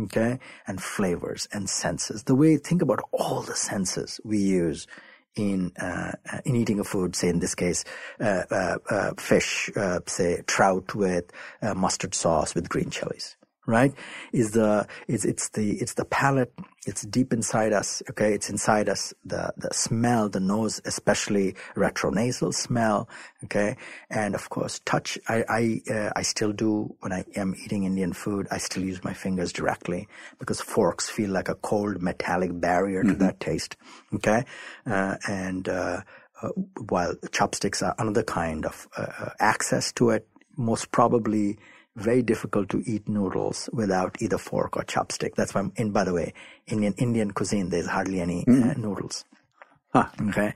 Okay. 0.00 0.38
And 0.66 0.82
flavors 0.82 1.48
and 1.52 1.68
senses. 1.68 2.24
The 2.24 2.34
way 2.34 2.56
think 2.56 2.82
about 2.82 3.00
all 3.12 3.42
the 3.42 3.56
senses 3.56 4.20
we 4.24 4.38
use 4.38 4.86
in 5.34 5.72
uh, 5.80 6.12
in 6.44 6.56
eating 6.56 6.80
a 6.80 6.84
food, 6.84 7.14
say 7.14 7.28
in 7.28 7.38
this 7.38 7.54
case, 7.54 7.84
uh, 8.20 8.42
uh, 8.50 8.78
uh 8.90 9.10
fish, 9.18 9.70
uh, 9.76 10.00
say 10.06 10.42
trout 10.46 10.94
with 10.94 11.30
uh, 11.62 11.74
mustard 11.74 12.14
sauce 12.14 12.54
with 12.54 12.68
green 12.68 12.90
chilies, 12.90 13.36
right? 13.68 13.94
Is 14.32 14.52
the 14.52 14.88
it's 15.08 15.26
it's 15.26 15.50
the 15.50 15.78
it's 15.80 15.94
the 15.94 16.06
palate. 16.06 16.52
It's 16.86 17.02
deep 17.02 17.34
inside 17.34 17.74
us. 17.74 18.02
Okay, 18.10 18.34
it's 18.34 18.50
inside 18.50 18.88
us. 18.88 19.14
The 19.26 19.52
the 19.58 19.70
smell, 19.72 20.30
the 20.30 20.40
nose, 20.40 20.82
especially 20.86 21.54
retronasal 21.76 22.54
smell. 22.54 23.08
Okay, 23.44 23.76
and 24.10 24.34
of 24.34 24.50
course 24.50 24.80
touch. 24.86 25.18
I 25.28 25.44
I 25.48 25.92
uh, 25.94 26.10
I 26.16 26.22
still 26.22 26.52
do 26.52 26.96
when 27.00 27.12
I 27.12 27.26
am 27.36 27.54
eating 27.64 27.84
Indian 27.84 28.14
food. 28.14 28.48
I 28.50 28.58
still 28.58 28.84
use 28.84 29.04
my 29.04 29.14
fingers 29.14 29.52
directly 29.52 30.08
because 30.40 30.60
forks 30.62 31.10
feel 31.10 31.30
like 31.30 31.50
a 31.50 31.56
cold 31.56 32.02
metallic 32.02 32.50
barrier 32.60 33.04
to 33.04 33.14
Mm-hmm. 33.14 33.18
that 33.18 33.40
taste. 33.40 33.76
Okay, 34.14 34.44
uh, 34.86 35.16
and. 35.28 35.68
Uh, 35.68 36.02
uh, 36.42 36.50
while 36.88 37.14
chopsticks 37.32 37.82
are 37.82 37.96
another 37.98 38.22
kind 38.22 38.66
of 38.66 38.88
uh, 38.98 39.06
uh, 39.20 39.30
access 39.40 39.92
to 39.92 40.10
it, 40.10 40.28
most 40.56 40.92
probably 40.92 41.58
very 41.98 42.22
difficult 42.22 42.68
to 42.70 42.82
eat 42.86 43.08
noodles 43.08 43.68
without 43.72 44.16
either 44.20 44.38
fork 44.38 44.76
or 44.76 44.84
chopstick. 44.84 45.34
That's 45.34 45.54
why, 45.54 45.68
in 45.76 45.90
by 45.90 46.04
the 46.04 46.14
way, 46.14 46.32
Indian 46.66 46.94
Indian 46.98 47.32
cuisine 47.32 47.70
there's 47.70 47.86
hardly 47.86 48.20
any 48.20 48.44
uh, 48.46 48.74
noodles. 48.76 49.24
Okay, 49.94 50.54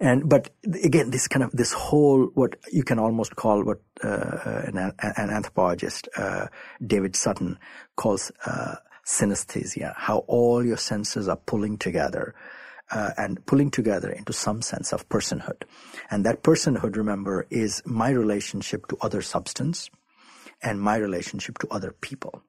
and 0.00 0.28
but 0.28 0.50
again, 0.82 1.10
this 1.10 1.28
kind 1.28 1.44
of 1.44 1.52
this 1.52 1.72
whole 1.72 2.30
what 2.34 2.56
you 2.72 2.82
can 2.82 2.98
almost 2.98 3.36
call 3.36 3.62
what 3.62 3.80
uh, 4.02 4.62
an, 4.66 4.76
an 4.78 5.30
anthropologist 5.30 6.08
uh, 6.16 6.46
David 6.84 7.14
Sutton 7.14 7.58
calls 7.96 8.32
uh, 8.46 8.76
synesthesia, 9.06 9.94
how 9.96 10.18
all 10.26 10.64
your 10.64 10.78
senses 10.78 11.28
are 11.28 11.36
pulling 11.36 11.78
together. 11.78 12.34
Uh, 12.90 13.10
and 13.16 13.46
pulling 13.46 13.70
together 13.70 14.10
into 14.10 14.34
some 14.34 14.60
sense 14.60 14.92
of 14.92 15.08
personhood. 15.08 15.62
And 16.10 16.26
that 16.26 16.42
personhood, 16.42 16.94
remember, 16.94 17.46
is 17.48 17.80
my 17.86 18.10
relationship 18.10 18.86
to 18.88 18.98
other 19.00 19.22
substance 19.22 19.88
and 20.62 20.80
my 20.80 20.96
relationship 20.96 21.58
to 21.58 21.68
other 21.70 21.92
people. 22.00 22.42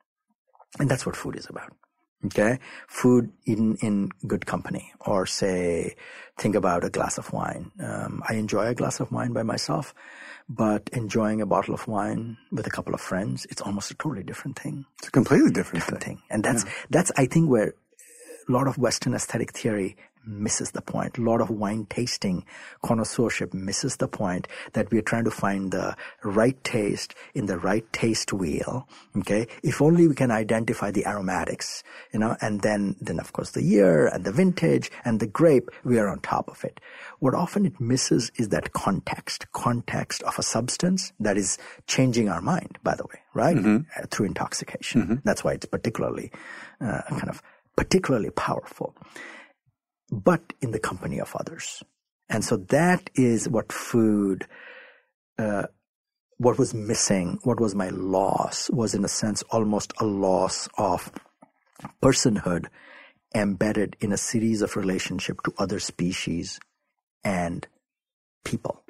And 0.79 0.89
that's 0.89 1.05
what 1.05 1.15
food 1.15 1.35
is 1.35 1.47
about. 1.49 1.73
Okay. 2.25 2.59
Food 2.87 3.33
eaten 3.45 3.75
in 3.81 4.09
good 4.25 4.45
company 4.45 4.93
or 5.01 5.25
say, 5.25 5.95
think 6.37 6.55
about 6.55 6.85
a 6.85 6.89
glass 6.89 7.17
of 7.17 7.33
wine. 7.33 7.71
Um, 7.79 8.23
I 8.27 8.35
enjoy 8.35 8.67
a 8.67 8.73
glass 8.73 9.01
of 9.01 9.11
wine 9.11 9.33
by 9.33 9.43
myself, 9.43 9.93
but 10.47 10.89
enjoying 10.93 11.41
a 11.41 11.45
bottle 11.45 11.73
of 11.73 11.85
wine 11.87 12.37
with 12.49 12.65
a 12.65 12.69
couple 12.69 12.93
of 12.93 13.01
friends, 13.01 13.45
it's 13.49 13.61
almost 13.61 13.91
a 13.91 13.95
totally 13.95 14.23
different 14.23 14.57
thing. 14.57 14.85
It's 14.99 15.09
a 15.09 15.11
completely 15.11 15.51
different, 15.51 15.83
different 15.83 16.03
thing. 16.03 16.21
And 16.29 16.43
that's, 16.43 16.63
that's, 16.89 17.11
I 17.17 17.25
think 17.25 17.49
where 17.49 17.73
a 18.47 18.51
lot 18.51 18.67
of 18.67 18.77
Western 18.77 19.13
aesthetic 19.13 19.51
theory 19.51 19.97
misses 20.25 20.71
the 20.71 20.81
point. 20.81 21.17
A 21.17 21.21
lot 21.21 21.41
of 21.41 21.49
wine 21.49 21.85
tasting 21.89 22.45
connoisseurship 22.83 23.53
misses 23.53 23.97
the 23.97 24.07
point 24.07 24.47
that 24.73 24.91
we're 24.91 25.01
trying 25.01 25.25
to 25.25 25.31
find 25.31 25.71
the 25.71 25.95
right 26.23 26.61
taste 26.63 27.15
in 27.33 27.45
the 27.45 27.57
right 27.57 27.91
taste 27.93 28.33
wheel. 28.33 28.87
Okay. 29.17 29.47
If 29.63 29.81
only 29.81 30.07
we 30.07 30.15
can 30.15 30.31
identify 30.31 30.91
the 30.91 31.05
aromatics, 31.05 31.83
you 32.11 32.19
know, 32.19 32.35
and 32.41 32.61
then, 32.61 32.95
then 33.01 33.19
of 33.19 33.33
course 33.33 33.51
the 33.51 33.63
year 33.63 34.07
and 34.07 34.25
the 34.25 34.31
vintage 34.31 34.91
and 35.05 35.19
the 35.19 35.27
grape, 35.27 35.69
we 35.83 35.99
are 35.99 36.07
on 36.07 36.19
top 36.19 36.49
of 36.49 36.63
it. 36.63 36.79
What 37.19 37.33
often 37.33 37.65
it 37.65 37.79
misses 37.79 38.31
is 38.35 38.49
that 38.49 38.73
context, 38.73 39.51
context 39.51 40.23
of 40.23 40.37
a 40.39 40.43
substance 40.43 41.13
that 41.19 41.37
is 41.37 41.57
changing 41.87 42.29
our 42.29 42.41
mind, 42.41 42.77
by 42.83 42.95
the 42.95 43.03
way, 43.03 43.19
right? 43.33 43.55
Uh, 43.97 44.05
through 44.09 44.25
intoxication. 44.27 45.21
That's 45.23 45.43
why 45.43 45.53
it's 45.53 45.65
particularly, 45.65 46.31
uh, 46.81 47.01
kind 47.09 47.29
of 47.29 47.41
particularly 47.75 48.29
powerful 48.29 48.95
but 50.13 50.53
in 50.61 50.71
the 50.71 50.79
company 50.79 51.19
of 51.19 51.35
others. 51.35 51.83
And 52.29 52.45
so 52.45 52.57
that 52.57 53.09
is 53.15 53.49
what 53.49 53.71
food, 53.71 54.45
uh, 55.37 55.63
what 56.37 56.57
was 56.57 56.73
missing, 56.73 57.39
what 57.43 57.59
was 57.59 57.75
my 57.75 57.89
loss, 57.89 58.69
was 58.69 58.93
in 58.93 59.03
a 59.03 59.09
sense 59.09 59.43
almost 59.49 59.93
a 59.99 60.05
loss 60.05 60.69
of 60.77 61.11
personhood 62.01 62.67
embedded 63.35 63.97
in 63.99 64.11
a 64.11 64.17
series 64.17 64.61
of 64.61 64.75
relationship 64.75 65.41
to 65.43 65.53
other 65.57 65.79
species 65.79 66.59
and 67.23 67.67
people. 68.45 68.83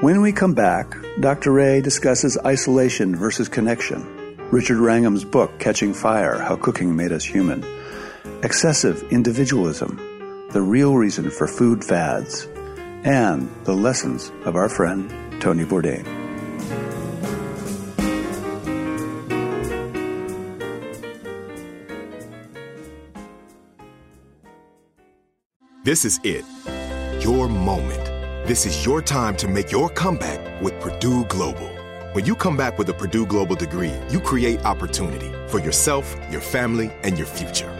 When 0.00 0.22
we 0.22 0.32
come 0.32 0.54
back, 0.54 0.96
Dr. 1.20 1.52
Ray 1.52 1.80
discusses 1.80 2.38
isolation 2.46 3.16
versus 3.16 3.48
connection. 3.48 4.38
Richard 4.50 4.78
Wrangham's 4.78 5.24
book, 5.24 5.58
Catching 5.58 5.92
Fire 5.92 6.38
How 6.38 6.56
Cooking 6.56 6.96
Made 6.96 7.12
Us 7.12 7.24
Human. 7.24 7.64
Excessive 8.42 9.02
individualism, 9.12 10.48
the 10.52 10.62
real 10.62 10.96
reason 10.96 11.30
for 11.30 11.46
food 11.46 11.84
fads, 11.84 12.48
and 13.04 13.50
the 13.64 13.74
lessons 13.74 14.32
of 14.46 14.56
our 14.56 14.66
friend 14.66 15.10
Tony 15.42 15.66
Bourdain. 15.66 16.06
This 25.84 26.06
is 26.06 26.18
it. 26.24 26.46
Your 27.22 27.46
moment. 27.46 28.06
This 28.48 28.64
is 28.64 28.86
your 28.86 29.02
time 29.02 29.36
to 29.36 29.48
make 29.48 29.70
your 29.70 29.90
comeback 29.90 30.62
with 30.62 30.80
Purdue 30.80 31.26
Global. 31.26 31.68
When 32.14 32.24
you 32.24 32.34
come 32.34 32.56
back 32.56 32.78
with 32.78 32.88
a 32.88 32.94
Purdue 32.94 33.26
Global 33.26 33.54
degree, 33.54 33.92
you 34.08 34.18
create 34.18 34.64
opportunity 34.64 35.30
for 35.48 35.58
yourself, 35.60 36.16
your 36.30 36.40
family, 36.40 36.90
and 37.02 37.18
your 37.18 37.26
future. 37.26 37.79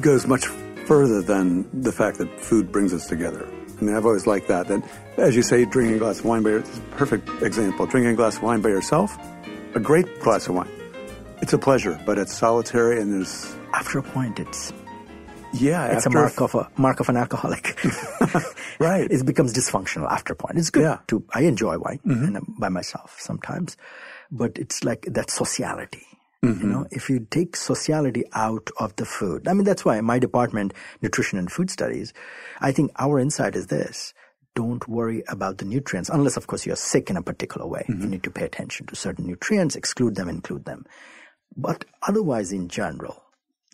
Goes 0.00 0.26
much 0.26 0.46
further 0.86 1.22
than 1.22 1.68
the 1.82 1.92
fact 1.92 2.18
that 2.18 2.40
food 2.40 2.72
brings 2.72 2.94
us 2.94 3.06
together. 3.06 3.48
I 3.78 3.84
mean, 3.84 3.94
I've 3.94 4.06
always 4.06 4.26
liked 4.26 4.48
that. 4.48 4.66
That, 4.68 4.82
as 5.18 5.36
you 5.36 5.42
say, 5.42 5.64
drinking 5.64 5.96
a 5.96 5.98
glass 5.98 6.20
of 6.20 6.24
wine 6.24 6.42
by 6.42 6.50
yourself, 6.50 6.90
perfect 6.96 7.28
example. 7.42 7.86
Drinking 7.86 8.12
a 8.12 8.16
glass 8.16 8.36
of 8.36 8.42
wine 8.42 8.60
by 8.60 8.70
yourself, 8.70 9.16
a 9.74 9.80
great 9.80 10.20
glass 10.20 10.48
of 10.48 10.54
wine. 10.54 10.70
It's 11.40 11.52
a 11.52 11.58
pleasure, 11.58 12.00
but 12.04 12.18
it's 12.18 12.34
solitary 12.34 13.00
and 13.00 13.12
there's. 13.12 13.54
After 13.72 13.98
a 13.98 14.02
point, 14.02 14.40
it's. 14.40 14.72
Yeah, 15.52 15.86
it's 15.86 16.04
a 16.04 16.10
mark 16.10 16.40
of 16.40 16.54
a 16.54 16.68
mark 16.76 17.00
of 17.00 17.08
an 17.08 17.16
alcoholic. 17.16 17.78
right. 18.78 19.10
It 19.10 19.24
becomes 19.24 19.54
dysfunctional 19.54 20.10
after 20.10 20.34
a 20.34 20.36
point. 20.36 20.58
It's 20.58 20.70
good 20.70 20.82
yeah. 20.82 20.98
to. 21.08 21.24
I 21.32 21.42
enjoy 21.42 21.78
wine 21.78 22.00
mm-hmm. 22.04 22.24
and 22.24 22.36
I'm 22.36 22.54
by 22.58 22.68
myself 22.68 23.16
sometimes, 23.18 23.76
but 24.30 24.58
it's 24.58 24.84
like 24.84 25.02
that 25.02 25.30
sociality. 25.30 26.06
Mm-hmm. 26.44 26.62
You 26.62 26.72
know, 26.72 26.86
if 26.90 27.10
you 27.10 27.26
take 27.30 27.56
sociality 27.56 28.24
out 28.32 28.70
of 28.78 28.94
the 28.96 29.04
food, 29.04 29.48
I 29.48 29.54
mean, 29.54 29.64
that's 29.64 29.84
why 29.84 30.00
my 30.00 30.18
department, 30.18 30.72
nutrition 31.02 31.38
and 31.38 31.50
food 31.50 31.70
studies, 31.70 32.12
I 32.60 32.70
think 32.70 32.92
our 32.96 33.18
insight 33.18 33.56
is 33.56 33.66
this. 33.66 34.14
Don't 34.54 34.88
worry 34.88 35.22
about 35.28 35.58
the 35.58 35.64
nutrients, 35.64 36.08
unless, 36.08 36.36
of 36.36 36.46
course, 36.46 36.64
you're 36.66 36.76
sick 36.76 37.10
in 37.10 37.16
a 37.16 37.22
particular 37.22 37.66
way. 37.66 37.84
Mm-hmm. 37.88 38.02
You 38.02 38.08
need 38.08 38.22
to 38.24 38.30
pay 38.30 38.44
attention 38.44 38.86
to 38.86 38.96
certain 38.96 39.26
nutrients, 39.26 39.76
exclude 39.76 40.14
them, 40.14 40.28
include 40.28 40.64
them. 40.64 40.84
But 41.56 41.84
otherwise, 42.06 42.52
in 42.52 42.68
general, 42.68 43.22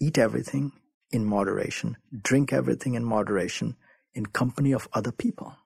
eat 0.01 0.19
everything 0.19 0.73
in 1.11 1.25
moderation, 1.25 1.97
drink 2.23 2.53
everything 2.53 2.95
in 2.95 3.05
moderation 3.05 3.77
in 4.15 4.27
company 4.27 4.73
of 4.73 4.89
other 4.93 5.13
people. 5.13 5.57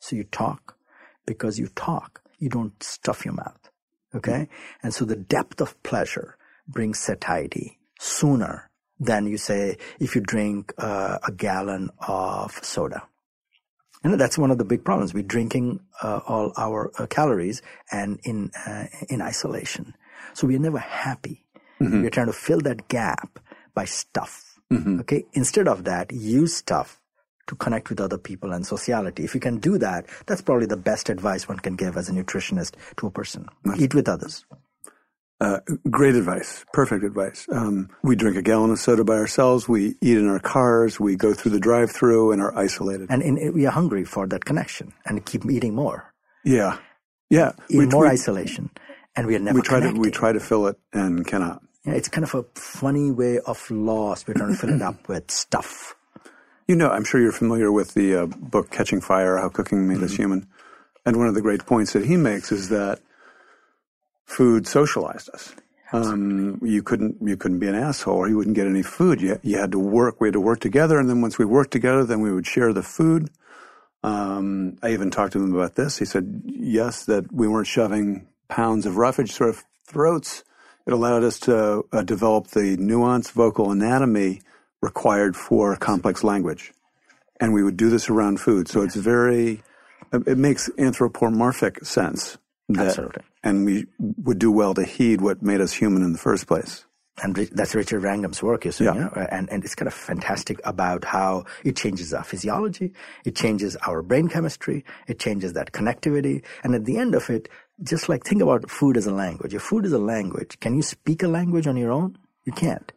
So 0.00 0.16
you 0.16 0.24
talk 0.24 0.76
because 1.24 1.58
you 1.58 1.68
talk. 1.68 2.22
You 2.38 2.48
don't 2.48 2.80
stuff 2.82 3.24
your 3.24 3.34
mouth. 3.34 3.65
Okay? 4.16 4.48
And 4.82 4.94
so 4.94 5.04
the 5.04 5.16
depth 5.16 5.60
of 5.60 5.80
pleasure 5.82 6.36
brings 6.66 6.98
satiety 6.98 7.78
sooner 7.98 8.70
than 8.98 9.26
you 9.26 9.36
say 9.36 9.76
if 10.00 10.14
you 10.14 10.22
drink 10.22 10.72
uh, 10.78 11.18
a 11.26 11.32
gallon 11.32 11.90
of 12.06 12.52
soda. 12.64 13.06
And 14.02 14.20
that's 14.20 14.38
one 14.38 14.50
of 14.50 14.58
the 14.58 14.64
big 14.64 14.84
problems. 14.84 15.12
We're 15.12 15.22
drinking 15.24 15.80
uh, 16.02 16.20
all 16.26 16.52
our 16.56 16.92
uh, 16.98 17.06
calories 17.06 17.60
and 17.90 18.20
in 18.24 18.50
uh, 18.66 18.86
in 19.08 19.20
isolation. 19.20 19.94
So 20.34 20.46
we're 20.46 20.60
never 20.60 20.78
happy. 20.78 21.44
Mm-hmm. 21.80 22.02
We're 22.02 22.10
trying 22.10 22.26
to 22.26 22.32
fill 22.32 22.60
that 22.60 22.88
gap 22.88 23.38
by 23.74 23.84
stuff. 23.84 24.60
Mm-hmm. 24.72 25.00
Okay? 25.00 25.24
Instead 25.32 25.66
of 25.66 25.84
that, 25.84 26.12
use 26.12 26.54
stuff 26.54 27.00
to 27.46 27.56
connect 27.56 27.88
with 27.90 28.00
other 28.00 28.18
people 28.18 28.52
and 28.52 28.66
sociality. 28.66 29.24
If 29.24 29.34
you 29.34 29.40
can 29.40 29.58
do 29.58 29.78
that, 29.78 30.06
that's 30.26 30.42
probably 30.42 30.66
the 30.66 30.76
best 30.76 31.08
advice 31.08 31.48
one 31.48 31.58
can 31.58 31.76
give 31.76 31.96
as 31.96 32.08
a 32.08 32.12
nutritionist 32.12 32.72
to 32.98 33.06
a 33.06 33.10
person. 33.10 33.48
That's 33.64 33.80
Eat 33.80 33.94
with 33.94 34.08
others. 34.08 34.44
Uh, 35.38 35.60
great 35.90 36.14
advice. 36.14 36.64
Perfect 36.72 37.04
advice. 37.04 37.46
Um, 37.52 37.90
we 38.02 38.16
drink 38.16 38.36
a 38.36 38.42
gallon 38.42 38.70
of 38.70 38.78
soda 38.78 39.04
by 39.04 39.14
ourselves. 39.14 39.68
We 39.68 39.94
eat 40.00 40.16
in 40.16 40.26
our 40.28 40.38
cars. 40.38 40.98
We 40.98 41.14
go 41.14 41.34
through 41.34 41.52
the 41.52 41.60
drive-through 41.60 42.32
and 42.32 42.40
are 42.40 42.56
isolated. 42.56 43.08
And 43.10 43.22
in, 43.22 43.52
we 43.52 43.66
are 43.66 43.72
hungry 43.72 44.04
for 44.04 44.26
that 44.28 44.46
connection 44.46 44.94
and 45.04 45.24
keep 45.26 45.44
eating 45.44 45.74
more. 45.74 46.10
Yeah, 46.44 46.78
yeah. 47.28 47.52
In 47.68 47.80
we, 47.80 47.86
more 47.86 48.04
we, 48.04 48.10
isolation, 48.10 48.70
and 49.14 49.26
we 49.26 49.36
are 49.36 49.38
never. 49.38 49.56
We 49.58 49.62
try 49.62 49.80
connecting. 49.80 50.02
to 50.02 50.08
we 50.08 50.10
try 50.10 50.32
to 50.32 50.40
fill 50.40 50.68
it 50.68 50.78
and 50.94 51.26
cannot. 51.26 51.62
Yeah, 51.84 51.92
it's 51.92 52.08
kind 52.08 52.24
of 52.24 52.34
a 52.34 52.44
funny 52.54 53.10
way 53.10 53.38
of 53.40 53.70
loss. 53.70 54.26
We're 54.26 54.34
trying 54.34 54.52
to 54.52 54.56
fill 54.56 54.74
it 54.74 54.80
up 54.80 55.06
with 55.08 55.30
stuff. 55.30 55.96
You 56.66 56.74
know, 56.74 56.90
I'm 56.90 57.04
sure 57.04 57.20
you're 57.20 57.30
familiar 57.30 57.70
with 57.70 57.94
the 57.94 58.22
uh, 58.22 58.26
book 58.26 58.70
Catching 58.72 59.00
Fire 59.00 59.36
How 59.36 59.48
Cooking 59.48 59.86
Made 59.86 59.98
mm-hmm. 59.98 60.04
Us 60.04 60.16
Human. 60.16 60.48
And 61.04 61.16
one 61.16 61.28
of 61.28 61.34
the 61.34 61.42
great 61.42 61.64
points 61.64 61.92
that 61.92 62.04
he 62.04 62.16
makes 62.16 62.50
is 62.50 62.70
that 62.70 62.98
food 64.24 64.66
socialized 64.66 65.30
us. 65.32 65.54
Um, 65.92 66.58
you 66.64 66.82
couldn't 66.82 67.18
you 67.22 67.36
couldn't 67.36 67.60
be 67.60 67.68
an 67.68 67.76
asshole 67.76 68.16
or 68.16 68.28
you 68.28 68.36
wouldn't 68.36 68.56
get 68.56 68.66
any 68.66 68.82
food. 68.82 69.20
You, 69.20 69.38
you 69.44 69.58
had 69.58 69.70
to 69.70 69.78
work. 69.78 70.20
We 70.20 70.26
had 70.26 70.32
to 70.32 70.40
work 70.40 70.58
together, 70.58 70.98
and 70.98 71.08
then 71.08 71.20
once 71.20 71.38
we 71.38 71.44
worked 71.44 71.70
together, 71.70 72.04
then 72.04 72.20
we 72.20 72.32
would 72.32 72.46
share 72.46 72.72
the 72.72 72.82
food. 72.82 73.30
Um, 74.02 74.78
I 74.82 74.92
even 74.92 75.12
talked 75.12 75.34
to 75.34 75.38
him 75.42 75.54
about 75.54 75.76
this. 75.76 75.98
He 75.98 76.04
said, 76.04 76.42
yes, 76.44 77.04
that 77.04 77.32
we 77.32 77.46
weren't 77.46 77.68
shoving 77.68 78.26
pounds 78.48 78.86
of 78.86 78.96
roughage 78.96 79.32
through 79.32 79.48
our 79.48 79.56
throats. 79.84 80.42
It 80.86 80.92
allowed 80.92 81.22
us 81.22 81.38
to 81.40 81.84
uh, 81.92 82.02
develop 82.02 82.48
the 82.48 82.76
nuanced 82.76 83.32
vocal 83.32 83.70
anatomy 83.70 84.40
required 84.88 85.34
for 85.36 85.76
complex 85.76 86.22
language. 86.22 86.72
And 87.40 87.52
we 87.52 87.62
would 87.64 87.76
do 87.76 87.90
this 87.90 88.08
around 88.08 88.40
food. 88.40 88.68
So 88.68 88.82
it's 88.82 88.94
very, 88.94 89.62
it 90.12 90.38
makes 90.38 90.70
anthropomorphic 90.78 91.84
sense. 91.84 92.38
That, 92.68 92.88
Absolutely. 92.88 93.22
And 93.42 93.54
we 93.66 93.86
would 93.98 94.38
do 94.38 94.50
well 94.50 94.74
to 94.74 94.84
heed 94.84 95.20
what 95.20 95.42
made 95.42 95.60
us 95.60 95.72
human 95.72 96.02
in 96.02 96.12
the 96.12 96.18
first 96.18 96.46
place. 96.46 96.84
And 97.22 97.34
that's 97.34 97.74
Richard 97.74 98.02
Wrangham's 98.02 98.42
work, 98.42 98.66
you 98.66 98.72
see, 98.72 98.84
yeah. 98.84 99.08
Uh, 99.16 99.26
and, 99.30 99.48
and 99.50 99.64
it's 99.64 99.74
kind 99.74 99.88
of 99.88 99.94
fantastic 99.94 100.60
about 100.64 101.02
how 101.04 101.46
it 101.64 101.74
changes 101.74 102.12
our 102.12 102.24
physiology, 102.24 102.92
it 103.24 103.34
changes 103.34 103.74
our 103.86 104.02
brain 104.02 104.28
chemistry, 104.28 104.84
it 105.08 105.18
changes 105.18 105.54
that 105.54 105.72
connectivity, 105.72 106.44
and 106.62 106.74
at 106.74 106.84
the 106.84 106.98
end 106.98 107.14
of 107.14 107.30
it, 107.30 107.48
just 107.82 108.10
like 108.10 108.22
think 108.24 108.42
about 108.42 108.70
food 108.70 108.98
as 108.98 109.06
a 109.06 109.14
language. 109.14 109.54
If 109.54 109.62
food 109.62 109.86
is 109.86 109.94
a 109.94 109.98
language, 110.14 110.60
can 110.60 110.76
you 110.76 110.82
speak 110.82 111.22
a 111.22 111.28
language 111.28 111.66
on 111.66 111.78
your 111.78 111.90
own? 111.90 112.18
You 112.44 112.52
can't 112.52 112.92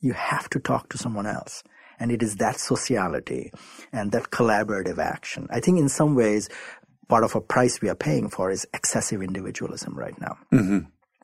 you 0.00 0.12
have 0.12 0.48
to 0.50 0.60
talk 0.60 0.88
to 0.90 0.98
someone 0.98 1.26
else. 1.26 1.62
And 2.00 2.12
it 2.12 2.22
is 2.22 2.36
that 2.36 2.60
sociality 2.60 3.52
and 3.92 4.12
that 4.12 4.30
collaborative 4.30 4.98
action. 4.98 5.48
I 5.50 5.60
think 5.60 5.78
in 5.78 5.88
some 5.88 6.14
ways, 6.14 6.48
part 7.08 7.24
of 7.24 7.34
a 7.34 7.40
price 7.40 7.80
we 7.80 7.88
are 7.88 7.96
paying 7.96 8.28
for 8.28 8.50
is 8.50 8.66
excessive 8.72 9.20
individualism 9.22 9.98
right 9.98 10.18
now. 10.20 10.38
Mm-hmm. 10.52 10.78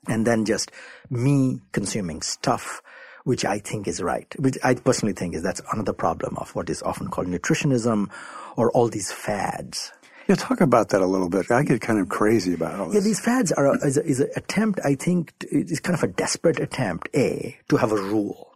And 0.08 0.26
then 0.26 0.44
just 0.44 0.70
me 1.08 1.60
consuming 1.72 2.22
stuff, 2.22 2.82
which 3.22 3.44
I 3.44 3.58
think 3.58 3.86
is 3.86 4.02
right, 4.02 4.26
which 4.38 4.58
I 4.64 4.74
personally 4.74 5.14
think 5.14 5.34
is 5.34 5.42
that's 5.42 5.62
another 5.72 5.92
problem 5.92 6.36
of 6.38 6.54
what 6.54 6.68
is 6.68 6.82
often 6.82 7.08
called 7.08 7.28
nutritionism 7.28 8.10
or 8.56 8.70
all 8.72 8.88
these 8.88 9.12
fads. 9.12 9.92
Yeah, 10.28 10.36
talk 10.36 10.60
about 10.60 10.88
that 10.88 11.02
a 11.02 11.06
little 11.06 11.28
bit. 11.28 11.50
I 11.50 11.62
get 11.62 11.80
kind 11.82 12.00
of 12.00 12.08
crazy 12.08 12.54
about 12.54 12.80
all 12.80 12.86
this. 12.86 12.94
Yeah, 12.94 13.00
these 13.00 13.20
fads 13.20 13.52
are 13.52 13.74
a, 13.74 13.86
is, 13.86 13.98
a, 13.98 14.04
is 14.04 14.20
an 14.20 14.30
attempt. 14.36 14.80
I 14.82 14.94
think 14.94 15.32
it's 15.40 15.80
kind 15.80 15.96
of 15.96 16.02
a 16.02 16.08
desperate 16.08 16.58
attempt, 16.60 17.08
a 17.14 17.58
to 17.68 17.76
have 17.76 17.92
a 17.92 17.96
rule, 17.96 18.53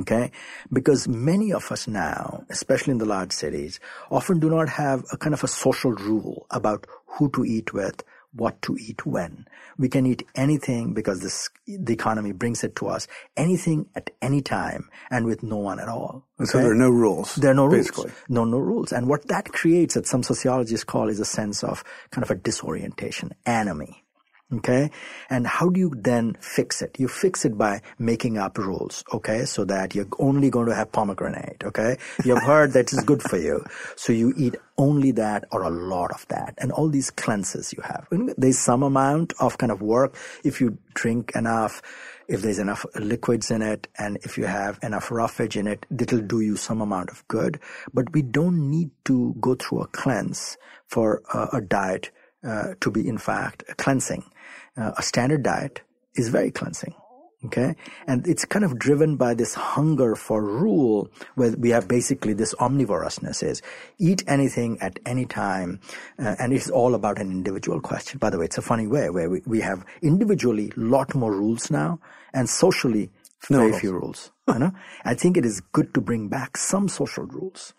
Okay? 0.00 0.30
Because 0.72 1.08
many 1.08 1.52
of 1.52 1.70
us 1.70 1.86
now, 1.88 2.44
especially 2.50 2.92
in 2.92 2.98
the 2.98 3.04
large 3.04 3.32
cities, 3.32 3.80
often 4.10 4.40
do 4.40 4.50
not 4.50 4.68
have 4.68 5.04
a 5.12 5.16
kind 5.16 5.34
of 5.34 5.44
a 5.44 5.48
social 5.48 5.92
rule 5.92 6.46
about 6.50 6.86
who 7.06 7.30
to 7.30 7.44
eat 7.44 7.72
with, 7.72 8.02
what 8.34 8.60
to 8.62 8.76
eat 8.78 9.06
when. 9.06 9.46
We 9.78 9.88
can 9.88 10.06
eat 10.06 10.26
anything 10.34 10.92
because 10.92 11.20
this, 11.20 11.48
the 11.66 11.92
economy 11.92 12.32
brings 12.32 12.64
it 12.64 12.76
to 12.76 12.88
us, 12.88 13.06
anything 13.36 13.86
at 13.94 14.10
any 14.20 14.42
time 14.42 14.88
and 15.10 15.26
with 15.26 15.42
no 15.42 15.56
one 15.56 15.80
at 15.80 15.88
all. 15.88 16.24
Okay? 16.40 16.50
So 16.50 16.58
there 16.58 16.72
are 16.72 16.76
no 16.76 16.90
rules. 16.90 17.36
There 17.36 17.52
are 17.52 17.54
no 17.54 17.68
basically. 17.68 18.06
rules. 18.06 18.16
No, 18.28 18.44
no 18.44 18.58
rules. 18.58 18.92
And 18.92 19.08
what 19.08 19.28
that 19.28 19.52
creates, 19.52 19.94
that 19.94 20.06
some 20.06 20.22
sociologists 20.22 20.84
call 20.84 21.08
is 21.08 21.20
a 21.20 21.24
sense 21.24 21.62
of 21.62 21.84
kind 22.10 22.24
of 22.24 22.30
a 22.30 22.34
disorientation, 22.34 23.32
anomie. 23.46 24.03
Okay. 24.52 24.90
And 25.30 25.46
how 25.46 25.70
do 25.70 25.80
you 25.80 25.92
then 25.96 26.36
fix 26.38 26.82
it? 26.82 26.96
You 26.98 27.08
fix 27.08 27.44
it 27.44 27.56
by 27.56 27.80
making 27.98 28.36
up 28.36 28.58
rules. 28.58 29.02
Okay. 29.12 29.46
So 29.46 29.64
that 29.64 29.94
you're 29.94 30.06
only 30.18 30.50
going 30.50 30.66
to 30.66 30.74
have 30.74 30.92
pomegranate. 30.92 31.62
Okay. 31.64 31.96
You've 32.24 32.42
heard 32.42 32.72
that 32.74 32.92
is 32.92 33.00
good 33.00 33.22
for 33.22 33.38
you. 33.38 33.64
So 33.96 34.12
you 34.12 34.34
eat 34.36 34.56
only 34.76 35.12
that 35.12 35.44
or 35.50 35.62
a 35.62 35.70
lot 35.70 36.10
of 36.10 36.26
that 36.28 36.54
and 36.58 36.72
all 36.72 36.88
these 36.88 37.10
cleanses 37.10 37.72
you 37.72 37.82
have. 37.82 38.06
There's 38.36 38.58
some 38.58 38.82
amount 38.82 39.32
of 39.40 39.56
kind 39.56 39.72
of 39.72 39.80
work. 39.80 40.16
If 40.44 40.60
you 40.60 40.78
drink 40.92 41.32
enough, 41.34 41.80
if 42.28 42.42
there's 42.42 42.58
enough 42.58 42.84
liquids 42.94 43.50
in 43.50 43.62
it 43.62 43.88
and 43.98 44.18
if 44.22 44.36
you 44.36 44.44
have 44.44 44.78
enough 44.82 45.10
roughage 45.10 45.56
in 45.56 45.66
it, 45.66 45.86
it'll 45.98 46.20
do 46.20 46.40
you 46.40 46.56
some 46.56 46.80
amount 46.80 47.10
of 47.10 47.26
good. 47.28 47.60
But 47.94 48.12
we 48.12 48.20
don't 48.20 48.70
need 48.70 48.90
to 49.06 49.34
go 49.40 49.54
through 49.54 49.82
a 49.82 49.86
cleanse 49.86 50.58
for 50.86 51.22
a 51.32 51.60
diet 51.62 52.10
uh, 52.46 52.74
to 52.80 52.90
be 52.90 53.08
in 53.08 53.16
fact 53.16 53.64
a 53.68 53.74
cleansing 53.74 54.24
uh, 54.76 54.92
a 54.96 55.02
standard 55.02 55.42
diet 55.42 55.82
is 56.14 56.28
very 56.28 56.50
cleansing. 56.50 56.94
Okay. 57.46 57.76
And 58.06 58.26
it's 58.26 58.46
kind 58.46 58.64
of 58.64 58.78
driven 58.78 59.16
by 59.16 59.34
this 59.34 59.54
hunger 59.54 60.14
for 60.14 60.42
rule 60.42 61.10
where 61.34 61.52
we 61.52 61.70
have 61.70 61.86
basically 61.86 62.32
this 62.32 62.54
omnivorousness 62.54 63.42
is 63.42 63.60
eat 63.98 64.24
anything 64.26 64.78
at 64.80 64.98
any 65.04 65.26
time. 65.26 65.80
Uh, 66.18 66.36
and 66.38 66.54
it's 66.54 66.70
all 66.70 66.94
about 66.94 67.18
an 67.18 67.30
individual 67.30 67.80
question. 67.80 68.18
By 68.18 68.30
the 68.30 68.38
way, 68.38 68.46
it's 68.46 68.56
a 68.56 68.62
funny 68.62 68.86
way 68.86 69.10
where 69.10 69.28
we, 69.28 69.42
we 69.44 69.60
have 69.60 69.84
individually 70.00 70.72
a 70.74 70.80
lot 70.80 71.14
more 71.14 71.32
rules 71.32 71.70
now 71.70 72.00
and 72.32 72.48
socially 72.48 73.10
very 73.50 73.68
rules. 73.68 73.80
few 73.80 73.92
rules. 73.92 74.30
you 74.48 74.58
know? 74.58 74.72
I 75.04 75.14
think 75.14 75.36
it 75.36 75.44
is 75.44 75.60
good 75.60 75.92
to 75.94 76.00
bring 76.00 76.28
back 76.28 76.56
some 76.56 76.88
social 76.88 77.24
rules 77.24 77.74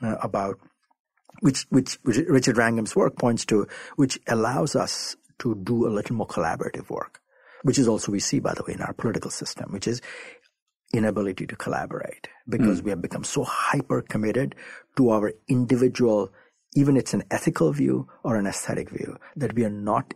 uh, 0.00 0.14
about 0.22 0.60
which, 1.40 1.66
which, 1.70 1.98
which 2.04 2.18
Richard 2.18 2.56
Wrangham's 2.56 2.94
work 2.94 3.16
points 3.16 3.44
to, 3.46 3.66
which 3.96 4.18
allows 4.28 4.76
us 4.76 5.16
to 5.40 5.54
do 5.56 5.86
a 5.86 5.90
little 5.90 6.16
more 6.16 6.26
collaborative 6.26 6.90
work, 6.90 7.20
which 7.62 7.78
is 7.78 7.88
also 7.88 8.12
we 8.12 8.20
see, 8.20 8.40
by 8.40 8.54
the 8.54 8.64
way, 8.66 8.74
in 8.74 8.82
our 8.82 8.94
political 8.94 9.30
system, 9.30 9.72
which 9.72 9.86
is 9.88 10.02
inability 10.92 11.46
to 11.46 11.56
collaborate 11.56 12.28
because 12.48 12.80
Mm. 12.80 12.84
we 12.84 12.90
have 12.90 13.02
become 13.02 13.24
so 13.24 13.44
hyper 13.44 14.02
committed 14.02 14.54
to 14.96 15.10
our 15.10 15.32
individual, 15.48 16.30
even 16.74 16.96
it's 16.96 17.14
an 17.14 17.24
ethical 17.30 17.72
view 17.72 18.08
or 18.24 18.36
an 18.36 18.46
aesthetic 18.46 18.90
view, 18.90 19.16
that 19.36 19.54
we 19.54 19.64
are 19.64 19.70
not 19.70 20.14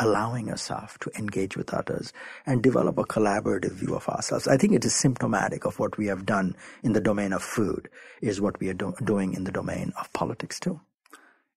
allowing 0.00 0.50
ourselves 0.50 0.96
to 1.00 1.10
engage 1.18 1.56
with 1.56 1.72
others 1.74 2.12
and 2.46 2.62
develop 2.62 2.98
a 2.98 3.04
collaborative 3.04 3.72
view 3.72 3.94
of 3.94 4.08
ourselves. 4.08 4.48
I 4.48 4.56
think 4.56 4.72
it 4.72 4.84
is 4.84 4.94
symptomatic 4.94 5.64
of 5.66 5.78
what 5.78 5.98
we 5.98 6.06
have 6.06 6.26
done 6.26 6.56
in 6.82 6.92
the 6.94 7.00
domain 7.00 7.32
of 7.32 7.42
food 7.42 7.88
is 8.22 8.40
what 8.40 8.58
we 8.60 8.68
are 8.70 8.74
do- 8.74 8.94
doing 9.04 9.34
in 9.34 9.44
the 9.44 9.52
domain 9.52 9.92
of 10.00 10.12
politics 10.12 10.58
too. 10.58 10.80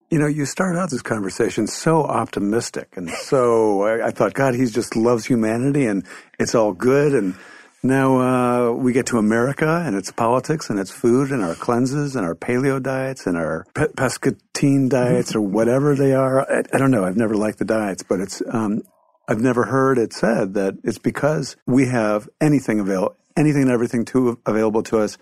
You 0.10 0.20
know, 0.20 0.28
you 0.28 0.46
start 0.46 0.76
out 0.76 0.92
this 0.92 1.02
conversation 1.02 1.66
so 1.68 2.04
optimistic 2.04 2.96
and 2.96 3.10
so 3.10 3.82
I, 3.82 4.08
I 4.08 4.12
thought, 4.12 4.34
God, 4.34 4.54
he 4.54 4.66
just 4.66 4.96
loves 4.96 5.26
humanity 5.26 5.86
and 5.88 6.06
it's 6.40 6.54
all 6.54 6.74
good. 6.74 7.14
And 7.14 7.36
now 7.82 8.20
uh, 8.20 8.72
we 8.72 8.94
get 8.94 9.08
to 9.08 9.18
America 9.18 9.84
and 9.86 9.96
it's 9.96 10.12
politics 10.12 10.70
and 10.70 10.80
it's 10.80 10.92
food 10.92 11.32
and 11.32 11.44
our 11.44 11.56
cleanses 11.56 12.16
and 12.16 12.26
our 12.26 12.36
paleo 12.36 12.82
diets 12.82 13.26
and 13.26 13.36
our 13.36 13.66
pe- 13.74 13.88
pescatine 13.88 14.90
diets 14.90 15.36
or 15.36 15.42
whatever 15.42 15.96
they 15.96 16.14
are. 16.14 16.42
I, 16.52 16.64
I 16.72 16.78
don't 16.78 16.92
know. 16.92 17.04
I've 17.04 17.18
never 17.18 17.36
liked 17.36 17.58
the 17.58 17.66
diets, 17.66 18.04
but 18.04 18.20
it's 18.20 18.44
um, 18.52 18.84
I've 19.28 19.42
never 19.42 19.66
heard 19.66 19.98
it 19.98 20.14
said 20.14 20.54
that 20.54 20.76
it's 20.84 21.00
because 21.00 21.56
we 21.66 21.88
have 21.88 22.30
anything 22.40 22.80
available, 22.80 23.16
anything 23.36 23.64
and 23.64 23.72
everything 23.72 24.06
to, 24.06 24.40
available 24.46 24.84
to 24.84 25.00
us 25.00 25.18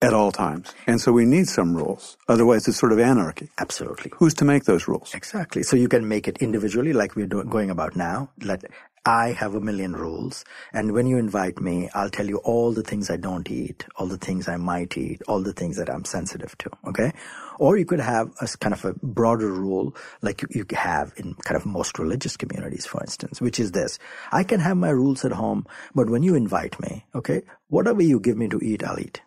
at 0.00 0.14
all 0.14 0.30
times. 0.30 0.74
And 0.86 1.00
so 1.00 1.12
we 1.12 1.24
need 1.24 1.48
some 1.48 1.76
rules. 1.76 2.16
Otherwise, 2.28 2.68
it's 2.68 2.78
sort 2.78 2.92
of 2.92 3.00
anarchy. 3.00 3.50
Absolutely. 3.58 4.12
Who's 4.14 4.34
to 4.34 4.44
make 4.44 4.64
those 4.64 4.86
rules? 4.86 5.14
Exactly. 5.14 5.62
So 5.62 5.76
you 5.76 5.88
can 5.88 6.08
make 6.08 6.28
it 6.28 6.38
individually, 6.38 6.92
like 6.92 7.16
we're 7.16 7.26
doing, 7.26 7.48
going 7.48 7.70
about 7.70 7.96
now. 7.96 8.30
Let 8.40 8.64
I 9.08 9.32
have 9.32 9.54
a 9.54 9.60
million 9.60 9.94
rules, 9.94 10.44
and 10.72 10.92
when 10.92 11.06
you 11.06 11.16
invite 11.16 11.60
me, 11.60 11.88
I'll 11.94 12.10
tell 12.10 12.26
you 12.26 12.38
all 12.38 12.72
the 12.72 12.82
things 12.82 13.08
I 13.08 13.16
don't 13.16 13.50
eat, 13.50 13.86
all 13.96 14.06
the 14.06 14.18
things 14.18 14.48
I 14.48 14.56
might 14.56 14.98
eat, 14.98 15.22
all 15.26 15.40
the 15.40 15.54
things 15.54 15.78
that 15.78 15.88
I'm 15.88 16.04
sensitive 16.04 16.58
to. 16.58 16.70
Okay. 16.88 17.12
Or 17.58 17.78
you 17.78 17.86
could 17.86 18.00
have 18.00 18.30
a 18.42 18.48
kind 18.58 18.74
of 18.74 18.84
a 18.84 18.92
broader 19.02 19.50
rule, 19.50 19.96
like 20.20 20.42
you, 20.42 20.48
you 20.50 20.66
have 20.76 21.14
in 21.16 21.34
kind 21.36 21.56
of 21.56 21.64
most 21.64 21.98
religious 21.98 22.36
communities, 22.36 22.84
for 22.84 23.00
instance, 23.00 23.40
which 23.40 23.58
is 23.58 23.72
this: 23.72 23.98
I 24.30 24.44
can 24.44 24.60
have 24.60 24.76
my 24.76 24.90
rules 24.90 25.24
at 25.24 25.32
home, 25.32 25.66
but 25.94 26.10
when 26.10 26.22
you 26.22 26.34
invite 26.34 26.78
me, 26.78 27.06
okay, 27.14 27.42
whatever 27.68 28.02
you 28.02 28.20
give 28.20 28.36
me 28.36 28.48
to 28.48 28.60
eat, 28.62 28.84
I'll 28.84 29.00
eat. 29.00 29.22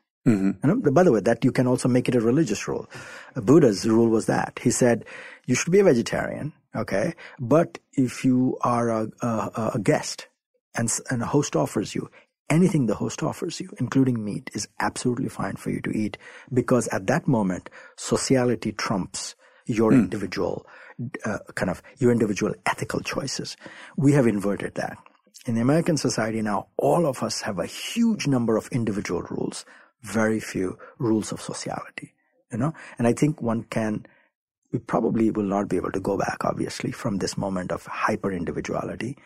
You 0.63 0.69
know, 0.69 0.76
by 0.91 1.03
the 1.03 1.11
way, 1.11 1.22
that 1.22 1.43
you 1.43 1.51
can 1.51 1.67
also 1.67 1.88
make 1.89 2.07
it 2.07 2.15
a 2.15 2.22
religious 2.22 2.67
rule. 2.67 2.89
Buddha's 3.36 3.88
rule 3.88 4.09
was 4.09 4.28
that 4.28 4.59
he 4.61 4.72
said 4.72 5.05
you 5.45 5.55
should 5.55 5.72
be 5.72 5.80
a 5.80 5.84
vegetarian, 5.84 6.53
okay, 6.76 7.15
but 7.39 7.80
if 7.93 8.24
you 8.24 8.57
are 8.61 8.89
a, 8.89 9.07
a, 9.22 9.72
a 9.76 9.80
guest 9.82 10.28
and 10.76 10.91
and 11.09 11.22
a 11.22 11.26
host 11.26 11.55
offers 11.55 11.95
you 11.95 12.09
anything 12.51 12.86
the 12.86 12.95
host 12.95 13.24
offers 13.24 13.59
you, 13.61 13.69
including 13.80 14.24
meat, 14.24 14.49
is 14.53 14.67
absolutely 14.80 15.30
fine 15.30 15.55
for 15.55 15.69
you 15.72 15.82
to 15.82 15.91
eat 15.91 16.17
because 16.53 16.88
at 16.89 17.07
that 17.07 17.28
moment 17.28 17.69
sociality 17.95 18.74
trumps 18.74 19.36
your 19.65 19.93
individual 19.93 20.65
uh, 21.26 21.39
kind 21.55 21.72
of 21.72 21.82
your 21.97 22.11
individual 22.11 22.53
ethical 22.65 22.99
choices. 22.99 23.55
We 23.97 24.11
have 24.13 24.28
inverted 24.28 24.76
that. 24.76 24.97
In 25.47 25.55
the 25.55 25.61
American 25.61 25.97
society 25.97 26.41
now, 26.41 26.67
all 26.78 27.07
of 27.07 27.24
us 27.24 27.41
have 27.41 27.57
a 27.57 27.65
huge 27.65 28.28
number 28.28 28.57
of 28.57 28.67
individual 28.72 29.22
rules, 29.24 29.65
very 30.01 30.39
few 30.39 30.77
rules 30.97 31.31
of 31.31 31.41
sociality, 31.41 32.13
you 32.51 32.57
know? 32.57 32.73
And 32.97 33.07
I 33.07 33.13
think 33.13 33.41
one 33.41 33.63
can, 33.63 34.05
we 34.71 34.79
probably 34.79 35.31
will 35.31 35.43
not 35.43 35.69
be 35.69 35.77
able 35.77 35.91
to 35.91 35.99
go 35.99 36.17
back, 36.17 36.43
obviously, 36.43 36.91
from 36.91 37.17
this 37.17 37.37
moment 37.37 37.71
of 37.71 37.85
hyper 37.85 38.31
individuality, 38.31 39.17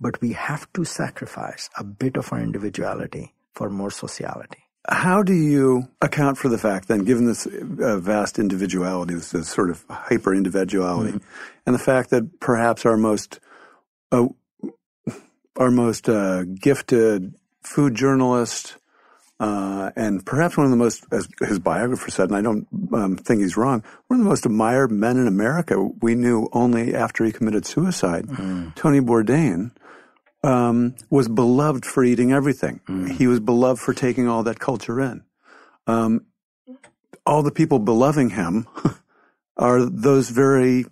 but 0.00 0.20
we 0.20 0.32
have 0.32 0.72
to 0.74 0.84
sacrifice 0.84 1.68
a 1.76 1.84
bit 1.84 2.16
of 2.16 2.32
our 2.32 2.40
individuality 2.40 3.34
for 3.52 3.70
more 3.70 3.90
sociality. 3.90 4.58
How 4.88 5.22
do 5.22 5.34
you 5.34 5.88
account 6.00 6.38
for 6.38 6.48
the 6.48 6.56
fact 6.56 6.88
then, 6.88 7.04
given 7.04 7.26
this 7.26 7.46
uh, 7.46 7.98
vast 7.98 8.38
individuality, 8.38 9.14
this, 9.14 9.32
this 9.32 9.48
sort 9.48 9.68
of 9.68 9.84
hyper 9.90 10.34
individuality, 10.34 11.18
and 11.66 11.74
the 11.74 11.78
fact 11.78 12.08
that 12.10 12.40
perhaps 12.40 12.86
our 12.86 12.96
most 12.96 13.38
uh, 14.12 14.28
our 15.56 15.70
most 15.70 16.08
uh, 16.08 16.44
gifted 16.44 17.34
food 17.62 17.94
journalist 17.94 18.78
uh, 19.40 19.90
and 19.94 20.26
perhaps 20.26 20.56
one 20.56 20.66
of 20.66 20.70
the 20.70 20.76
most, 20.76 21.04
as 21.12 21.28
his 21.40 21.58
biographer 21.58 22.10
said, 22.10 22.30
and 22.30 22.36
I 22.36 22.42
don't 22.42 22.66
um, 22.92 23.16
think 23.16 23.40
he's 23.40 23.56
wrong, 23.56 23.84
one 24.08 24.18
of 24.18 24.24
the 24.24 24.28
most 24.28 24.44
admired 24.46 24.90
men 24.90 25.16
in 25.16 25.28
America 25.28 25.80
we 26.00 26.14
knew 26.14 26.48
only 26.52 26.94
after 26.94 27.24
he 27.24 27.30
committed 27.32 27.64
suicide, 27.64 28.26
Tony 28.74 29.00
Bourdain, 29.00 29.70
um, 30.42 30.94
was 31.10 31.28
beloved 31.28 31.84
for 31.84 32.02
eating 32.04 32.32
everything. 32.32 32.80
He 33.16 33.26
was 33.26 33.40
beloved 33.40 33.80
for 33.80 33.94
taking 33.94 34.28
all 34.28 34.42
that 34.44 34.58
culture 34.58 35.00
in. 35.00 35.22
Um, 35.86 36.26
all 37.24 37.42
the 37.42 37.52
people 37.52 37.78
beloving 37.78 38.30
him 38.30 38.66
are 39.56 39.84
those 39.84 40.30
very 40.30 40.84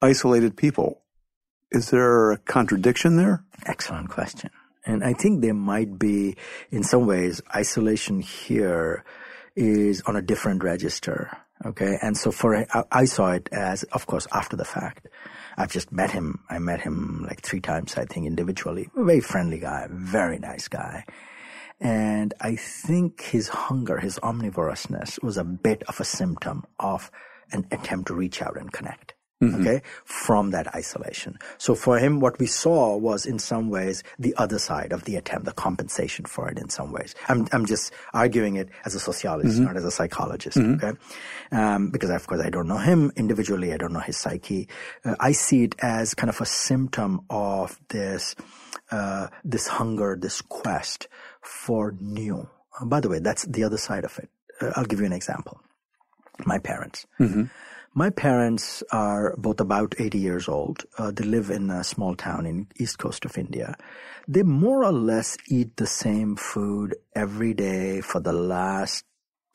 isolated 0.00 0.56
people. 0.56 1.02
Is 1.70 1.90
there 1.90 2.32
a 2.32 2.38
contradiction 2.38 3.16
there? 3.16 3.44
Excellent 3.66 4.08
question. 4.08 4.50
And 4.84 5.04
I 5.04 5.12
think 5.12 5.40
there 5.40 5.54
might 5.54 5.98
be, 5.98 6.36
in 6.70 6.82
some 6.82 7.06
ways, 7.06 7.40
isolation 7.54 8.20
here 8.20 9.04
is 9.54 10.02
on 10.06 10.16
a 10.16 10.22
different 10.22 10.64
register. 10.64 11.30
Okay. 11.64 11.98
And 12.02 12.16
so 12.16 12.32
for, 12.32 12.66
I, 12.90 13.04
saw 13.04 13.32
it 13.32 13.48
as, 13.52 13.84
of 13.84 14.06
course, 14.06 14.26
after 14.32 14.56
the 14.56 14.64
fact. 14.64 15.06
I've 15.56 15.70
just 15.70 15.92
met 15.92 16.10
him. 16.10 16.40
I 16.50 16.58
met 16.58 16.80
him 16.80 17.24
like 17.28 17.42
three 17.42 17.60
times, 17.60 17.96
I 17.96 18.04
think, 18.04 18.26
individually. 18.26 18.88
Very 18.96 19.20
friendly 19.20 19.58
guy, 19.58 19.86
very 19.90 20.38
nice 20.38 20.66
guy. 20.66 21.04
And 21.78 22.32
I 22.40 22.56
think 22.56 23.20
his 23.22 23.48
hunger, 23.48 23.98
his 23.98 24.18
omnivorousness 24.22 25.22
was 25.22 25.36
a 25.36 25.44
bit 25.44 25.82
of 25.88 26.00
a 26.00 26.04
symptom 26.04 26.64
of 26.80 27.10
an 27.52 27.66
attempt 27.70 28.08
to 28.08 28.14
reach 28.14 28.40
out 28.40 28.56
and 28.56 28.72
connect. 28.72 29.14
Okay. 29.42 29.82
From 30.04 30.52
that 30.52 30.72
isolation. 30.74 31.38
So 31.58 31.74
for 31.74 31.98
him, 31.98 32.20
what 32.20 32.38
we 32.38 32.46
saw 32.46 32.96
was 32.96 33.26
in 33.26 33.38
some 33.38 33.70
ways 33.70 34.04
the 34.18 34.34
other 34.36 34.58
side 34.58 34.92
of 34.92 35.04
the 35.04 35.16
attempt, 35.16 35.46
the 35.46 35.52
compensation 35.52 36.24
for 36.26 36.48
it 36.48 36.58
in 36.58 36.68
some 36.68 36.92
ways. 36.92 37.14
I'm, 37.28 37.48
I'm 37.52 37.66
just 37.66 37.92
arguing 38.14 38.56
it 38.56 38.68
as 38.84 38.94
a 38.94 39.00
sociologist, 39.00 39.58
not 39.58 39.76
as 39.76 39.84
a 39.84 39.90
psychologist. 39.90 40.56
Okay. 40.56 40.92
Um, 41.50 41.90
because 41.90 42.10
of 42.10 42.26
course 42.26 42.40
I 42.40 42.50
don't 42.50 42.68
know 42.68 42.78
him 42.78 43.10
individually. 43.16 43.72
I 43.72 43.76
don't 43.78 43.92
know 43.92 44.00
his 44.00 44.16
psyche. 44.16 44.68
Uh, 45.04 45.16
I 45.18 45.32
see 45.32 45.64
it 45.64 45.74
as 45.80 46.14
kind 46.14 46.30
of 46.30 46.40
a 46.40 46.46
symptom 46.46 47.22
of 47.28 47.78
this, 47.88 48.36
uh, 48.90 49.26
this 49.44 49.66
hunger, 49.66 50.16
this 50.20 50.40
quest 50.42 51.08
for 51.40 51.94
new. 52.00 52.48
By 52.84 53.00
the 53.00 53.08
way, 53.08 53.18
that's 53.18 53.44
the 53.44 53.64
other 53.64 53.76
side 53.76 54.04
of 54.04 54.18
it. 54.18 54.28
Uh, 54.60 54.72
I'll 54.76 54.84
give 54.84 55.00
you 55.00 55.06
an 55.06 55.12
example. 55.12 55.60
My 56.46 56.58
parents. 56.58 57.06
My 57.94 58.08
parents 58.08 58.82
are 58.90 59.34
both 59.36 59.60
about 59.60 59.94
80 59.98 60.16
years 60.18 60.48
old. 60.48 60.86
Uh, 60.96 61.10
they 61.10 61.24
live 61.24 61.50
in 61.50 61.68
a 61.68 61.84
small 61.84 62.14
town 62.14 62.46
in 62.46 62.68
east 62.80 62.98
coast 62.98 63.26
of 63.26 63.36
India. 63.36 63.76
They 64.26 64.44
more 64.44 64.82
or 64.82 64.92
less 64.92 65.36
eat 65.46 65.76
the 65.76 65.86
same 65.86 66.36
food 66.36 66.96
every 67.14 67.52
day 67.52 68.00
for 68.00 68.18
the 68.18 68.32
last 68.32 69.04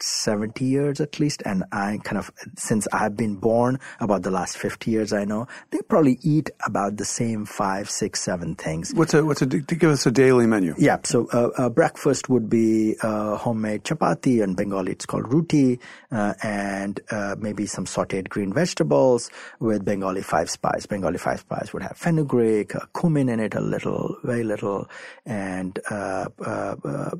70 0.01 0.65
years 0.65 1.01
at 1.01 1.19
least. 1.19 1.41
And 1.45 1.63
I 1.71 1.99
kind 2.03 2.17
of, 2.17 2.31
since 2.55 2.87
I've 2.93 3.15
been 3.15 3.35
born, 3.35 3.79
about 3.99 4.23
the 4.23 4.31
last 4.31 4.57
50 4.57 4.91
years 4.91 5.13
I 5.13 5.25
know, 5.25 5.47
they 5.71 5.79
probably 5.87 6.19
eat 6.21 6.49
about 6.65 6.97
the 6.97 7.05
same 7.05 7.45
five, 7.45 7.89
six, 7.89 8.21
seven 8.21 8.55
things. 8.55 8.93
What's 8.93 9.13
a 9.13 9.23
what's 9.23 9.41
a 9.41 9.45
to 9.45 9.75
give 9.75 9.89
us 9.89 10.05
a 10.05 10.11
daily 10.11 10.47
menu? 10.47 10.75
Yeah. 10.77 10.97
So 11.03 11.27
uh, 11.33 11.49
uh, 11.57 11.69
breakfast 11.69 12.29
would 12.29 12.49
be 12.49 12.95
uh, 13.01 13.37
homemade 13.37 13.83
chapati, 13.83 14.43
and 14.43 14.55
Bengali 14.55 14.93
it's 14.93 15.05
called 15.05 15.31
roti, 15.31 15.79
uh, 16.11 16.33
and 16.43 16.99
uh, 17.11 17.35
maybe 17.39 17.65
some 17.65 17.85
sautéed 17.85 18.29
green 18.29 18.53
vegetables 18.53 19.29
with 19.59 19.85
Bengali 19.85 20.21
five 20.21 20.49
spice. 20.49 20.85
Bengali 20.85 21.17
five 21.17 21.41
spice 21.41 21.73
would 21.73 21.83
have 21.83 21.97
fenugreek, 21.97 22.75
uh, 22.75 22.85
cumin 22.97 23.29
in 23.29 23.39
it 23.39 23.55
a 23.55 23.61
little, 23.61 24.17
very 24.23 24.43
little, 24.43 24.89
and 25.25 25.79
uh, 25.89 26.27
uh, 26.45 26.75
uh, 26.83 27.11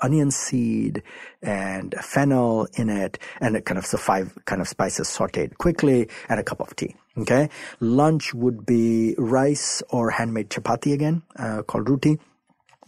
onion 0.00 0.30
seed 0.30 1.02
and 1.42 1.94
fennel 2.00 2.68
in 2.74 2.88
it, 2.88 3.18
and 3.40 3.62
kind 3.64 3.78
of 3.78 3.86
so 3.86 3.98
five 3.98 4.36
kind 4.44 4.60
of 4.60 4.68
spices 4.68 5.08
sautéed 5.08 5.56
quickly, 5.58 6.08
and 6.28 6.40
a 6.40 6.42
cup 6.42 6.60
of 6.60 6.74
tea. 6.76 6.94
Okay. 7.18 7.48
Lunch 7.80 8.34
would 8.34 8.66
be 8.66 9.14
rice 9.16 9.82
or 9.88 10.10
handmade 10.10 10.50
chapati 10.50 10.92
again, 10.92 11.22
uh, 11.38 11.62
called 11.62 11.88
roti 11.88 12.18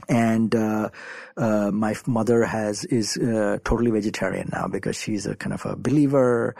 and 0.09 0.55
uh, 0.55 0.89
uh, 1.37 1.71
my 1.73 1.95
mother 2.07 2.45
has 2.45 2.85
is 2.85 3.17
uh, 3.17 3.59
totally 3.65 3.91
vegetarian 3.91 4.49
now 4.53 4.67
because 4.67 4.97
she's 4.97 5.27
a 5.27 5.37
kind 5.37 5.53
of 5.53 5.65
a 5.67 5.77
believer, 5.77 6.55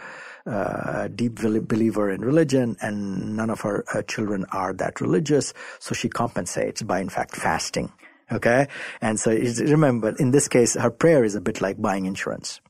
uh, 0.47 1.09
deep 1.09 1.37
believer 1.37 2.11
in 2.11 2.21
religion, 2.21 2.77
and 2.81 3.37
none 3.37 3.51
of 3.51 3.61
her 3.63 3.85
uh, 3.95 4.03
children 4.03 4.45
are 4.53 4.73
that 4.75 5.01
religious. 5.01 5.55
So 5.79 5.95
she 5.95 6.09
compensates 6.09 6.83
by, 6.83 7.01
in 7.01 7.09
fact, 7.09 7.37
fasting. 7.37 7.93
Okay, 8.31 8.69
and 9.01 9.19
so 9.19 9.31
remember, 9.33 10.15
in 10.19 10.31
this 10.31 10.49
case, 10.49 10.75
her 10.75 10.91
prayer 10.91 11.25
is 11.25 11.35
a 11.35 11.41
bit 11.41 11.61
like 11.61 11.81
buying 11.81 12.07
insurance. 12.07 12.61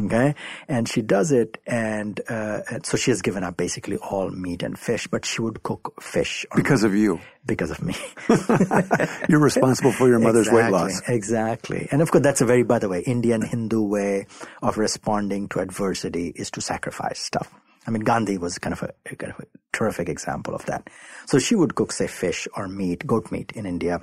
Okay. 0.00 0.34
And 0.66 0.88
she 0.88 1.02
does 1.02 1.30
it. 1.30 1.58
And, 1.66 2.20
uh, 2.28 2.62
so 2.82 2.96
she 2.96 3.10
has 3.10 3.22
given 3.22 3.44
up 3.44 3.56
basically 3.56 3.96
all 3.96 4.30
meat 4.30 4.62
and 4.62 4.78
fish, 4.78 5.06
but 5.06 5.24
she 5.24 5.40
would 5.40 5.62
cook 5.62 6.02
fish. 6.02 6.44
Because 6.54 6.82
of 6.82 6.94
you. 6.94 7.20
Because 7.46 7.70
of 7.70 7.80
me. 7.80 7.94
You're 9.28 9.40
responsible 9.40 9.92
for 9.92 10.08
your 10.08 10.18
mother's 10.18 10.48
exactly, 10.48 10.62
weight 10.62 10.72
loss. 10.72 11.02
Exactly. 11.08 11.88
And 11.92 12.02
of 12.02 12.10
course, 12.10 12.22
that's 12.22 12.40
a 12.40 12.44
very, 12.44 12.64
by 12.64 12.80
the 12.80 12.88
way, 12.88 13.02
Indian 13.02 13.42
Hindu 13.42 13.82
way 13.82 14.26
of 14.62 14.78
responding 14.78 15.48
to 15.50 15.60
adversity 15.60 16.32
is 16.34 16.50
to 16.52 16.60
sacrifice 16.60 17.20
stuff. 17.20 17.52
I 17.86 17.90
mean, 17.90 18.02
Gandhi 18.02 18.38
was 18.38 18.58
kind 18.58 18.72
of 18.72 18.82
a, 18.82 19.14
kind 19.14 19.32
of 19.32 19.40
a 19.40 19.46
terrific 19.72 20.08
example 20.08 20.54
of 20.54 20.64
that. 20.66 20.88
So 21.26 21.38
she 21.38 21.54
would 21.54 21.74
cook, 21.74 21.92
say, 21.92 22.06
fish 22.06 22.48
or 22.56 22.66
meat, 22.66 23.06
goat 23.06 23.30
meat 23.30 23.52
in 23.52 23.66
India. 23.66 24.00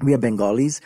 We 0.00 0.14
are 0.14 0.18
Bengalis 0.18 0.80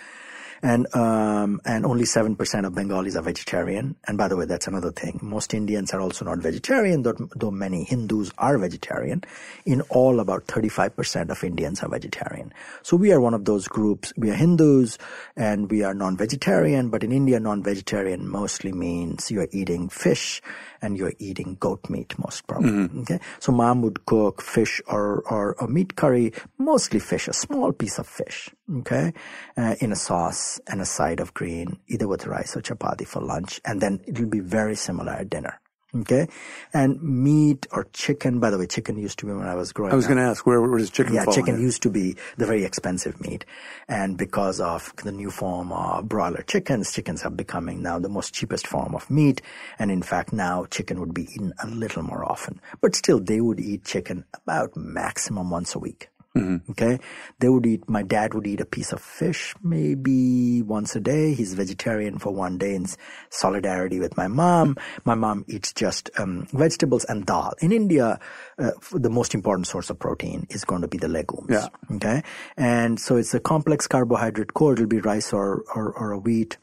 and 0.62 0.86
um, 0.94 1.60
and 1.64 1.84
only 1.84 2.04
seven 2.04 2.36
percent 2.36 2.64
of 2.66 2.74
Bengalis 2.74 3.16
are 3.16 3.22
vegetarian. 3.22 3.96
And 4.06 4.16
by 4.16 4.28
the 4.28 4.36
way, 4.36 4.46
that's 4.46 4.68
another 4.68 4.92
thing. 4.92 5.18
Most 5.20 5.54
Indians 5.54 5.92
are 5.92 6.00
also 6.00 6.24
not 6.24 6.38
vegetarian, 6.38 7.02
though, 7.02 7.16
though 7.34 7.50
many 7.50 7.82
Hindus 7.82 8.30
are 8.38 8.56
vegetarian. 8.58 9.24
In 9.66 9.80
all, 9.90 10.20
about 10.20 10.44
thirty-five 10.44 10.94
percent 10.94 11.30
of 11.30 11.42
Indians 11.42 11.82
are 11.82 11.88
vegetarian. 11.88 12.54
So 12.82 12.96
we 12.96 13.12
are 13.12 13.20
one 13.20 13.34
of 13.34 13.44
those 13.44 13.66
groups. 13.66 14.12
We 14.16 14.30
are 14.30 14.34
Hindus 14.34 14.98
and 15.36 15.68
we 15.68 15.82
are 15.82 15.94
non-vegetarian. 15.94 16.90
But 16.90 17.02
in 17.02 17.10
India, 17.10 17.40
non-vegetarian 17.40 18.28
mostly 18.28 18.72
means 18.72 19.30
you 19.32 19.40
are 19.40 19.48
eating 19.50 19.88
fish 19.88 20.40
and 20.82 20.98
you're 20.98 21.14
eating 21.18 21.56
goat 21.60 21.88
meat 21.88 22.18
most 22.18 22.46
probably. 22.46 22.70
Mm-hmm. 22.70 23.00
Okay, 23.02 23.20
so 23.38 23.52
mom 23.52 23.82
would 23.82 24.04
cook 24.04 24.42
fish 24.42 24.82
or 24.86 25.22
or 25.30 25.56
a 25.60 25.68
meat 25.68 25.96
curry, 25.96 26.32
mostly 26.58 27.00
fish, 27.00 27.28
a 27.28 27.32
small 27.32 27.72
piece 27.72 27.98
of 27.98 28.06
fish. 28.06 28.50
Okay, 28.78 29.12
uh, 29.56 29.76
in 29.80 29.92
a 29.92 29.96
sauce 29.96 30.60
and 30.66 30.80
a 30.80 30.86
side 30.86 31.20
of 31.20 31.32
green, 31.34 31.78
either 31.88 32.08
with 32.08 32.26
rice 32.26 32.56
or 32.56 32.60
chapati 32.60 33.06
for 33.06 33.22
lunch, 33.22 33.60
and 33.64 33.80
then 33.80 34.00
it 34.06 34.18
will 34.18 34.28
be 34.28 34.40
very 34.40 34.74
similar 34.74 35.12
at 35.12 35.30
dinner. 35.30 35.60
Okay, 35.95 36.26
and 36.72 37.03
meat 37.03 37.66
or 37.70 37.86
chicken. 37.93 38.40
By 38.40 38.49
the 38.49 38.57
way, 38.57 38.66
chicken 38.66 38.97
used 38.97 39.18
to 39.18 39.26
be 39.26 39.32
when 39.32 39.47
I 39.47 39.55
was 39.55 39.72
growing. 39.72 39.90
Up. 39.90 39.93
I 39.93 39.97
was 39.97 40.07
going 40.07 40.16
to 40.16 40.24
ask 40.24 40.47
where, 40.47 40.61
where 40.61 40.78
does 40.78 40.88
chicken? 40.88 41.12
Yeah, 41.12 41.26
chicken 41.26 41.61
used 41.61 41.82
to 41.82 41.90
be 41.90 42.16
the 42.38 42.47
very 42.47 42.64
expensive 42.64 43.20
meat, 43.20 43.45
and 43.88 44.16
because 44.16 44.59
of 44.59 44.95
the 45.05 45.12
new 45.12 45.30
form 45.30 45.70
of 45.70 46.09
broiler 46.09 46.43
chickens, 46.43 46.93
chickens 46.93 47.24
are 47.24 47.30
becoming 47.30 47.82
now 47.82 47.99
the 47.99 48.09
most 48.09 48.32
cheapest 48.32 48.66
form 48.66 48.95
of 48.95 49.11
meat. 49.11 49.43
And 49.78 49.90
in 49.90 50.03
fact, 50.03 50.32
now 50.32 50.64
chicken 50.70 50.99
would 50.99 51.12
be 51.12 51.24
eaten 51.24 51.53
a 51.62 51.66
little 51.66 52.03
more 52.03 52.24
often, 52.24 52.61
but 52.80 52.97
still 52.97 53.20
they 53.20 53.43
would 53.43 53.61
eat 53.61 53.84
chicken 53.84 54.24
about 54.32 54.74
maximum 54.74 55.51
once 55.51 55.74
a 55.74 55.78
week. 55.78 56.09
Mm-hmm. 56.36 56.70
Okay. 56.70 56.98
They 57.40 57.48
would 57.48 57.66
eat, 57.66 57.88
my 57.90 58.02
dad 58.02 58.32
would 58.32 58.46
eat 58.46 58.60
a 58.60 58.64
piece 58.64 58.92
of 58.92 59.00
fish 59.00 59.54
maybe 59.62 60.62
once 60.62 60.96
a 60.96 61.00
day. 61.00 61.34
He's 61.34 61.52
vegetarian 61.52 62.18
for 62.18 62.32
one 62.32 62.56
day 62.56 62.74
in 62.74 62.86
solidarity 63.28 64.00
with 64.00 64.16
my 64.16 64.28
mom. 64.28 64.76
My 65.04 65.14
mom 65.14 65.44
eats 65.46 65.74
just 65.74 66.08
um, 66.18 66.46
vegetables 66.52 67.04
and 67.04 67.26
dal. 67.26 67.52
In 67.60 67.70
India, 67.70 68.18
uh, 68.58 68.70
the 68.92 69.10
most 69.10 69.34
important 69.34 69.66
source 69.66 69.90
of 69.90 69.98
protein 69.98 70.46
is 70.48 70.64
going 70.64 70.80
to 70.80 70.88
be 70.88 70.96
the 70.96 71.08
legumes. 71.08 71.50
Yeah. 71.50 71.68
Okay. 71.96 72.22
And 72.56 72.98
so 72.98 73.16
it's 73.16 73.34
a 73.34 73.40
complex 73.40 73.86
carbohydrate 73.86 74.54
core. 74.54 74.72
It'll 74.72 74.86
be 74.86 75.00
rice 75.00 75.34
or, 75.34 75.64
or, 75.74 75.92
or 75.92 76.12
a 76.12 76.18
wheat 76.18 76.56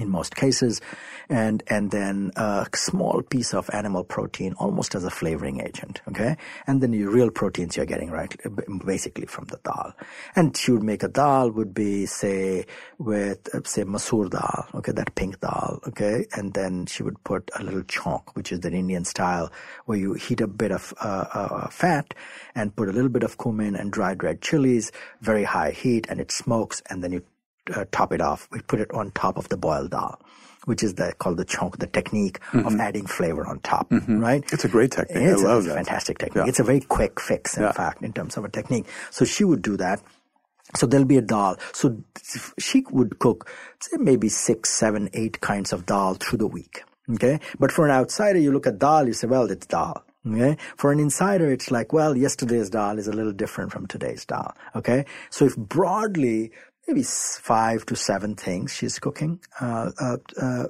in 0.00 0.10
most 0.10 0.36
cases, 0.36 0.80
and 1.28 1.62
and 1.68 1.90
then 1.90 2.32
a 2.36 2.66
small 2.74 3.22
piece 3.22 3.54
of 3.54 3.68
animal 3.72 4.04
protein, 4.04 4.54
almost 4.58 4.94
as 4.94 5.04
a 5.04 5.10
flavoring 5.10 5.60
agent. 5.60 6.00
Okay, 6.08 6.36
and 6.66 6.80
then 6.80 6.92
your 6.92 7.10
real 7.10 7.30
proteins 7.30 7.76
you're 7.76 7.86
getting 7.86 8.10
right, 8.10 8.34
basically 8.84 9.26
from 9.26 9.46
the 9.46 9.58
dal. 9.64 9.94
And 10.34 10.56
she 10.56 10.72
would 10.72 10.82
make 10.82 11.02
a 11.02 11.08
dal 11.08 11.50
would 11.50 11.74
be 11.74 12.06
say 12.06 12.66
with 12.98 13.54
uh, 13.54 13.60
say 13.64 13.84
masoor 13.84 14.30
dal, 14.30 14.66
okay, 14.74 14.92
that 14.92 15.14
pink 15.14 15.40
dal, 15.40 15.80
okay, 15.88 16.26
and 16.32 16.54
then 16.54 16.86
she 16.86 17.02
would 17.02 17.22
put 17.24 17.50
a 17.58 17.62
little 17.62 17.82
chonk, 17.82 18.34
which 18.34 18.52
is 18.52 18.60
the 18.60 18.70
Indian 18.70 19.04
style, 19.04 19.52
where 19.86 19.98
you 19.98 20.14
heat 20.14 20.40
a 20.40 20.46
bit 20.46 20.72
of 20.72 20.94
uh, 21.00 21.24
uh, 21.32 21.68
fat 21.68 22.14
and 22.54 22.74
put 22.74 22.88
a 22.88 22.92
little 22.92 23.08
bit 23.10 23.22
of 23.22 23.38
cumin 23.38 23.76
and 23.76 23.92
dried 23.92 24.22
red 24.22 24.40
chilies, 24.40 24.92
very 25.20 25.44
high 25.44 25.70
heat, 25.70 26.06
and 26.08 26.20
it 26.20 26.30
smokes, 26.30 26.82
and 26.88 27.02
then 27.02 27.12
you 27.12 27.22
uh, 27.74 27.84
top 27.92 28.12
it 28.12 28.20
off. 28.20 28.48
We 28.50 28.60
put 28.60 28.80
it 28.80 28.90
on 28.92 29.10
top 29.12 29.38
of 29.38 29.48
the 29.48 29.56
boiled 29.56 29.90
dal, 29.90 30.20
which 30.64 30.82
is 30.82 30.94
the, 30.94 31.12
called 31.18 31.36
the 31.36 31.44
chonk, 31.44 31.78
the 31.78 31.86
technique 31.86 32.40
mm-hmm. 32.52 32.66
of 32.66 32.78
adding 32.80 33.06
flavor 33.06 33.46
on 33.46 33.60
top, 33.60 33.90
mm-hmm. 33.90 34.18
right? 34.18 34.44
It's 34.52 34.64
a 34.64 34.68
great 34.68 34.92
technique. 34.92 35.22
It's 35.22 35.42
I 35.42 35.46
love 35.46 35.64
a 35.64 35.68
that. 35.68 35.74
fantastic 35.76 36.18
technique. 36.18 36.44
Yeah. 36.44 36.48
It's 36.48 36.60
a 36.60 36.64
very 36.64 36.80
quick 36.80 37.20
fix, 37.20 37.56
in 37.56 37.62
yeah. 37.62 37.72
fact, 37.72 38.02
in 38.02 38.12
terms 38.12 38.36
of 38.36 38.44
a 38.44 38.48
technique. 38.48 38.86
So 39.10 39.24
she 39.24 39.44
would 39.44 39.62
do 39.62 39.76
that. 39.76 40.00
So 40.74 40.86
there'll 40.86 41.06
be 41.06 41.16
a 41.16 41.22
dal. 41.22 41.56
So 41.72 42.02
she 42.58 42.84
would 42.90 43.18
cook, 43.20 43.48
say, 43.80 43.98
maybe 43.98 44.28
six, 44.28 44.70
seven, 44.70 45.08
eight 45.12 45.40
kinds 45.40 45.72
of 45.72 45.86
dal 45.86 46.14
through 46.14 46.38
the 46.38 46.46
week. 46.48 46.82
Okay. 47.08 47.38
But 47.58 47.70
for 47.70 47.84
an 47.84 47.92
outsider, 47.92 48.40
you 48.40 48.50
look 48.50 48.66
at 48.66 48.80
dal, 48.80 49.06
you 49.06 49.12
say, 49.12 49.28
well, 49.28 49.48
it's 49.50 49.66
dal. 49.66 50.02
Okay. 50.28 50.56
For 50.76 50.90
an 50.90 50.98
insider, 50.98 51.52
it's 51.52 51.70
like, 51.70 51.92
well, 51.92 52.16
yesterday's 52.16 52.68
dal 52.68 52.98
is 52.98 53.06
a 53.06 53.12
little 53.12 53.32
different 53.32 53.70
from 53.70 53.86
today's 53.86 54.24
dal. 54.24 54.56
Okay. 54.74 55.04
So 55.30 55.44
if 55.44 55.56
broadly 55.56 56.50
maybe 56.86 57.02
five 57.02 57.84
to 57.86 57.96
seven 57.96 58.34
things 58.34 58.74
she's 58.74 58.98
cooking 58.98 59.40
uh, 59.60 59.90
uh, 60.00 60.16
uh, 60.40 60.64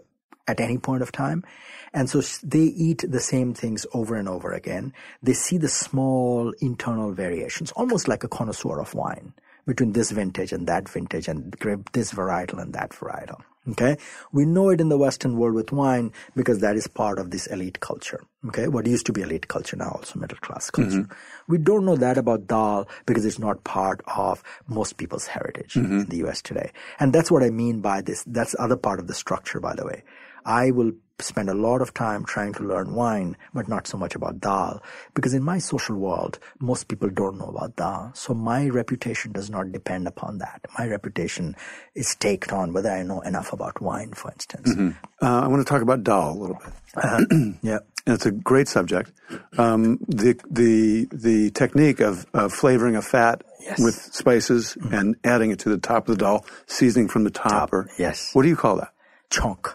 at 0.49 0.61
any 0.61 0.79
point 0.79 1.03
of 1.03 1.13
time. 1.13 1.45
And 1.93 2.09
so 2.11 2.21
they 2.43 2.65
eat 2.65 3.05
the 3.09 3.21
same 3.21 3.55
things 3.55 3.87
over 3.93 4.17
and 4.17 4.29
over 4.29 4.53
again. 4.53 4.93
They 5.23 5.33
see 5.33 5.59
the 5.59 5.69
small 5.69 6.53
internal 6.61 7.13
variations, 7.13 7.73
almost 7.73 8.09
like 8.09 8.25
a 8.25 8.29
connoisseur 8.29 8.81
of 8.81 8.95
wine 8.95 9.33
between 9.67 9.93
this 9.93 10.11
vintage 10.11 10.53
and 10.53 10.67
that 10.67 10.89
vintage 10.89 11.29
and 11.29 11.55
this 11.93 12.13
varietal 12.13 12.61
and 12.61 12.73
that 12.75 12.91
varietal. 12.91 13.41
Okay. 13.71 13.97
We 14.33 14.45
know 14.45 14.71
it 14.71 14.81
in 14.81 14.89
the 14.89 14.99
Western 14.99 15.37
world 15.37 15.55
with 15.55 15.73
wine 15.73 16.13
because 16.37 16.61
that 16.61 16.77
is 16.77 16.87
part 16.87 17.19
of 17.19 17.31
this 17.31 17.47
elite 17.47 17.81
culture. 17.81 18.23
Okay. 18.47 18.69
What 18.69 18.87
used 18.87 19.07
to 19.07 19.13
be 19.13 19.23
elite 19.23 19.49
culture 19.49 19.77
now 19.77 19.91
also 19.91 20.19
middle 20.19 20.39
class 20.39 20.71
culture. 20.71 21.03
Mm-hmm. 21.03 21.13
We 21.49 21.59
don't 21.59 21.85
know 21.85 21.97
that 21.97 22.17
about 22.17 22.47
dal 22.47 22.89
because 23.07 23.25
it's 23.25 23.39
not 23.39 23.65
part 23.65 24.03
of 24.07 24.43
most 24.69 24.97
people's 24.97 25.27
heritage 25.27 25.75
mm-hmm. 25.75 26.01
in 26.01 26.07
the 26.07 26.29
US 26.29 26.43
today. 26.43 26.71
And 27.01 27.13
that's 27.13 27.31
what 27.31 27.43
I 27.43 27.51
mean 27.51 27.81
by 27.81 28.03
this. 28.03 28.23
That's 28.25 28.55
other 28.59 28.77
part 28.77 29.01
of 29.01 29.09
the 29.09 29.15
structure, 29.15 29.61
by 29.61 29.75
the 29.75 29.85
way. 29.85 30.03
I 30.47 30.71
will 30.71 30.93
spend 31.19 31.49
a 31.49 31.55
lot 31.55 31.81
of 31.81 31.95
time 31.95 32.25
trying 32.25 32.53
to 32.55 32.63
learn 32.63 32.95
wine, 32.95 33.37
but 33.55 33.69
not 33.69 33.87
so 33.87 33.97
much 33.97 34.15
about 34.15 34.41
dal. 34.41 34.83
Because 35.15 35.35
in 35.35 35.43
my 35.43 35.59
social 35.59 35.97
world, 35.97 36.39
most 36.61 36.89
people 36.89 37.09
don't 37.09 37.39
know 37.39 37.47
about 37.47 37.77
dal. 37.77 38.13
So 38.15 38.35
my 38.35 38.69
reputation 38.69 39.33
does 39.33 39.51
not 39.51 39.73
depend 39.73 40.07
upon 40.07 40.39
that. 40.39 40.65
My 40.79 40.87
reputation 40.87 41.57
is 41.95 42.09
staked 42.09 42.53
on 42.53 42.73
whether 42.73 42.91
I 42.91 43.03
know 43.03 43.21
enough 43.23 43.53
about 43.53 43.81
wine, 43.81 44.13
for 44.13 44.31
instance. 44.31 44.71
Mm-hmm. 44.73 44.91
Uh, 45.23 45.41
I 45.41 45.47
want 45.49 45.67
to 45.67 45.71
talk 45.71 45.83
about 45.83 46.05
dal 46.05 46.33
a 46.33 46.39
little 46.39 46.59
bit. 46.63 46.73
Uh, 46.95 47.25
yeah. 47.63 47.79
And 48.07 48.15
it's 48.15 48.27
a 48.27 48.31
great 48.31 48.69
subject. 48.69 49.11
Um, 49.59 49.99
the 50.07 50.41
the 50.49 51.09
the 51.11 51.51
technique 51.51 51.99
of, 51.99 52.25
of 52.33 52.53
flavoring 52.53 52.95
a 52.95 53.03
fat 53.03 53.43
yes. 53.61 53.81
with 53.81 53.97
spices 53.97 54.77
mm-hmm. 54.79 54.95
and 54.95 55.17
adding 55.25 55.51
it 55.51 55.59
to 55.61 55.71
the 55.71 55.79
top 55.79 56.09
of 56.09 56.17
the 56.17 56.25
dal, 56.25 56.47
seasoning 56.67 57.09
from 57.09 57.25
the 57.25 57.31
top, 57.31 57.51
top. 57.51 57.73
or 57.73 57.91
yes. 57.99 58.31
What 58.33 58.43
do 58.43 58.49
you 58.49 58.55
call 58.55 58.77
that? 58.77 58.93
Chonk. 59.31 59.75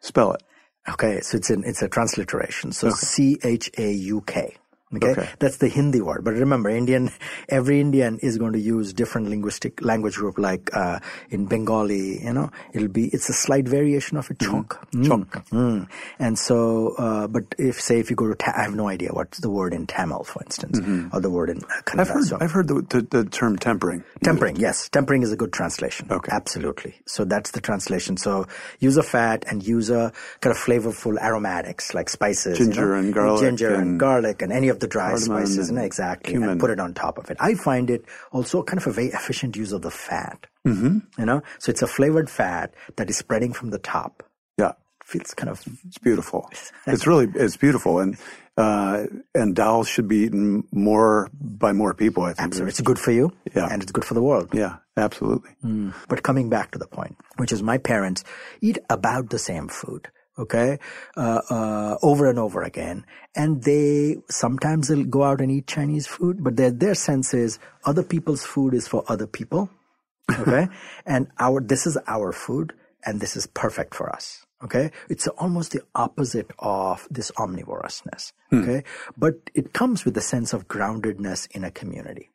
Spell 0.00 0.32
it. 0.32 0.42
Okay, 0.88 1.20
so 1.20 1.36
it's 1.36 1.50
an 1.50 1.64
it's 1.64 1.82
a 1.82 1.88
transliteration. 1.88 2.72
So 2.72 2.90
C 2.90 3.38
H 3.44 3.70
A 3.78 3.92
U 3.92 4.22
K. 4.26 4.56
Okay? 4.94 5.10
okay? 5.10 5.28
That's 5.38 5.58
the 5.58 5.68
Hindi 5.68 6.00
word. 6.00 6.24
But 6.24 6.34
remember, 6.34 6.68
Indian, 6.68 7.10
every 7.48 7.80
Indian 7.80 8.18
is 8.18 8.38
going 8.38 8.52
to 8.54 8.60
use 8.60 8.92
different 8.92 9.28
linguistic 9.28 9.82
language 9.82 10.16
group. 10.16 10.38
Like 10.38 10.74
uh, 10.74 10.98
in 11.30 11.46
Bengali, 11.46 12.22
you 12.24 12.32
know, 12.32 12.50
it'll 12.72 12.88
be 12.88 13.06
it's 13.08 13.28
a 13.28 13.32
slight 13.32 13.68
variation 13.68 14.16
of 14.16 14.28
a 14.30 14.34
chunk. 14.34 14.70
Mm-hmm. 14.70 15.04
Chunk. 15.04 15.30
Mm. 15.50 15.88
And 16.18 16.38
so, 16.38 16.94
uh, 16.98 17.28
but 17.28 17.44
if 17.58 17.80
say 17.80 18.00
if 18.00 18.10
you 18.10 18.16
go 18.16 18.26
to, 18.26 18.34
Ta- 18.34 18.54
I 18.56 18.62
have 18.62 18.74
no 18.74 18.88
idea 18.88 19.10
what's 19.12 19.38
the 19.38 19.50
word 19.50 19.74
in 19.74 19.86
Tamil, 19.86 20.24
for 20.24 20.42
instance, 20.42 20.80
mm-hmm. 20.80 21.14
or 21.14 21.20
the 21.20 21.30
word 21.30 21.50
in 21.50 21.58
uh, 21.58 21.82
Kannada. 21.84 22.00
I've 22.00 22.08
heard, 22.08 22.24
so, 22.24 22.38
I've 22.40 22.50
heard 22.50 22.68
the, 22.68 22.74
the, 22.88 23.02
the, 23.02 23.24
term 23.24 23.58
tempering. 23.58 24.02
Tempering, 24.24 24.56
yes, 24.56 24.88
tempering 24.88 25.22
is 25.22 25.32
a 25.32 25.36
good 25.36 25.52
translation. 25.52 26.08
Okay, 26.10 26.30
absolutely. 26.32 27.00
So 27.06 27.24
that's 27.24 27.52
the 27.52 27.60
translation. 27.60 28.16
So 28.16 28.46
use 28.78 28.96
a 28.96 29.02
fat 29.02 29.44
and 29.46 29.66
use 29.66 29.90
a 29.90 30.12
kind 30.40 30.54
of 30.54 30.60
flavorful 30.60 31.20
aromatics 31.20 31.94
like 31.94 32.08
spices, 32.08 32.58
ginger 32.58 32.80
you 32.80 32.88
know? 32.88 32.98
and 32.98 33.14
garlic, 33.14 33.40
ginger 33.40 33.74
and, 33.74 33.82
and 33.82 34.00
garlic, 34.00 34.42
and 34.42 34.52
any 34.52 34.68
of 34.68 34.79
the 34.80 34.88
dry 34.88 35.14
spices, 35.16 35.68
and 35.68 35.78
exactly, 35.78 36.32
cumin. 36.32 36.50
and 36.50 36.60
put 36.60 36.70
it 36.70 36.80
on 36.80 36.94
top 36.94 37.18
of 37.18 37.30
it. 37.30 37.36
I 37.40 37.54
find 37.54 37.90
it 37.90 38.04
also 38.32 38.62
kind 38.62 38.78
of 38.78 38.86
a 38.86 38.92
very 38.92 39.08
efficient 39.08 39.56
use 39.56 39.72
of 39.72 39.82
the 39.82 39.90
fat. 39.90 40.46
Mm-hmm. 40.66 40.98
You 41.18 41.26
know, 41.26 41.42
so 41.58 41.70
it's 41.70 41.82
a 41.82 41.86
flavored 41.86 42.28
fat 42.28 42.74
that 42.96 43.08
is 43.08 43.16
spreading 43.16 43.52
from 43.52 43.70
the 43.70 43.78
top. 43.78 44.22
Yeah, 44.58 44.70
it 44.70 45.06
feels 45.06 45.34
kind 45.34 45.50
of 45.50 45.62
it's 45.86 45.98
beautiful. 45.98 46.50
it's 46.86 47.06
really 47.06 47.28
it's 47.34 47.56
beautiful, 47.56 48.00
and 48.00 48.16
Uh, 48.60 49.06
and 49.32 49.56
dal 49.56 49.84
should 49.88 50.04
be 50.04 50.28
eaten 50.28 50.64
more 50.68 51.30
by 51.40 51.72
more 51.72 51.94
people. 51.94 52.24
I 52.24 52.34
think 52.36 52.52
Absolutely. 52.52 52.70
It's 52.76 52.80
good 52.82 52.98
for 52.98 53.12
you. 53.12 53.32
Yeah. 53.56 53.68
And 53.70 53.80
it's 53.80 53.92
good 53.92 54.04
for 54.04 54.12
the 54.12 54.20
world. 54.20 54.52
Yeah, 54.52 54.84
absolutely. 55.00 55.56
Mm. 55.64 55.94
But 56.12 56.20
coming 56.22 56.50
back 56.50 56.72
to 56.72 56.78
the 56.78 56.86
point, 56.86 57.16
which 57.40 57.52
is 57.56 57.62
my 57.62 57.78
parents 57.78 58.20
eat 58.60 58.76
about 58.90 59.30
the 59.30 59.38
same 59.38 59.68
food. 59.72 60.12
Okay, 60.40 60.78
uh, 61.16 61.40
uh, 61.50 61.96
over 62.02 62.28
and 62.30 62.38
over 62.38 62.62
again, 62.62 63.04
and 63.36 63.62
they 63.62 64.16
sometimes 64.30 64.88
they'll 64.88 65.04
go 65.04 65.22
out 65.22 65.40
and 65.40 65.50
eat 65.50 65.66
Chinese 65.66 66.06
food, 66.06 66.42
but 66.42 66.56
their 66.56 66.70
their 66.70 66.94
sense 66.94 67.34
is 67.34 67.58
other 67.84 68.02
people's 68.02 68.44
food 68.44 68.72
is 68.72 68.88
for 68.88 69.04
other 69.06 69.26
people, 69.26 69.68
okay, 70.32 70.68
and 71.04 71.28
our 71.38 71.60
this 71.60 71.86
is 71.86 71.98
our 72.06 72.32
food, 72.32 72.72
and 73.04 73.20
this 73.20 73.36
is 73.36 73.46
perfect 73.46 73.94
for 73.94 74.08
us. 74.08 74.46
Okay. 74.62 74.90
It's 75.08 75.26
almost 75.26 75.72
the 75.72 75.82
opposite 75.94 76.50
of 76.58 77.08
this 77.10 77.30
omnivorousness. 77.32 78.32
Okay. 78.52 78.84
But 79.16 79.50
it 79.54 79.72
comes 79.72 80.04
with 80.04 80.16
a 80.18 80.20
sense 80.20 80.52
of 80.52 80.68
groundedness 80.68 81.48
in 81.52 81.64
a 81.64 81.70
community. 81.70 82.30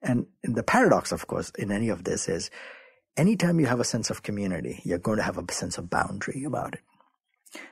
And, 0.00 0.26
and 0.44 0.54
the 0.54 0.62
paradox, 0.62 1.10
of 1.10 1.26
course, 1.26 1.50
in 1.58 1.72
any 1.72 1.88
of 1.88 2.04
this 2.04 2.28
is 2.28 2.50
anytime 3.16 3.58
you 3.58 3.66
have 3.66 3.80
a 3.80 3.84
sense 3.84 4.10
of 4.10 4.22
community, 4.22 4.80
you're 4.84 4.98
going 4.98 5.16
to 5.16 5.24
have 5.24 5.38
a 5.38 5.52
sense 5.52 5.78
of 5.78 5.90
boundary 5.90 6.44
about 6.44 6.74
it. 6.74 6.80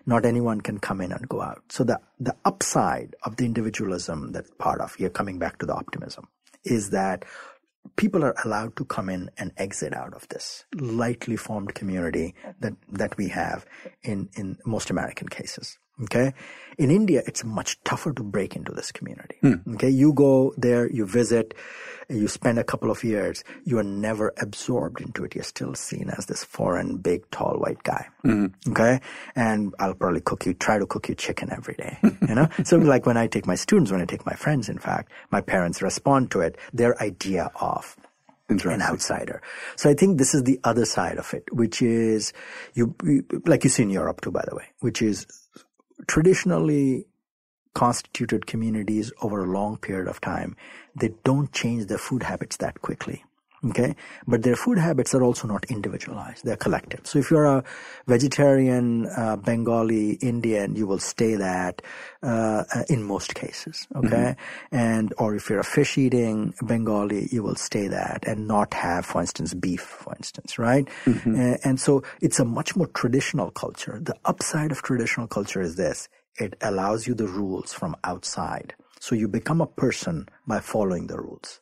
Not 0.07 0.24
anyone 0.24 0.61
can 0.61 0.78
come 0.78 1.01
in 1.01 1.12
and 1.12 1.28
go 1.28 1.43
out. 1.43 1.62
So 1.70 1.85
the, 1.85 2.01
the 2.18 2.37
upside 2.45 3.14
of 3.24 3.37
the 3.37 3.45
individualism 3.45 4.32
that's 4.32 4.51
part 4.59 4.80
of, 4.80 4.99
you're 4.99 5.11
coming 5.11 5.39
back 5.39 5.59
to 5.59 5.66
the 5.66 5.74
optimism, 5.74 6.28
is 6.64 6.91
that 6.91 7.24
people 7.97 8.24
are 8.24 8.35
allowed 8.45 8.76
to 8.76 8.85
come 8.85 9.09
in 9.09 9.30
and 9.37 9.53
exit 9.57 9.95
out 9.95 10.14
of 10.14 10.26
this 10.28 10.64
lightly 10.74 11.37
formed 11.37 11.74
community 11.74 12.35
that, 12.61 12.74
that 12.91 13.16
we 13.16 13.28
have 13.28 13.66
in, 14.03 14.28
in 14.37 14.59
most 14.64 14.91
American 14.91 15.28
cases. 15.28 15.78
Okay. 16.03 16.35
In 16.77 16.91
India, 16.91 17.23
it's 17.25 17.45
much 17.45 17.83
tougher 17.85 18.13
to 18.13 18.23
break 18.25 18.57
into 18.57 18.73
this 18.73 18.91
community. 18.91 19.37
Hmm. 19.41 19.75
Okay. 19.75 19.91
You 19.91 20.13
go 20.13 20.53
there, 20.57 20.91
you 20.91 21.07
visit, 21.07 21.55
you 22.09 22.27
spend 22.27 22.59
a 22.59 22.65
couple 22.65 22.91
of 22.91 23.05
years, 23.05 23.45
you 23.65 23.79
are 23.79 23.85
never 23.85 24.33
absorbed 24.41 25.01
into 25.01 25.25
it. 25.25 25.37
You're 25.37 25.45
still 25.45 25.75
seen 25.75 26.11
as 26.11 26.27
this 26.27 26.43
foreign, 26.43 26.97
big, 26.97 27.31
tall, 27.31 27.59
white 27.59 27.83
guy. 27.85 28.09
Mm-hmm. 28.25 28.73
Okay. 28.73 29.01
And 29.37 29.73
I'll 29.79 29.95
probably 29.95 30.21
cook 30.21 30.47
you, 30.47 30.55
try 30.55 30.79
to 30.79 30.87
cook 30.87 31.09
you 31.09 31.15
chicken 31.15 31.53
every 31.53 31.75
day. 31.75 31.99
You 32.27 32.35
know? 32.35 32.49
so 32.65 32.79
like 32.79 33.05
when 33.07 33.19
I 33.19 33.27
take 33.27 33.47
my 33.47 33.55
students, 33.55 33.93
when 33.93 34.01
I 34.01 34.07
take 34.07 34.25
my 34.25 34.33
friends, 34.33 34.69
in 34.69 34.79
fact, 34.79 35.13
my 35.31 35.43
parents 35.43 35.83
respond 35.83 36.31
to 36.31 36.41
it, 36.41 36.57
their 36.73 37.01
idea 37.03 37.51
of 37.61 37.97
an 38.49 38.83
outsider. 38.83 39.43
So 39.77 39.91
I 39.91 39.95
think 39.95 40.19
this 40.19 40.35
is 40.35 40.45
the 40.45 40.59
other 40.65 40.85
side 40.85 41.19
of 41.19 41.33
it, 41.35 41.45
which 41.53 41.83
is 41.83 42.33
you, 42.73 42.95
like 43.45 43.65
you 43.65 43.71
see 43.71 43.83
in 43.83 43.91
Europe 43.91 44.23
too, 44.23 44.31
by 44.31 44.45
the 44.49 44.57
way, 44.57 44.65
which 44.81 45.03
is 45.03 45.27
traditionally 46.07 47.07
constituted 47.75 48.47
communities 48.47 49.13
over 49.21 49.45
a 49.45 49.51
long 49.51 49.77
period 49.77 50.09
of 50.09 50.21
time. 50.21 50.57
They 50.95 51.11
don't 51.25 51.53
change 51.53 51.87
their 51.87 51.99
food 51.99 52.23
habits 52.23 52.57
that 52.59 52.81
quickly. 52.83 53.25
Okay. 53.71 53.95
But 54.27 54.43
their 54.43 54.57
food 54.57 54.79
habits 54.79 55.15
are 55.15 55.23
also 55.23 55.49
not 55.49 55.65
individualized. 55.67 56.45
They're 56.45 56.57
collective. 56.57 57.07
So 57.07 57.19
if 57.19 57.31
you're 57.31 57.45
a 57.45 57.65
vegetarian, 58.07 59.07
uh, 59.07 59.37
Bengali, 59.37 60.12
Indian, 60.15 60.75
you 60.75 60.87
will 60.87 60.99
stay 60.99 61.35
that, 61.37 61.83
uh, 62.23 62.65
in 62.89 63.03
most 63.03 63.35
cases. 63.35 63.87
Okay. 63.97 64.37
And, 64.71 65.15
or 65.19 65.35
if 65.35 65.49
you're 65.49 65.61
a 65.61 65.65
fish 65.65 65.97
eating 65.99 66.55
Bengali, 66.65 67.29
you 67.31 67.43
will 67.43 67.57
stay 67.57 67.89
that 67.89 68.25
and 68.27 68.47
not 68.47 68.75
have, 68.75 69.07
for 69.07 69.21
instance, 69.21 69.55
beef, 69.55 69.81
for 69.81 70.15
instance, 70.17 70.59
right? 70.59 70.89
Uh, 71.39 71.57
and 71.65 71.81
so 71.81 72.03
it's 72.21 72.39
a 72.39 72.45
much 72.45 72.77
more 72.77 72.87
traditional 72.89 73.51
culture. 73.51 73.99
The 74.03 74.17
upside 74.25 74.73
of 74.73 74.83
traditional 74.83 75.27
culture 75.27 75.61
is 75.61 75.77
this. 75.77 76.09
It 76.37 76.57
allows 76.61 77.07
you 77.07 77.15
the 77.15 77.29
rules 77.29 77.73
from 77.73 77.97
outside. 78.05 78.75
So 79.01 79.15
you 79.15 79.29
become 79.29 79.61
a 79.61 79.67
person 79.67 80.29
by 80.47 80.61
following 80.61 81.07
the 81.09 81.19
rules 81.19 81.61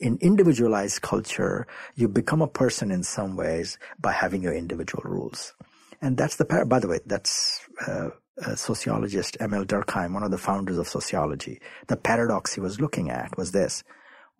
in 0.00 0.18
individualized 0.20 1.02
culture, 1.02 1.66
you 1.94 2.08
become 2.08 2.42
a 2.42 2.46
person 2.46 2.90
in 2.90 3.02
some 3.02 3.36
ways 3.36 3.78
by 4.00 4.12
having 4.12 4.42
your 4.42 4.54
individual 4.54 5.02
rules. 5.04 5.54
And 6.00 6.16
that's 6.16 6.36
the, 6.36 6.44
par- 6.44 6.64
by 6.64 6.78
the 6.78 6.88
way, 6.88 7.00
that's 7.06 7.66
uh, 7.86 8.10
sociologist, 8.54 9.36
Emil 9.40 9.64
Durkheim, 9.64 10.14
one 10.14 10.22
of 10.22 10.30
the 10.30 10.38
founders 10.38 10.78
of 10.78 10.88
sociology. 10.88 11.60
The 11.88 11.96
paradox 11.96 12.54
he 12.54 12.60
was 12.60 12.80
looking 12.80 13.10
at 13.10 13.36
was 13.36 13.50
this. 13.52 13.82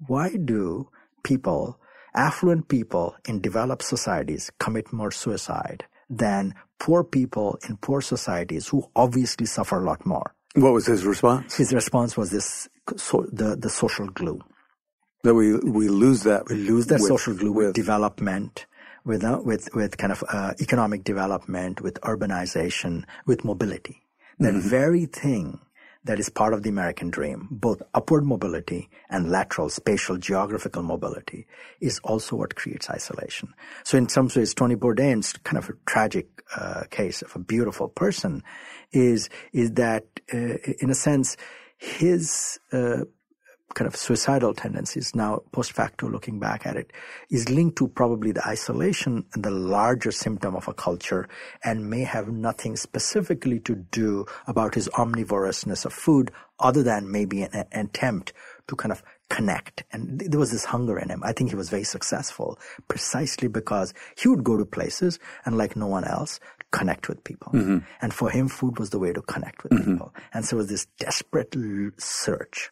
Why 0.06 0.36
do 0.36 0.88
people, 1.24 1.80
affluent 2.14 2.68
people 2.68 3.16
in 3.26 3.40
developed 3.40 3.82
societies 3.82 4.50
commit 4.61 4.92
more 4.92 5.11
suicide 5.11 5.84
than 6.09 6.54
poor 6.78 7.02
people 7.02 7.59
in 7.68 7.76
poor 7.78 8.00
societies 8.00 8.68
who 8.68 8.88
obviously 8.94 9.46
suffer 9.46 9.82
a 9.82 9.84
lot 9.84 10.06
more? 10.06 10.34
What 10.54 10.72
was 10.72 10.86
his 10.86 11.04
response? 11.04 11.56
His 11.56 11.74
response 11.74 12.16
was 12.16 12.30
this, 12.30 12.68
so, 12.96 13.26
the, 13.32 13.56
the 13.56 13.68
social 13.68 14.06
glue 14.06 14.40
that 15.22 15.34
we 15.34 15.56
we 15.58 15.88
lose 15.88 16.22
that 16.24 16.48
we 16.48 16.56
lose 16.56 16.86
that 16.86 17.00
with, 17.00 17.08
social 17.08 17.34
glue 17.34 17.52
with, 17.52 17.66
with 17.68 17.74
development 17.74 18.66
with 19.04 19.24
uh, 19.24 19.40
with 19.44 19.68
with 19.74 19.96
kind 19.98 20.12
of 20.12 20.24
uh, 20.28 20.54
economic 20.60 21.04
development 21.04 21.80
with 21.80 22.00
urbanization 22.02 23.04
with 23.26 23.44
mobility 23.44 24.02
that 24.38 24.54
Mm-hmm. 24.54 24.68
very 24.68 25.06
thing 25.06 25.60
that 26.04 26.18
is 26.18 26.30
part 26.30 26.54
of 26.54 26.62
the 26.62 26.70
American 26.70 27.10
dream, 27.10 27.48
both 27.50 27.82
upward 27.94 28.24
mobility 28.24 28.88
and 29.10 29.30
lateral 29.30 29.68
spatial 29.68 30.16
geographical 30.16 30.82
mobility, 30.82 31.46
is 31.80 31.98
also 32.04 32.36
what 32.36 32.54
creates 32.54 32.88
isolation. 32.88 33.52
So 33.84 33.98
in 33.98 34.08
some 34.08 34.30
ways, 34.34 34.54
Tony 34.54 34.76
Bourdain's 34.76 35.34
kind 35.44 35.58
of 35.58 35.68
a 35.68 35.74
tragic 35.86 36.28
uh, 36.56 36.84
case 36.90 37.22
of 37.22 37.34
a 37.36 37.40
beautiful 37.40 37.88
person 37.88 38.42
is 38.92 39.28
is 39.52 39.72
that 39.72 40.04
uh, 40.32 40.56
in 40.80 40.90
a 40.90 40.94
sense 40.94 41.36
his 41.76 42.58
uh, 42.72 43.04
kind 43.74 43.86
of 43.86 43.94
suicidal 43.94 44.54
tendencies 44.54 45.14
now 45.14 45.42
post 45.52 45.72
facto 45.72 46.08
looking 46.08 46.38
back 46.40 46.66
at 46.66 46.74
it 46.76 46.90
is 47.30 47.48
linked 47.50 47.76
to 47.76 47.86
probably 47.86 48.32
the 48.32 48.46
isolation 48.46 49.24
and 49.34 49.44
the 49.44 49.50
larger 49.50 50.10
symptom 50.10 50.56
of 50.56 50.66
a 50.68 50.72
culture 50.74 51.28
and 51.64 51.88
may 51.90 52.00
have 52.02 52.28
nothing 52.28 52.76
specifically 52.76 53.60
to 53.60 53.74
do 53.74 54.24
about 54.46 54.74
his 54.74 54.88
omnivorousness 54.94 55.84
of 55.84 55.92
food 55.92 56.30
other 56.58 56.82
than 56.82 57.10
maybe 57.12 57.42
an, 57.42 57.50
an 57.52 57.86
attempt 57.86 58.32
to 58.66 58.74
kind 58.74 58.90
of 58.90 59.02
connect. 59.30 59.84
And 59.92 60.18
th- 60.18 60.30
there 60.30 60.40
was 60.40 60.50
this 60.50 60.64
hunger 60.64 60.98
in 60.98 61.10
him. 61.10 61.22
I 61.22 61.32
think 61.32 61.50
he 61.50 61.56
was 61.56 61.68
very 61.70 61.84
successful 61.84 62.58
precisely 62.88 63.48
because 63.48 63.92
he 64.16 64.28
would 64.28 64.42
go 64.44 64.56
to 64.56 64.64
places 64.64 65.18
and 65.44 65.56
like 65.58 65.76
no 65.76 65.86
one 65.86 66.04
else 66.04 66.40
connect 66.70 67.08
with 67.08 67.22
people. 67.24 67.52
Mhm. 67.52 67.84
And 68.02 68.12
for 68.12 68.30
him, 68.30 68.48
food 68.48 68.78
was 68.78 68.90
the 68.90 68.98
way 68.98 69.12
to 69.12 69.22
connect 69.22 69.62
with 69.62 69.72
Mhm. 69.72 69.84
people. 69.84 70.14
And 70.32 70.44
so 70.44 70.56
it 70.56 70.58
was 70.58 70.68
this 70.68 70.86
desperate 70.98 71.54
search 71.98 72.70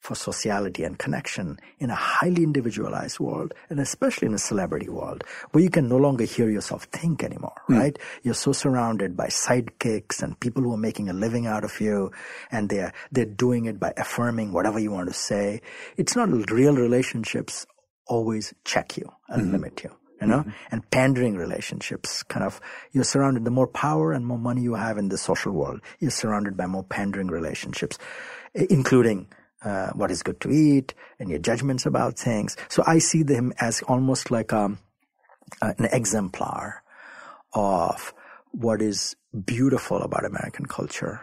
for 0.00 0.14
sociality 0.14 0.82
and 0.82 0.98
connection 0.98 1.58
in 1.78 1.90
a 1.90 1.94
highly 1.94 2.42
individualized 2.42 3.20
world, 3.20 3.54
and 3.68 3.78
especially 3.78 4.26
in 4.26 4.34
a 4.34 4.38
celebrity 4.38 4.88
world, 4.88 5.22
where 5.52 5.62
you 5.62 5.70
can 5.70 5.88
no 5.88 5.98
longer 5.98 6.24
hear 6.24 6.50
yourself 6.50 6.84
think 6.84 7.22
anymore, 7.22 7.54
hmm. 7.66 7.76
right? 7.76 7.98
You're 8.22 8.34
so 8.34 8.52
surrounded 8.52 9.16
by 9.16 9.26
sidekicks 9.26 10.22
and 10.22 10.40
people 10.40 10.62
who 10.62 10.72
are 10.72 10.78
making 10.78 11.10
a 11.10 11.12
living 11.12 11.46
out 11.46 11.64
of 11.64 11.80
you, 11.80 12.10
and 12.50 12.68
they're 12.68 12.92
they're 13.12 13.26
doing 13.26 13.66
it 13.66 13.78
by 13.78 13.92
affirming 13.96 14.52
whatever 14.52 14.78
you 14.78 14.90
want 14.90 15.08
to 15.08 15.14
say. 15.14 15.60
It's 15.96 16.16
not 16.16 16.30
real 16.50 16.74
relationships 16.74 17.66
always 18.06 18.54
check 18.64 18.96
you 18.96 19.10
and 19.28 19.42
mm-hmm. 19.42 19.52
limit 19.52 19.84
you. 19.84 19.90
You 20.20 20.26
know, 20.26 20.40
mm-hmm. 20.40 20.50
and 20.70 20.90
pandering 20.90 21.38
relationships 21.38 22.22
kind 22.24 22.44
of, 22.44 22.60
you're 22.92 23.04
surrounded, 23.04 23.46
the 23.46 23.50
more 23.50 23.66
power 23.66 24.12
and 24.12 24.26
more 24.26 24.36
money 24.36 24.60
you 24.60 24.74
have 24.74 24.98
in 24.98 25.08
the 25.08 25.16
social 25.16 25.50
world, 25.52 25.80
you're 25.98 26.10
surrounded 26.10 26.58
by 26.58 26.66
more 26.66 26.84
pandering 26.84 27.28
relationships, 27.28 27.96
including 28.52 29.28
uh, 29.62 29.90
what 29.90 30.10
is 30.10 30.22
good 30.22 30.40
to 30.40 30.50
eat 30.50 30.94
and 31.18 31.28
your 31.28 31.38
judgments 31.38 31.86
about 31.86 32.18
things. 32.18 32.56
So 32.68 32.82
I 32.86 32.98
see 32.98 33.22
them 33.22 33.52
as 33.60 33.82
almost 33.82 34.30
like 34.30 34.52
um, 34.52 34.78
uh, 35.60 35.74
an 35.78 35.88
exemplar 35.92 36.82
of 37.52 38.14
what 38.52 38.82
is 38.82 39.16
beautiful 39.44 39.98
about 40.02 40.24
American 40.24 40.66
culture 40.66 41.20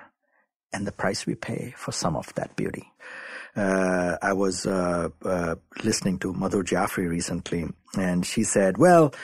and 0.74 0.86
the 0.86 0.92
price 0.92 1.26
we 1.26 1.36
pay 1.36 1.74
for 1.78 1.92
some 1.92 2.16
of 2.16 2.34
that 2.36 2.56
beauty. 2.56 2.92
Uh, 3.56 4.18
I 4.22 4.34
was 4.34 4.66
uh, 4.66 5.10
uh, 5.24 5.56
listening 5.84 6.20
to 6.20 6.34
Madhur 6.34 6.64
Jaffrey 6.64 7.08
recently, 7.08 7.66
and 7.98 8.24
she 8.24 8.44
said, 8.44 8.78
"Well, 8.78 9.16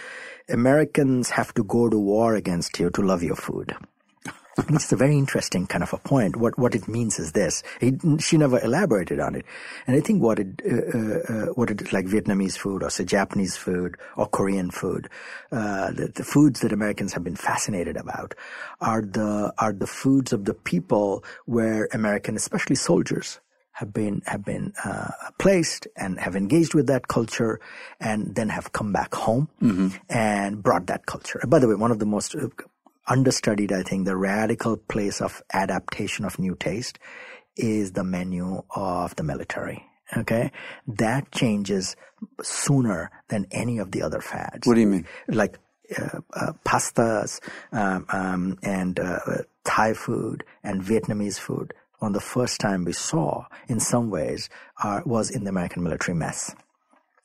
Americans 0.49 1.29
have 1.29 1.53
to 1.53 1.63
go 1.63 1.87
to 1.87 1.99
war 1.99 2.33
against 2.33 2.79
you 2.79 2.89
to 2.91 3.01
love 3.01 3.21
your 3.21 3.35
food." 3.35 3.75
It's 4.57 4.91
a 4.91 4.95
very 4.95 5.17
interesting 5.17 5.65
kind 5.67 5.83
of 5.83 5.93
a 5.93 5.97
point. 5.97 6.35
What 6.35 6.57
what 6.57 6.75
it 6.75 6.87
means 6.87 7.19
is 7.19 7.31
this. 7.31 7.63
He, 7.79 7.97
she 8.19 8.37
never 8.37 8.59
elaborated 8.59 9.19
on 9.19 9.35
it, 9.35 9.45
and 9.87 9.95
I 9.95 9.99
think 9.99 10.21
what 10.21 10.39
it 10.39 10.61
uh, 10.69 11.33
uh, 11.33 11.45
what 11.53 11.71
it 11.71 11.91
like 11.91 12.05
Vietnamese 12.05 12.57
food 12.57 12.83
or 12.83 12.89
say 12.89 13.03
Japanese 13.03 13.57
food 13.57 13.97
or 14.15 14.27
Korean 14.27 14.69
food, 14.71 15.09
uh, 15.51 15.91
the, 15.91 16.11
the 16.13 16.23
foods 16.23 16.59
that 16.61 16.71
Americans 16.71 17.13
have 17.13 17.23
been 17.23 17.35
fascinated 17.35 17.97
about 17.97 18.35
are 18.81 19.01
the 19.01 19.53
are 19.57 19.73
the 19.73 19.87
foods 19.87 20.33
of 20.33 20.45
the 20.45 20.53
people 20.53 21.23
where 21.45 21.89
American, 21.93 22.35
especially 22.35 22.75
soldiers, 22.75 23.39
have 23.71 23.91
been 23.91 24.21
have 24.27 24.45
been 24.45 24.73
uh, 24.85 25.09
placed 25.39 25.87
and 25.97 26.19
have 26.19 26.35
engaged 26.35 26.75
with 26.75 26.87
that 26.87 27.07
culture, 27.07 27.59
and 27.99 28.35
then 28.35 28.49
have 28.49 28.71
come 28.71 28.93
back 28.93 29.15
home 29.15 29.49
and 30.09 30.61
brought 30.61 30.85
that 30.87 31.07
culture. 31.07 31.39
And 31.41 31.49
by 31.49 31.57
the 31.59 31.67
way, 31.67 31.75
one 31.75 31.91
of 31.91 31.97
the 31.97 32.05
most 32.05 32.35
uh, 32.35 32.49
understudied, 33.07 33.71
I 33.71 33.83
think, 33.83 34.05
the 34.05 34.17
radical 34.17 34.77
place 34.77 35.21
of 35.21 35.41
adaptation 35.51 36.25
of 36.25 36.39
new 36.39 36.55
taste 36.55 36.99
is 37.55 37.91
the 37.91 38.03
menu 38.03 38.63
of 38.75 39.15
the 39.15 39.23
military. 39.23 39.85
Okay. 40.15 40.51
That 40.87 41.31
changes 41.31 41.95
sooner 42.41 43.11
than 43.29 43.47
any 43.51 43.79
of 43.79 43.91
the 43.91 44.01
other 44.03 44.21
fads. 44.21 44.67
What 44.67 44.75
do 44.75 44.81
you 44.81 44.87
mean? 44.87 45.07
Like 45.27 45.59
uh, 45.97 46.19
uh, 46.33 46.53
pastas 46.65 47.39
um, 47.71 48.05
um, 48.09 48.59
and 48.63 48.99
uh, 48.99 49.19
Thai 49.63 49.93
food 49.93 50.43
and 50.63 50.81
Vietnamese 50.81 51.39
food. 51.39 51.73
Of 52.01 52.11
the 52.11 52.19
first 52.19 52.59
time 52.59 52.83
we 52.83 52.91
saw, 52.91 53.45
in 53.69 53.79
some 53.79 54.09
ways, 54.09 54.49
was 55.05 55.29
in 55.29 55.45
the 55.45 55.49
American 55.49 55.83
military 55.83 56.17
mess 56.17 56.53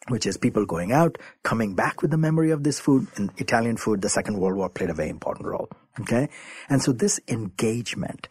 which 0.08 0.26
is 0.26 0.36
people 0.36 0.64
going 0.66 0.92
out, 0.92 1.18
coming 1.42 1.74
back 1.74 2.02
with 2.02 2.10
the 2.10 2.18
memory 2.18 2.50
of 2.50 2.64
this 2.64 2.80
food. 2.80 3.06
And 3.16 3.30
Italian 3.36 3.76
food, 3.76 4.02
the 4.02 4.08
Second 4.08 4.38
World 4.38 4.56
War 4.56 4.68
played 4.68 4.90
a 4.90 4.94
very 4.94 5.10
important 5.10 5.46
role. 5.46 5.68
Okay. 6.00 6.28
And 6.68 6.82
so 6.82 6.92
this 6.92 7.20
engagement 7.28 8.28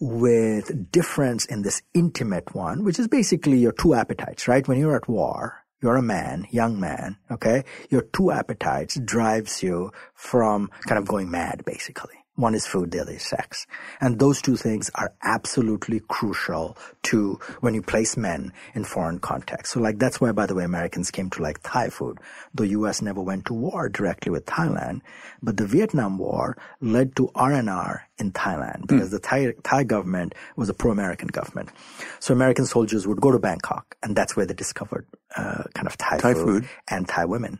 with 0.00 0.90
difference 0.90 1.44
in 1.44 1.62
this 1.62 1.82
intimate 1.94 2.54
one, 2.54 2.84
which 2.84 2.98
is 2.98 3.08
basically 3.08 3.58
your 3.58 3.72
two 3.72 3.94
appetites, 3.94 4.48
right? 4.48 4.66
When 4.66 4.78
you're 4.78 4.96
at 4.96 5.08
war, 5.08 5.62
you're 5.80 5.96
a 5.96 6.02
man, 6.02 6.46
young 6.50 6.80
man, 6.80 7.18
okay? 7.30 7.64
Your 7.90 8.02
two 8.02 8.30
appetites 8.30 8.98
drives 9.04 9.62
you 9.62 9.92
from 10.14 10.70
kind 10.86 10.98
of 10.98 11.06
going 11.06 11.30
mad, 11.30 11.64
basically. 11.64 12.21
One 12.36 12.54
is 12.54 12.66
food, 12.66 12.90
the 12.90 13.00
other 13.00 13.12
is 13.12 13.22
sex. 13.22 13.66
And 14.00 14.18
those 14.18 14.40
two 14.40 14.56
things 14.56 14.90
are 14.94 15.12
absolutely 15.22 16.00
crucial 16.08 16.78
to 17.04 17.38
when 17.60 17.74
you 17.74 17.82
place 17.82 18.16
men 18.16 18.54
in 18.74 18.84
foreign 18.84 19.18
contexts. 19.18 19.74
So 19.74 19.80
like 19.80 19.98
that's 19.98 20.18
why, 20.18 20.32
by 20.32 20.46
the 20.46 20.54
way, 20.54 20.64
Americans 20.64 21.10
came 21.10 21.28
to 21.30 21.42
like 21.42 21.62
Thai 21.62 21.90
food. 21.90 22.18
The 22.54 22.68
U.S. 22.68 23.02
never 23.02 23.20
went 23.20 23.44
to 23.46 23.54
war 23.54 23.90
directly 23.90 24.32
with 24.32 24.46
Thailand, 24.46 25.02
but 25.42 25.58
the 25.58 25.66
Vietnam 25.66 26.16
War 26.16 26.56
led 26.80 27.14
to 27.16 27.30
R&R 27.34 28.08
in 28.16 28.32
Thailand 28.32 28.86
because 28.86 29.08
mm. 29.08 29.12
the 29.12 29.18
Thai, 29.18 29.52
Thai 29.62 29.84
government 29.84 30.34
was 30.56 30.70
a 30.70 30.74
pro-American 30.74 31.28
government. 31.28 31.68
So 32.18 32.32
American 32.32 32.64
soldiers 32.64 33.06
would 33.06 33.20
go 33.20 33.30
to 33.30 33.38
Bangkok 33.38 33.94
and 34.02 34.16
that's 34.16 34.36
where 34.36 34.46
they 34.46 34.54
discovered 34.54 35.06
uh, 35.36 35.64
kind 35.74 35.86
of 35.86 35.98
Thai, 35.98 36.16
Thai 36.16 36.32
food, 36.32 36.44
food 36.44 36.68
and 36.88 37.06
Thai 37.06 37.26
women. 37.26 37.58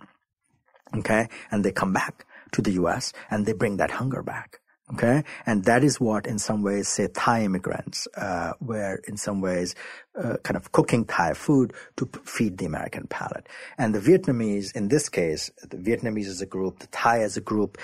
Okay. 0.96 1.28
And 1.50 1.62
they 1.62 1.72
come 1.72 1.92
back 1.92 2.24
to 2.52 2.62
the 2.62 2.72
U.S. 2.72 3.12
and 3.30 3.44
they 3.44 3.52
bring 3.52 3.76
that 3.78 3.90
hunger 3.90 4.22
back. 4.22 4.60
Okay. 4.94 5.24
And 5.46 5.64
that 5.64 5.84
is 5.84 5.98
what, 6.00 6.26
in 6.26 6.38
some 6.38 6.62
ways, 6.62 6.86
say 6.88 7.08
Thai 7.08 7.44
immigrants 7.44 8.06
uh, 8.16 8.52
were, 8.60 9.00
in 9.08 9.16
some 9.16 9.40
ways, 9.40 9.74
uh, 10.14 10.36
kind 10.42 10.56
of 10.56 10.72
cooking 10.72 11.06
Thai 11.06 11.32
food 11.32 11.72
to 11.96 12.08
feed 12.24 12.58
the 12.58 12.66
American 12.66 13.06
palate. 13.06 13.48
And 13.78 13.94
the 13.94 14.00
Vietnamese, 14.00 14.76
in 14.76 14.88
this 14.88 15.08
case, 15.08 15.50
the 15.62 15.78
Vietnamese 15.78 16.26
as 16.26 16.42
a 16.42 16.46
group, 16.46 16.80
the 16.80 16.88
Thai 16.88 17.20
as 17.20 17.38
a 17.38 17.40
group, 17.40 17.78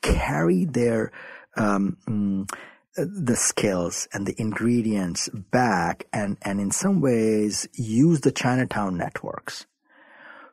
carry 0.00 0.64
their 0.64 1.12
um, 1.56 1.96
mm, 2.08 2.48
the 2.96 3.36
skills 3.36 4.06
and 4.12 4.26
the 4.26 4.34
ingredients 4.38 5.28
back 5.30 6.06
and, 6.12 6.36
and 6.42 6.60
in 6.60 6.70
some 6.70 7.00
ways 7.00 7.66
use 7.74 8.20
the 8.20 8.32
Chinatown 8.32 8.96
networks 8.98 9.66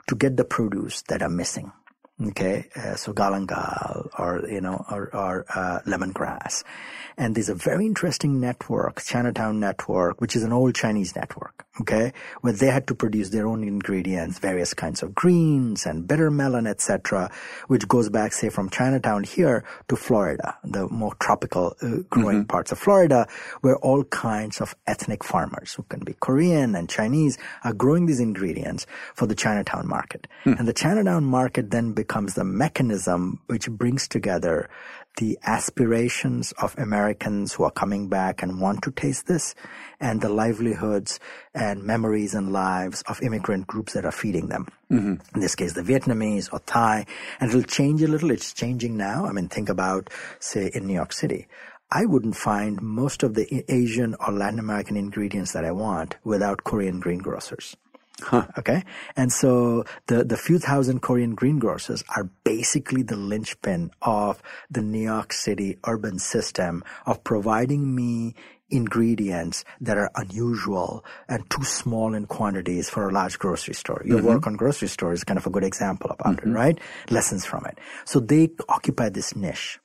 to 0.07 0.15
get 0.15 0.37
the 0.37 0.45
produce 0.45 1.01
that 1.03 1.21
are 1.21 1.29
missing. 1.29 1.71
Okay, 2.21 2.67
uh, 2.75 2.95
so 2.95 3.13
galangal 3.13 4.09
or 4.19 4.45
you 4.49 4.59
know 4.59 4.83
or, 4.91 5.09
or 5.15 5.45
uh, 5.55 5.79
lemongrass, 5.85 6.65
and 7.17 7.33
there's 7.33 7.47
a 7.47 7.55
very 7.55 7.85
interesting 7.85 8.41
network, 8.41 9.01
Chinatown 9.01 9.61
network, 9.61 10.19
which 10.19 10.35
is 10.35 10.43
an 10.43 10.51
old 10.51 10.75
Chinese 10.75 11.15
network. 11.15 11.65
Okay, 11.81 12.13
where 12.41 12.53
they 12.53 12.67
had 12.67 12.87
to 12.87 12.95
produce 12.95 13.29
their 13.29 13.47
own 13.47 13.63
ingredients, 13.63 14.39
various 14.39 14.73
kinds 14.73 15.01
of 15.01 15.15
greens 15.15 15.85
and 15.85 16.07
bitter 16.07 16.29
melon, 16.29 16.67
etc., 16.67 17.31
which 17.67 17.87
goes 17.87 18.09
back, 18.09 18.33
say, 18.33 18.49
from 18.49 18.69
Chinatown 18.69 19.23
here 19.23 19.63
to 19.87 19.95
Florida, 19.95 20.57
the 20.63 20.87
more 20.89 21.15
tropical 21.15 21.75
uh, 21.81 22.03
growing 22.09 22.39
mm-hmm. 22.39 22.47
parts 22.47 22.71
of 22.71 22.79
Florida, 22.79 23.27
where 23.61 23.77
all 23.77 24.03
kinds 24.05 24.61
of 24.61 24.75
ethnic 24.87 25.23
farmers, 25.23 25.73
who 25.73 25.83
can 25.83 26.01
be 26.01 26.13
Korean 26.19 26.75
and 26.75 26.89
Chinese, 26.89 27.37
are 27.63 27.73
growing 27.73 28.05
these 28.05 28.19
ingredients 28.19 28.85
for 29.15 29.25
the 29.25 29.35
Chinatown 29.35 29.87
market, 29.87 30.27
mm. 30.45 30.57
and 30.59 30.67
the 30.67 30.73
Chinatown 30.73 31.23
market 31.23 31.71
then 31.71 31.93
becomes 31.93 32.19
becomes 32.19 32.33
the 32.33 32.43
mechanism 32.43 33.39
which 33.47 33.69
brings 33.69 34.07
together 34.07 34.69
the 35.19 35.37
aspirations 35.43 36.53
of 36.61 36.77
Americans 36.77 37.53
who 37.53 37.63
are 37.65 37.71
coming 37.71 38.07
back 38.07 38.41
and 38.41 38.61
want 38.61 38.81
to 38.81 38.91
taste 38.91 39.27
this 39.27 39.53
and 39.99 40.21
the 40.21 40.29
livelihoods 40.29 41.19
and 41.53 41.83
memories 41.83 42.33
and 42.33 42.53
lives 42.53 43.03
of 43.09 43.21
immigrant 43.21 43.67
groups 43.67 43.91
that 43.93 44.05
are 44.05 44.13
feeding 44.13 44.47
them. 44.47 44.65
Mm-hmm. 44.89 45.15
In 45.35 45.41
this 45.41 45.55
case, 45.55 45.73
the 45.73 45.81
Vietnamese 45.81 46.51
or 46.53 46.59
Thai. 46.59 47.05
And 47.41 47.49
it'll 47.49 47.63
change 47.63 48.01
a 48.01 48.07
little. 48.07 48.31
It's 48.31 48.53
changing 48.53 48.95
now. 48.95 49.25
I 49.25 49.33
mean, 49.33 49.49
think 49.49 49.67
about, 49.67 50.09
say, 50.39 50.71
in 50.73 50.87
New 50.87 50.93
York 50.93 51.11
City. 51.11 51.47
I 51.91 52.05
wouldn't 52.05 52.37
find 52.37 52.81
most 52.81 53.21
of 53.21 53.33
the 53.33 53.65
Asian 53.67 54.15
or 54.25 54.31
Latin 54.31 54.59
American 54.59 54.95
ingredients 54.95 55.51
that 55.51 55.65
I 55.65 55.71
want 55.71 56.15
without 56.23 56.63
Korean 56.63 57.01
greengrocers. 57.01 57.75
Huh. 58.21 58.47
Okay. 58.57 58.83
And 59.15 59.31
so 59.31 59.85
the, 60.07 60.23
the 60.23 60.37
few 60.37 60.59
thousand 60.59 61.01
Korean 61.01 61.35
greengrocers 61.35 62.03
are 62.15 62.29
basically 62.43 63.03
the 63.03 63.15
linchpin 63.15 63.91
of 64.01 64.41
the 64.69 64.81
New 64.81 65.01
York 65.01 65.33
City 65.33 65.77
urban 65.85 66.19
system 66.19 66.83
of 67.05 67.23
providing 67.23 67.95
me 67.95 68.35
ingredients 68.71 69.65
that 69.81 69.97
are 69.97 70.11
unusual 70.15 71.03
and 71.27 71.49
too 71.49 71.63
small 71.63 72.13
in 72.13 72.25
quantities 72.27 72.89
for 72.89 73.09
a 73.09 73.11
large 73.11 73.39
grocery 73.39 73.73
store. 73.73 74.01
Your 74.05 74.19
mm-hmm. 74.19 74.27
work 74.27 74.47
on 74.47 74.55
grocery 74.55 74.87
store 74.87 75.13
is 75.13 75.23
kind 75.23 75.37
of 75.37 75.47
a 75.47 75.49
good 75.49 75.63
example 75.63 76.11
about 76.11 76.37
mm-hmm. 76.37 76.51
it, 76.51 76.53
right? 76.53 76.79
Lessons 77.09 77.45
from 77.45 77.65
it. 77.65 77.79
So 78.05 78.19
they 78.19 78.49
occupy 78.67 79.09
this 79.09 79.35
niche 79.35 79.79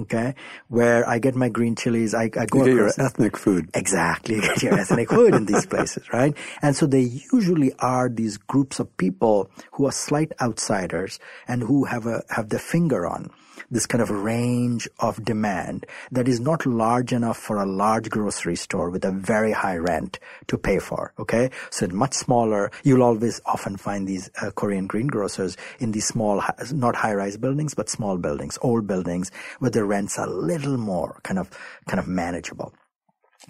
okay, 0.00 0.34
where 0.68 1.08
I 1.08 1.18
get 1.18 1.34
my 1.34 1.48
green 1.48 1.76
chilies. 1.76 2.14
I, 2.14 2.24
I 2.24 2.46
go 2.46 2.58
you 2.60 2.64
get 2.64 2.74
your 2.74 2.92
ethnic 2.98 3.36
food. 3.36 3.70
Exactly, 3.74 4.34
you 4.36 4.42
get 4.42 4.62
your 4.62 4.78
ethnic 4.78 5.10
food 5.10 5.34
in 5.34 5.46
these 5.46 5.66
places, 5.74 6.12
right? 6.12 6.36
And 6.62 6.76
so 6.76 6.86
they 6.86 7.02
usually 7.32 7.72
are 7.78 8.08
these 8.08 8.36
groups 8.36 8.80
of 8.80 8.94
people 8.96 9.50
who 9.72 9.86
are 9.86 9.92
slight 9.92 10.32
outsiders 10.40 11.18
and 11.48 11.62
who 11.62 11.84
have 11.84 12.06
a 12.06 12.22
have 12.30 12.48
their 12.48 12.58
finger 12.60 13.06
on 13.06 13.30
this 13.70 13.86
kind 13.86 14.02
of 14.02 14.10
range 14.10 14.88
of 14.98 15.24
demand 15.24 15.86
that 16.10 16.28
is 16.28 16.40
not 16.40 16.66
large 16.66 17.12
enough 17.12 17.38
for 17.38 17.56
a 17.56 17.66
large 17.66 18.10
grocery 18.10 18.56
store 18.56 18.90
with 18.90 19.04
a 19.04 19.10
very 19.10 19.52
high 19.52 19.76
rent 19.76 20.18
to 20.46 20.58
pay 20.58 20.78
for. 20.78 21.12
Okay. 21.18 21.50
So 21.70 21.86
much 21.88 22.14
smaller. 22.14 22.70
You'll 22.82 23.02
always 23.02 23.40
often 23.46 23.76
find 23.76 24.06
these 24.06 24.30
uh, 24.40 24.50
Korean 24.50 24.88
greengrocers 24.88 25.56
in 25.78 25.92
these 25.92 26.06
small, 26.06 26.42
not 26.72 26.96
high 26.96 27.14
rise 27.14 27.36
buildings, 27.36 27.74
but 27.74 27.88
small 27.88 28.18
buildings, 28.18 28.58
old 28.62 28.86
buildings 28.86 29.30
where 29.58 29.70
the 29.70 29.84
rents 29.84 30.18
are 30.18 30.26
a 30.26 30.30
little 30.30 30.76
more 30.76 31.20
kind 31.22 31.38
of, 31.38 31.50
kind 31.86 32.00
of 32.00 32.08
manageable. 32.08 32.74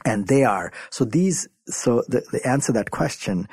And 0.05 0.27
they 0.27 0.43
are, 0.45 0.73
so 0.91 1.05
these, 1.05 1.49
so 1.67 2.03
the, 2.09 2.25
the 2.33 2.47
answer 2.47 2.67
to 2.67 2.73
that 2.73 2.91
question, 2.91 3.49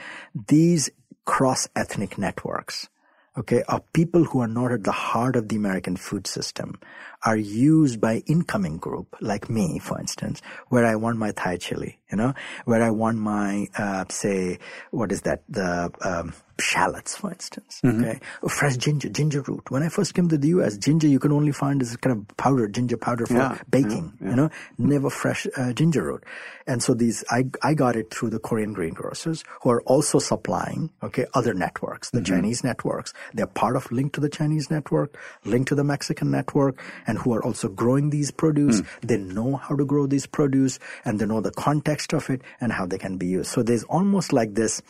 these 0.47 0.89
cross 1.25 1.67
ethnic 1.75 2.17
networks 2.17 2.89
okay, 3.37 3.63
of 3.69 3.81
people 3.93 4.25
who 4.25 4.41
are 4.41 4.47
not 4.47 4.71
at 4.71 4.83
the 4.83 4.91
heart 4.91 5.35
of 5.35 5.49
the 5.49 5.55
American 5.57 5.97
food 5.97 6.27
system 6.27 6.79
are 7.23 7.37
used 7.37 8.01
by 8.01 8.23
incoming 8.27 8.77
group 8.77 9.15
like 9.21 9.49
me, 9.49 9.79
for 9.79 9.99
instance, 9.99 10.41
where 10.69 10.85
I 10.85 10.95
want 10.95 11.17
my 11.17 11.31
Thai 11.31 11.57
chili, 11.57 11.99
you 12.11 12.17
know, 12.17 12.33
where 12.65 12.81
I 12.81 12.89
want 12.89 13.17
my, 13.17 13.67
uh, 13.77 14.05
say, 14.09 14.59
what 14.91 15.11
is 15.11 15.21
that, 15.21 15.43
the, 15.49 15.91
um, 16.01 16.33
shallots, 16.61 17.17
for 17.17 17.31
instance. 17.31 17.81
Mm-hmm. 17.83 18.03
Okay, 18.03 18.19
fresh 18.47 18.77
ginger, 18.77 19.09
ginger 19.09 19.41
root. 19.41 19.69
When 19.69 19.83
I 19.83 19.89
first 19.89 20.13
came 20.13 20.29
to 20.29 20.37
the 20.37 20.49
U.S., 20.49 20.77
ginger 20.77 21.07
you 21.07 21.19
can 21.19 21.31
only 21.31 21.51
find 21.51 21.81
as 21.81 21.95
kind 21.97 22.17
of 22.17 22.37
powder, 22.37 22.67
ginger 22.67 22.97
powder 22.97 23.25
for 23.25 23.33
yeah, 23.33 23.57
baking. 23.69 24.13
Yeah, 24.19 24.25
yeah. 24.25 24.29
You 24.29 24.35
know, 24.35 24.49
never 24.77 25.09
fresh 25.09 25.47
uh, 25.57 25.73
ginger 25.73 26.03
root. 26.03 26.23
And 26.67 26.81
so 26.81 26.93
these, 26.93 27.23
I 27.29 27.45
I 27.61 27.73
got 27.73 27.95
it 27.95 28.13
through 28.13 28.29
the 28.29 28.39
Korean 28.39 28.73
greengrocers 28.73 29.43
who 29.61 29.71
are 29.71 29.81
also 29.83 30.19
supplying 30.19 30.91
okay 31.03 31.25
other 31.33 31.53
networks, 31.53 32.11
the 32.11 32.19
mm-hmm. 32.19 32.33
Chinese 32.33 32.63
networks. 32.63 33.13
They're 33.33 33.47
part 33.47 33.75
of 33.75 33.91
linked 33.91 34.15
to 34.15 34.21
the 34.21 34.29
Chinese 34.29 34.69
network, 34.69 35.17
linked 35.43 35.69
to 35.69 35.75
the 35.75 35.83
Mexican 35.83 36.31
network, 36.31 36.81
and 37.11 37.19
who 37.19 37.33
are 37.33 37.43
also 37.43 37.67
growing 37.67 38.09
these 38.09 38.31
produce. 38.31 38.79
Mm. 38.79 38.87
They 39.01 39.17
know 39.17 39.57
how 39.57 39.75
to 39.75 39.83
grow 39.83 40.07
these 40.07 40.25
produce, 40.25 40.79
and 41.03 41.19
they 41.19 41.25
know 41.25 41.41
the 41.41 41.51
context 41.51 42.13
of 42.13 42.29
it 42.29 42.41
and 42.61 42.71
how 42.71 42.85
they 42.85 42.97
can 42.97 43.17
be 43.17 43.27
used. 43.27 43.51
So 43.51 43.63
there's 43.63 43.83
almost 43.83 44.31
like 44.31 44.53
this 44.53 44.81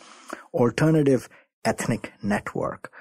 alternative 0.54 1.28
ethnic 1.64 2.12
network 2.22 2.92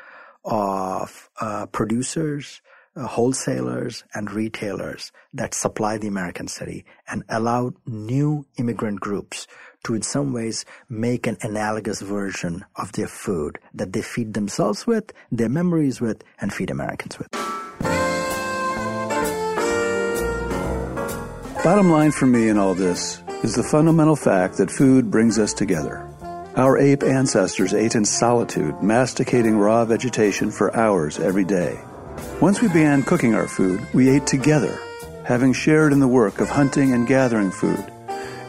of 0.43 1.29
uh, 1.39 1.67
producers, 1.67 2.63
uh, 2.95 3.05
wholesalers, 3.05 4.03
and 4.15 4.31
retailers 4.31 5.11
that 5.35 5.53
supply 5.53 5.99
the 5.99 6.07
American 6.07 6.47
city 6.47 6.83
and 7.07 7.23
allow 7.29 7.73
new 7.85 8.47
immigrant 8.57 9.01
groups 9.01 9.45
to, 9.83 9.93
in 9.93 10.01
some 10.01 10.33
ways, 10.33 10.65
make 10.89 11.27
an 11.27 11.37
analogous 11.41 12.01
version 12.01 12.65
of 12.75 12.91
their 12.93 13.07
food 13.07 13.59
that 13.71 13.93
they 13.93 14.01
feed 14.01 14.33
themselves 14.33 14.87
with, 14.87 15.13
their 15.31 15.49
memories 15.49 16.01
with, 16.01 16.23
and 16.39 16.51
feed 16.51 16.71
Americans 16.71 17.19
with. 17.19 17.29
Bottom 21.63 21.91
line 21.91 22.09
for 22.09 22.25
me 22.25 22.49
in 22.49 22.57
all 22.57 22.73
this 22.73 23.21
is 23.43 23.53
the 23.53 23.61
fundamental 23.61 24.15
fact 24.15 24.57
that 24.57 24.71
food 24.71 25.11
brings 25.11 25.37
us 25.37 25.53
together. 25.53 26.03
Our 26.55 26.79
ape 26.79 27.03
ancestors 27.03 27.75
ate 27.75 27.93
in 27.93 28.03
solitude, 28.03 28.81
masticating 28.81 29.59
raw 29.59 29.85
vegetation 29.85 30.49
for 30.49 30.75
hours 30.75 31.19
every 31.19 31.43
day. 31.43 31.79
Once 32.41 32.63
we 32.63 32.67
began 32.67 33.03
cooking 33.03 33.35
our 33.35 33.47
food, 33.47 33.85
we 33.93 34.09
ate 34.09 34.25
together, 34.25 34.75
having 35.23 35.53
shared 35.53 35.93
in 35.93 35.99
the 35.99 36.07
work 36.07 36.41
of 36.41 36.49
hunting 36.49 36.93
and 36.93 37.05
gathering 37.05 37.51
food 37.51 37.85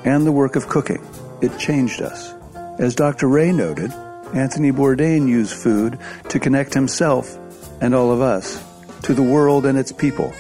and 0.07 0.27
the 0.27 0.33
work 0.33 0.57
of 0.57 0.69
cooking. 0.69 1.07
It 1.43 1.59
changed 1.59 2.01
us. 2.01 2.33
As 2.79 2.95
Dr. 2.95 3.29
Ray 3.29 3.53
noted, 3.53 3.93
Anthony 4.33 4.73
Bourdain 4.73 5.29
used 5.29 5.53
food 5.53 5.99
to 6.31 6.41
connect 6.41 6.73
himself 6.73 7.37
and 7.83 7.95
all 7.95 8.11
of 8.11 8.23
us 8.23 8.65
to 9.03 9.13
the 9.13 9.23
world 9.23 9.67
and 9.67 9.77
its 9.77 9.93
people. 9.93 10.33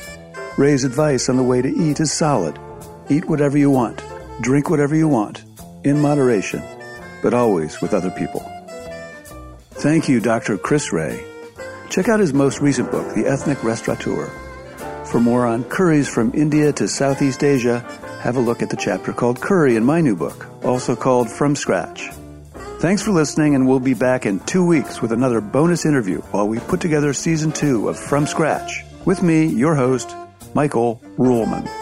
Ray's 0.58 0.84
advice 0.84 1.30
on 1.30 1.38
the 1.38 1.42
way 1.42 1.62
to 1.62 1.68
eat 1.68 1.98
is 1.98 2.12
solid. 2.12 2.58
Eat 3.08 3.24
whatever 3.24 3.56
you 3.56 3.70
want, 3.70 4.02
drink 4.42 4.68
whatever 4.68 4.94
you 4.94 5.08
want, 5.08 5.44
in 5.82 5.98
moderation, 5.98 6.62
but 7.22 7.32
always 7.32 7.80
with 7.80 7.94
other 7.94 8.10
people. 8.10 8.40
Thank 9.70 10.10
you, 10.10 10.20
Dr. 10.20 10.58
Chris 10.58 10.92
Ray. 10.92 11.24
Check 11.88 12.08
out 12.08 12.20
his 12.20 12.34
most 12.34 12.60
recent 12.60 12.90
book, 12.90 13.14
The 13.14 13.26
Ethnic 13.26 13.64
Restaurateur. 13.64 14.26
For 15.06 15.20
more 15.20 15.46
on 15.46 15.64
curries 15.64 16.08
from 16.08 16.32
India 16.34 16.70
to 16.74 16.86
Southeast 16.86 17.42
Asia, 17.42 17.80
have 18.20 18.36
a 18.36 18.40
look 18.40 18.62
at 18.62 18.68
the 18.68 18.76
chapter 18.76 19.12
called 19.12 19.40
Curry 19.40 19.76
in 19.76 19.84
my 19.84 20.02
new 20.02 20.14
book, 20.14 20.46
also 20.62 20.94
called 20.94 21.30
From 21.30 21.56
Scratch. 21.56 22.10
Thanks 22.78 23.02
for 23.02 23.10
listening, 23.10 23.54
and 23.54 23.66
we'll 23.66 23.80
be 23.80 23.94
back 23.94 24.26
in 24.26 24.40
two 24.40 24.66
weeks 24.66 25.00
with 25.00 25.12
another 25.12 25.40
bonus 25.40 25.86
interview 25.86 26.20
while 26.30 26.46
we 26.46 26.58
put 26.58 26.80
together 26.82 27.14
season 27.14 27.52
two 27.52 27.88
of 27.88 27.98
From 27.98 28.26
Scratch. 28.26 28.84
With 29.04 29.22
me, 29.22 29.46
your 29.46 29.74
host, 29.74 30.14
Michael 30.54 30.98
Ruhlman. 31.18 31.81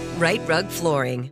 Rite 0.21 0.47
Rug 0.47 0.67
Flooring. 0.67 1.31